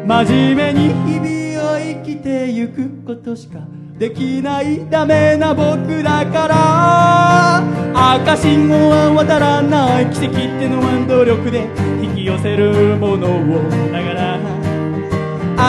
[0.06, 3.60] 真面目に日々を生きてゆくことしか
[3.98, 8.14] できないダメな僕だから。
[8.14, 10.06] 赤信号は渡らない。
[10.10, 11.66] 奇跡ってのは努力で
[12.00, 13.68] 引き寄せるものを。
[13.90, 14.38] だから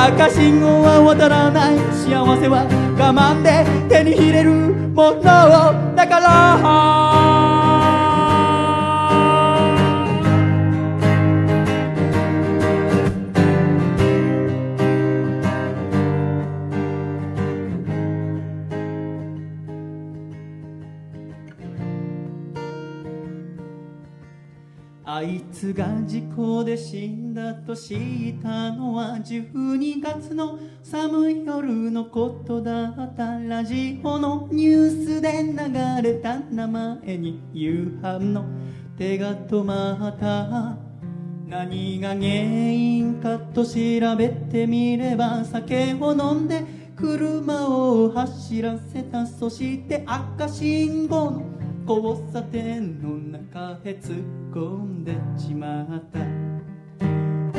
[0.05, 1.79] 赤信号は渡らない。
[2.05, 2.67] 幸せは
[2.99, 5.21] 我慢で手に入れるものを。
[5.95, 7.08] だから
[25.19, 38.45] あいつが事故で死んだと知ったのは12月の寒い夜のことだったラジオのニュースで流れた名前に夕飯の
[38.97, 40.77] 手が止まった
[41.49, 43.75] 何が原因かと調
[44.15, 46.63] べてみれば酒を飲んで
[46.95, 51.58] 車を走らせたそして赤信号の
[51.89, 54.17] 交差点の中へ突っ
[54.53, 56.19] 込んでしまった。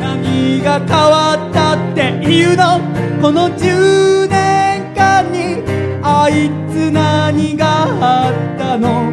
[0.00, 2.78] 何が変わったっていうの
[3.20, 5.64] この10年間に
[6.04, 9.10] あいつ何があったの？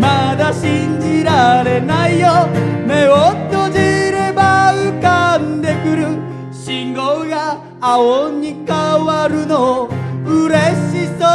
[0.00, 2.48] まだ信じられないよ。
[2.86, 3.78] 目を閉じ
[4.10, 6.06] れば浮かんでくる。
[6.50, 9.90] 信号が青に変わるの。
[10.24, 10.48] 嬉
[10.90, 11.26] しそ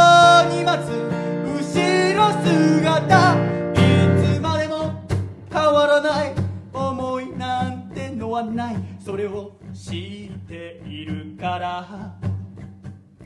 [0.50, 1.06] うに待つ。
[1.76, 3.36] 後ろ姿
[3.74, 5.04] いつまでも
[5.52, 6.32] 変わらない
[6.72, 12.16] 思いなんてのはないそれを知っているから。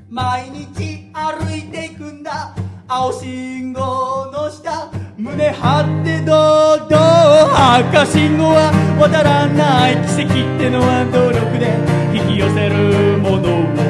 [0.09, 2.53] 毎日歩いていくんだ。
[2.89, 4.91] 青信号の下。
[5.17, 7.77] 胸張って堂々。
[7.79, 9.95] 赤信号は渡らない。
[10.09, 11.79] 奇跡ってのは努力で
[12.19, 13.90] 引き寄せるものを。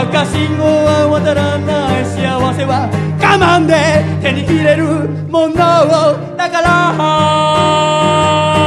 [0.00, 2.88] 赤信号は渡らない幸せは
[3.20, 4.84] 我慢で手に切れる
[5.28, 6.36] ものを。
[6.36, 8.57] だから。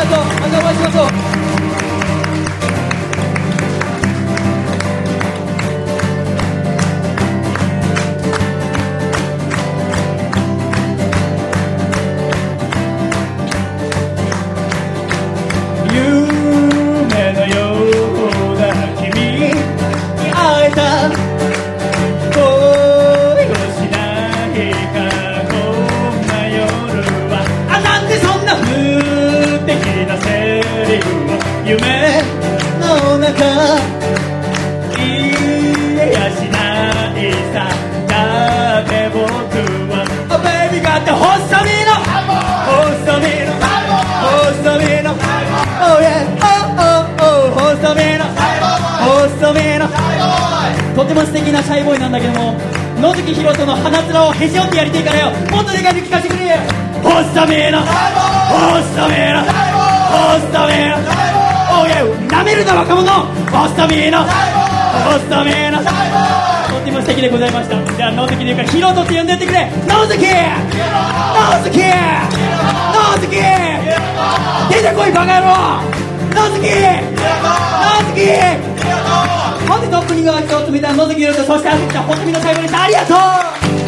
[0.00, 0.24] おしょう。
[0.72, 1.29] しましょう。
[31.70, 31.78] 夢
[32.80, 33.30] の中
[34.98, 35.06] い
[36.12, 36.58] やしな
[37.16, 37.70] いさ。
[38.08, 39.22] だって僕
[39.86, 41.22] は Oh baby got the 細
[41.62, 41.94] 身の
[42.66, 43.54] 細身の
[44.18, 46.26] 細身の Oh yeah.
[46.42, 47.54] Oh oh oh.
[47.54, 48.26] 細身の
[49.06, 49.86] 細身の
[50.96, 52.58] とても素敵なシャイボーイなんだけども
[53.00, 55.30] 野月ひろとの鼻面をへし折ってやりてえからよ。
[55.52, 56.56] もっとでかく聞かせてくれよ。
[57.00, 59.46] 細身の細身の
[60.10, 61.39] 細身の
[61.72, 63.06] Oh yeah なめるな若者
[63.50, 67.76] 細身の細身のとっても素敵でございました。
[67.96, 70.26] じゃあ野月で言うからヒロトって呼んでやってくれ野月野
[71.62, 71.86] 月野
[73.20, 73.30] 月
[74.70, 75.52] 出てこいバカ野郎
[76.34, 76.66] 野月野
[78.14, 78.18] 月
[79.68, 80.92] 本日オープニングは今日詰めた。
[80.92, 82.82] 野月ヒロトそしてあずきちゃん細身の最後でした。
[82.82, 83.14] ありがと
[83.76, 83.79] う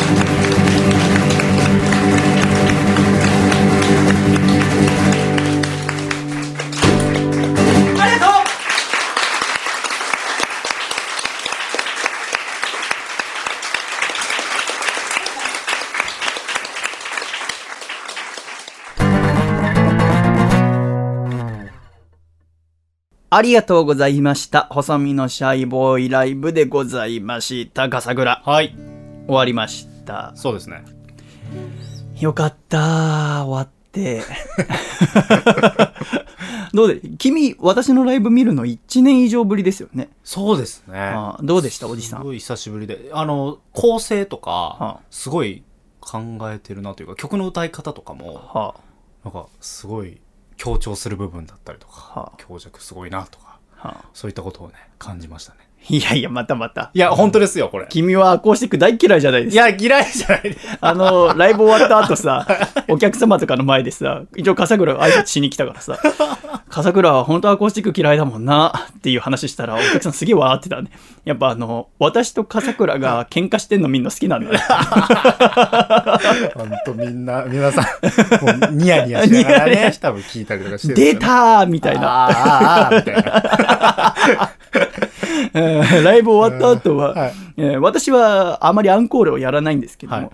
[23.34, 24.66] ありがとうございました。
[24.68, 27.88] 細身のシャイボーイライブでございました。
[27.88, 28.42] ガサグラ。
[28.44, 28.76] はい。
[29.26, 30.32] 終わりました。
[30.34, 30.84] そうですね。
[32.20, 33.46] よかった。
[33.46, 34.20] 終わって。
[36.74, 40.10] どうで、君、私のライブ見るの1年以上ぶりですよね。
[40.22, 40.98] そうですね。
[40.98, 42.20] あどうでした、おじさん？
[42.20, 43.08] すごい久しぶりで。
[43.14, 45.62] あの、構成とはか、すごい
[46.00, 46.20] 考
[46.52, 48.74] えてるなというか、曲の歌い方とかも、は
[49.24, 50.20] なんか、すごい
[50.62, 53.58] 強調する部分だったりとか、は強弱すごいなとか、
[54.14, 55.58] そういったことをね、感じましたね。
[55.88, 56.90] いやいや、またまた。
[56.94, 57.86] いや、本当ですよ、これ。
[57.88, 59.68] 君はアコースティック大嫌いじゃないですか。
[59.68, 60.58] いや、嫌いじゃないです。
[60.80, 62.46] あの、ライブ終わった後さ、
[62.88, 65.98] お客様とかの前でさ、一応笠倉が挨拶しに来たからさ、
[66.68, 70.90] 笠倉は本当アコースティック嫌いだもんな、っていう話したら、お客さんすげえ笑ってたね。
[71.24, 74.58] やっぱあの、私と笠倉が喧嘩してんのみんな好きなんだね。
[76.54, 82.28] 本当みんな、皆さん、ニヤニヤしながらニヤニヤね、多分聞いたりとかしてるんです出たーみたいな。
[82.28, 84.52] あーあーみたいな。
[85.54, 90.30] え ーライブ終わった後は、はいえー私はあまりアンコールをやらないんですけども、はい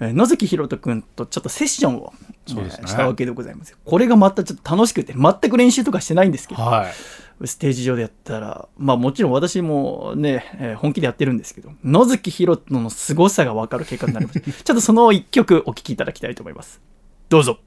[0.00, 2.12] えー野月ひろとくんとちょっとセッションを、
[2.46, 3.76] したわけでございますよ。
[3.84, 7.46] これがまたちょっと楽しくて、全く練習とかしてないんですけど、はい。
[7.46, 14.50] ステージ上でやったら、まあもちろん私もね、えー本気でやってるんですけど、野月ひろとの凄さがわかる結果になりました。
[14.50, 16.80] ちょっとその一曲お聴きいただきたいと思います。
[17.28, 17.58] どうぞ。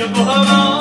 [0.00, 0.79] 横浜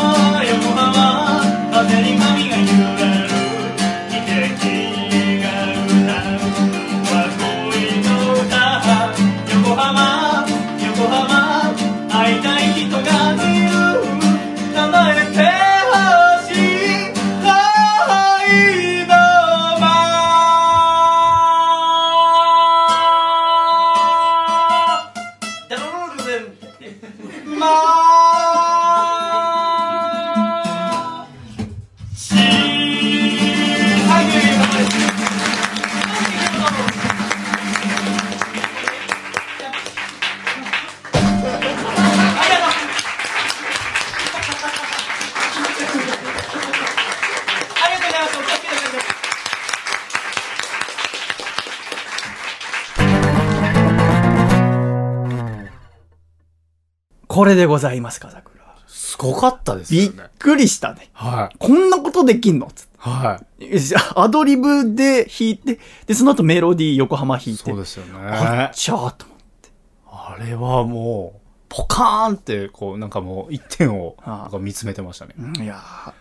[57.59, 58.59] でございます、笠倉。
[58.87, 60.11] すごかったですびっ。
[60.39, 61.09] くりしたね。
[61.13, 61.55] はい。
[61.59, 62.71] こんなことできんの？
[62.73, 63.79] つってはい。
[64.15, 67.63] アドリブで弾いて、で、その後メロディー横浜弾いて。
[67.63, 68.13] そうですよね。
[68.19, 69.69] あっちゃーと思って。
[70.07, 75.35] あれはもう、ポカーンって、こう、なんかもう、一点を、ああなんか見つめてましたね。
[75.61, 76.15] いや圧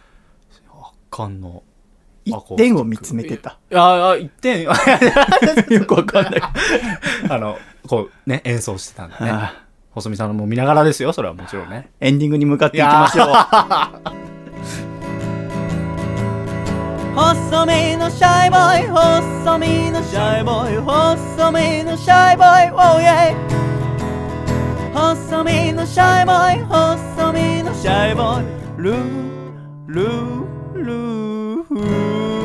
[1.10, 1.62] 巻の。
[2.26, 3.58] ー一点を見つめてた。
[3.70, 4.72] いや、あ一点、 よ
[5.86, 6.42] くわかんない。
[7.30, 7.56] あの、
[7.86, 9.67] こう、ね、演奏してたんでね。
[9.98, 11.90] あ細見さんも見ながらですよ、それはもちろんね。
[12.00, 13.28] エンディングに向かっていきましょう。
[17.18, 23.34] 細身のシャイボーイ細身のシャイボーイ細身のシャイボーイ Oh yeah
[24.94, 28.46] 細身のシャイボーイ細身のシャイボーイ
[28.80, 28.96] ルー
[29.88, 32.37] ルールー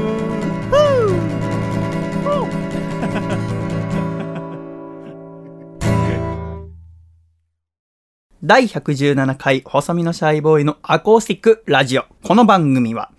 [8.45, 12.03] 第117回細身のシャイボーイのアコースティックラジオ。
[12.23, 13.09] この番組は、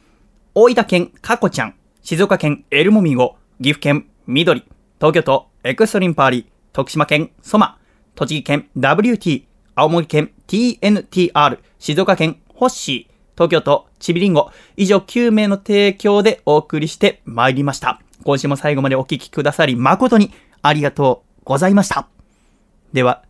[0.54, 4.64] 大分県かこちゃん、静岡県エルモミーゴ、岐阜県緑、
[4.98, 7.78] 東京都エクストリームパーリー、徳島県ソマ、
[8.14, 9.44] 栃木県 WT、
[9.74, 18.02] 青森県 TNTR、静岡県ホッシー、東京都ちびりんご、以上9名の提供でお送りしてまいりました。
[18.24, 22.08] 今週も最後までお聞きくださり誠にありがとうございました。
[22.92, 23.22] では、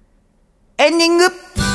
[0.76, 1.73] エンディング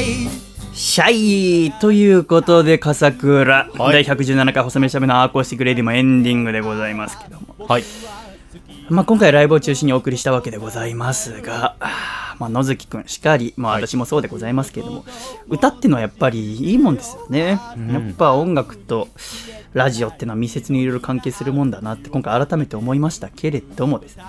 [0.00, 0.28] い
[0.72, 7.54] シャイということで、笠倉、はい第117回細めしゃべのアーコースティックレディもエンディングでございますけども。
[7.66, 7.84] はい。
[8.88, 11.76] まあ、今回ライブを中心にお送りしたわけでございますが、
[12.40, 15.04] まあ、野月くんしかり、まあ、私もそうでございますけれども、
[15.48, 17.46] 歌ってのはやっぱりいいもんですよね。
[17.48, 19.08] やっぱ音楽と
[19.74, 24.24] ラジオってのは密接にいろいろ関係するもんだなって今回改めて思いましたけれどもですね。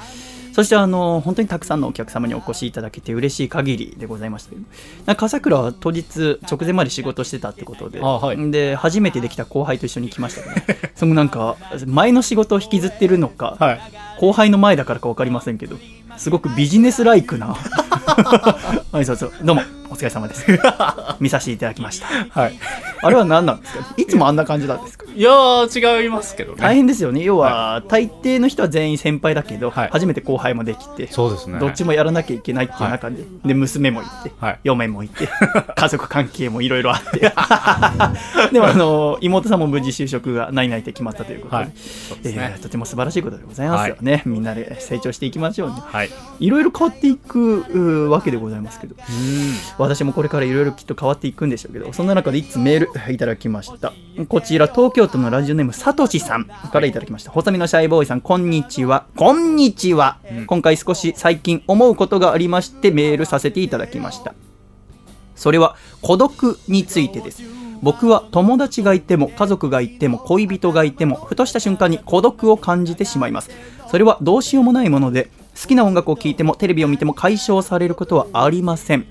[0.54, 4.62] そしてあの本当にたくさんのお客様にお越しいただけて嬉しい限りでございましたけど。
[5.06, 8.52] なんか笠倉は当日直前まで仕事してたってことであはい。
[8.52, 10.66] で初めてできた後輩と一緒に来ましたね。
[10.96, 13.82] そのなんか前の仕事を引きずってるのか、はい。
[14.22, 15.78] 後輩の前だからか分かりませんけど
[16.18, 20.46] すごくビジネスライクなはいそうそうどうもお疲れ様です。
[21.20, 22.08] 見させていただきました。
[22.30, 22.54] はい。
[23.04, 23.86] あれは何なんですか？
[23.98, 25.06] いつもあんな感じなんですか？
[25.14, 26.58] いやー、違いますけどね。
[26.62, 27.22] 大変ですよね。
[27.24, 29.90] 要は、大抵の人は全員先輩だけど、はい。
[29.92, 31.60] 初めて後輩もできてそうですね。
[31.60, 34.60] どっちもやらなきゃいけないっていう中で、で娘もいて、はい。
[34.64, 35.28] 嫁もいて
[35.76, 37.20] 家族関係もいろいろあって。
[38.54, 41.66] でもあの妹さんも無事就職がないないって決まったということで、はい。
[42.24, 42.54] ですね。
[42.56, 45.76] えーとても素晴らしいことでございますよね、みんなで成長していきましょうね。
[45.84, 46.10] はい。
[46.40, 48.96] いろいろ変わっていくわけでございますけど
[49.82, 53.94] 私もこれからいろいろきっと変わっていくんでしょうけどそんな中でいつメール いただきました。
[54.28, 57.32] こちら東京都のラジオネームさとしさんからいただきました。
[57.32, 59.06] 細身のシャイボーイさんこんにちは。
[59.16, 60.18] こんにちは、
[60.48, 64.34] 今回少し最近思うことがありましてメールさせていただきました。
[65.36, 67.42] それは孤独についてです。
[67.82, 73.50] 僕は友達がいても家族がいても恋人がいてもふとした瞬間に孤独を感じてしまいます。
[73.90, 75.32] それはどうしようもないもので
[75.62, 79.06] 好きな音楽を聴いてもテレビを見ても解消されることはありません、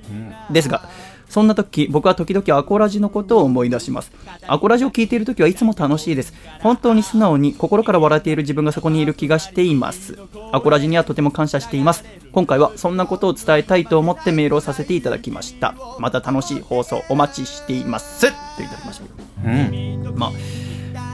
[0.50, 0.88] ですが
[1.30, 4.10] そんな時僕は時々アコラジのことを思い出します。
[4.48, 6.34] アコラジを聴いている時はいつも楽しいです。
[6.60, 10.18] 本当に素直に心から笑っている自分がそこにいる気がしています。
[10.50, 12.04] アコラジにはとても感謝しています。
[12.32, 15.76] 今回はそんなことを伝えたいと思ってメールをさせていただきました。
[16.00, 18.22] また楽しい放送お待ちしています。
[18.22, 19.04] といただきました
[19.48, 20.14] うん。
[20.16, 20.69] まあ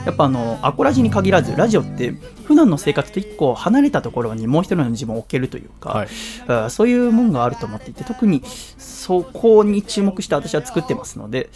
[0.07, 2.11] やっぱあのアコラジに限らずラジオって
[2.45, 6.69] 普段の生活と一個離れたところにもう一人の自分を置けるというか、はい。
[6.71, 8.41] そういうもんがあると思っていて特に
[8.77, 11.49] そこに注目して私は作ってますので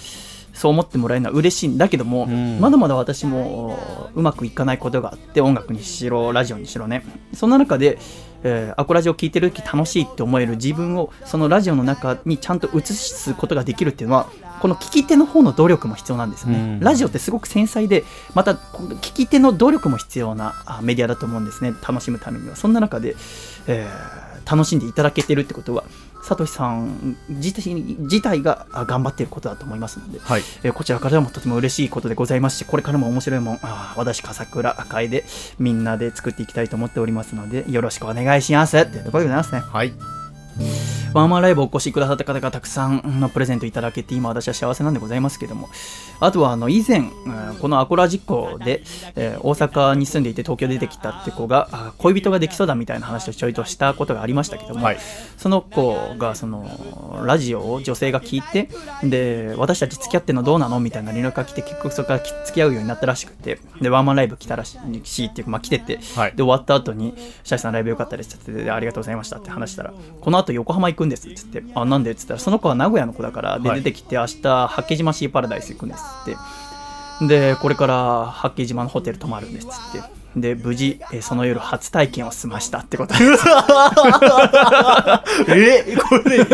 [0.53, 2.59] そう思ってもらえるのは嬉しいんだけども、ん。
[2.59, 3.79] まだまだ私も
[4.13, 7.05] うまくいかないことがあって音楽にしろラジオにしろね。
[7.33, 7.97] そんな中で、
[8.43, 14.27] えーアコラジを聴いてる時楽しいって思える自分をそのラジオの中にちゃんと映すことができるっていうのは
[14.61, 16.80] この聞き手の方の努力も必要なんですよね、うん。
[16.80, 18.03] ラジオってすごく繊細で
[18.34, 21.73] また聞き手の努力も必要なあメディアだと思うんですね。
[21.88, 22.55] 楽しむためには。
[22.55, 23.15] そんな中で、
[23.68, 25.84] えー楽しんでいただけてるってことは
[26.31, 30.41] サトシさん自体自体があ頑張っていることだと思いますので、はい。
[30.63, 35.25] えーこちらからもとても嬉しいことでございますしこれからも面白いもんあー私笠倉赤井で
[35.59, 40.20] みんなで作っていきたいと思っておりますのでよろしくお願いしますっていうところでございますねはい。
[41.13, 45.69] ワンマンライブお越しくださった方がたくさんのプレゼントいただけて、今私は幸せなんでございますけども、
[46.21, 48.81] あとはあの以前、うんこのアコラ実行で、
[49.15, 54.97] えー大阪に住んでいて東京出てきたって子が、あ恋人ができそうだみたいな話をちょいとしたことがありましたけども、はい。
[55.37, 58.69] その子がそのラジオを女性が聞いて
[59.03, 63.59] で私たち付き合ってんのどうなのみたいな連絡が来て結局そこからき付き合うようになったらしくて。
[63.81, 66.31] でワンマンライブ来たらしいっていうか、まあ、来てて、はい。
[66.31, 71.35] で終わった後に「シャイさんライブ良かったです」ってありがとうございました」って話したら「この後横浜行くんです」って。
[71.53, 73.81] 言って「あなんで?」って言ったらその子は名古屋の子だからではい。
[73.81, 76.35] 出てきて明日八景島シーパラダイス行くんですって。
[77.27, 80.22] でこれから八景島のホテル泊まるんですっつって。
[80.35, 83.26] で無事えーその夜初体験を済ましたってことです。
[85.49, 85.95] え？
[85.97, 86.45] これ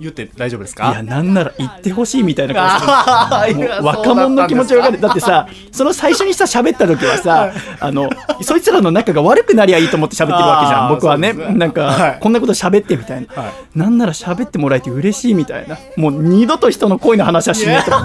[0.00, 5.00] 言って大丈夫ですいや、かなんなら言ってほしいみたいな顔してるあーいやもう若者の気持ちわかる。
[5.00, 8.08] だってさ、その最初にさ、喋った時はさ、 あの、
[8.42, 10.88] そいつらの仲が悪くなりゃいいと思って喋ってるわけじゃん。
[10.88, 11.32] 僕はね。
[11.32, 13.42] なんか、はいこんなこと喋ってみたいな。
[13.42, 15.78] はいなんなら喋ってもらえて嬉しいみたいな。
[15.96, 17.96] もう二度と人の恋の話はしねえと。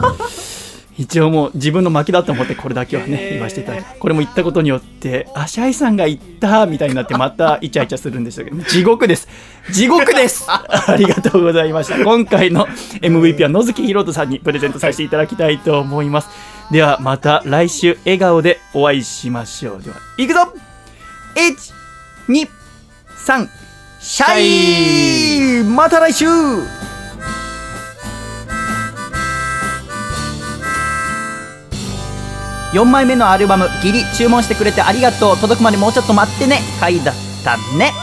[0.98, 4.00] 一応もう自分の負けだと思ってこれだけはね、言わせていただく。
[4.00, 9.28] これも言ったことによって、あ、シャイさんが言ったみたいになってまたイチャイチャするんでしょうけど、 地獄です。
[9.72, 12.02] 地獄です ありがとうございました。
[12.02, 12.68] 今回の
[13.02, 16.30] MVP は野月ひろとさんにプレゼントさせていただきたいと思います。
[16.72, 19.84] ではまた来週笑顔でお会いしましょう。
[19.84, 20.54] では、いくぞ
[21.36, 21.74] !1、
[22.30, 22.48] 2、
[23.28, 23.48] 3、
[24.00, 26.26] シャイまた来週
[32.76, 35.38] 4枚目のアルバム「ギリ」注文してくれてありがとう。
[35.38, 36.60] 届くまでもうちょっと待ってね。
[36.80, 37.94] 回だったね。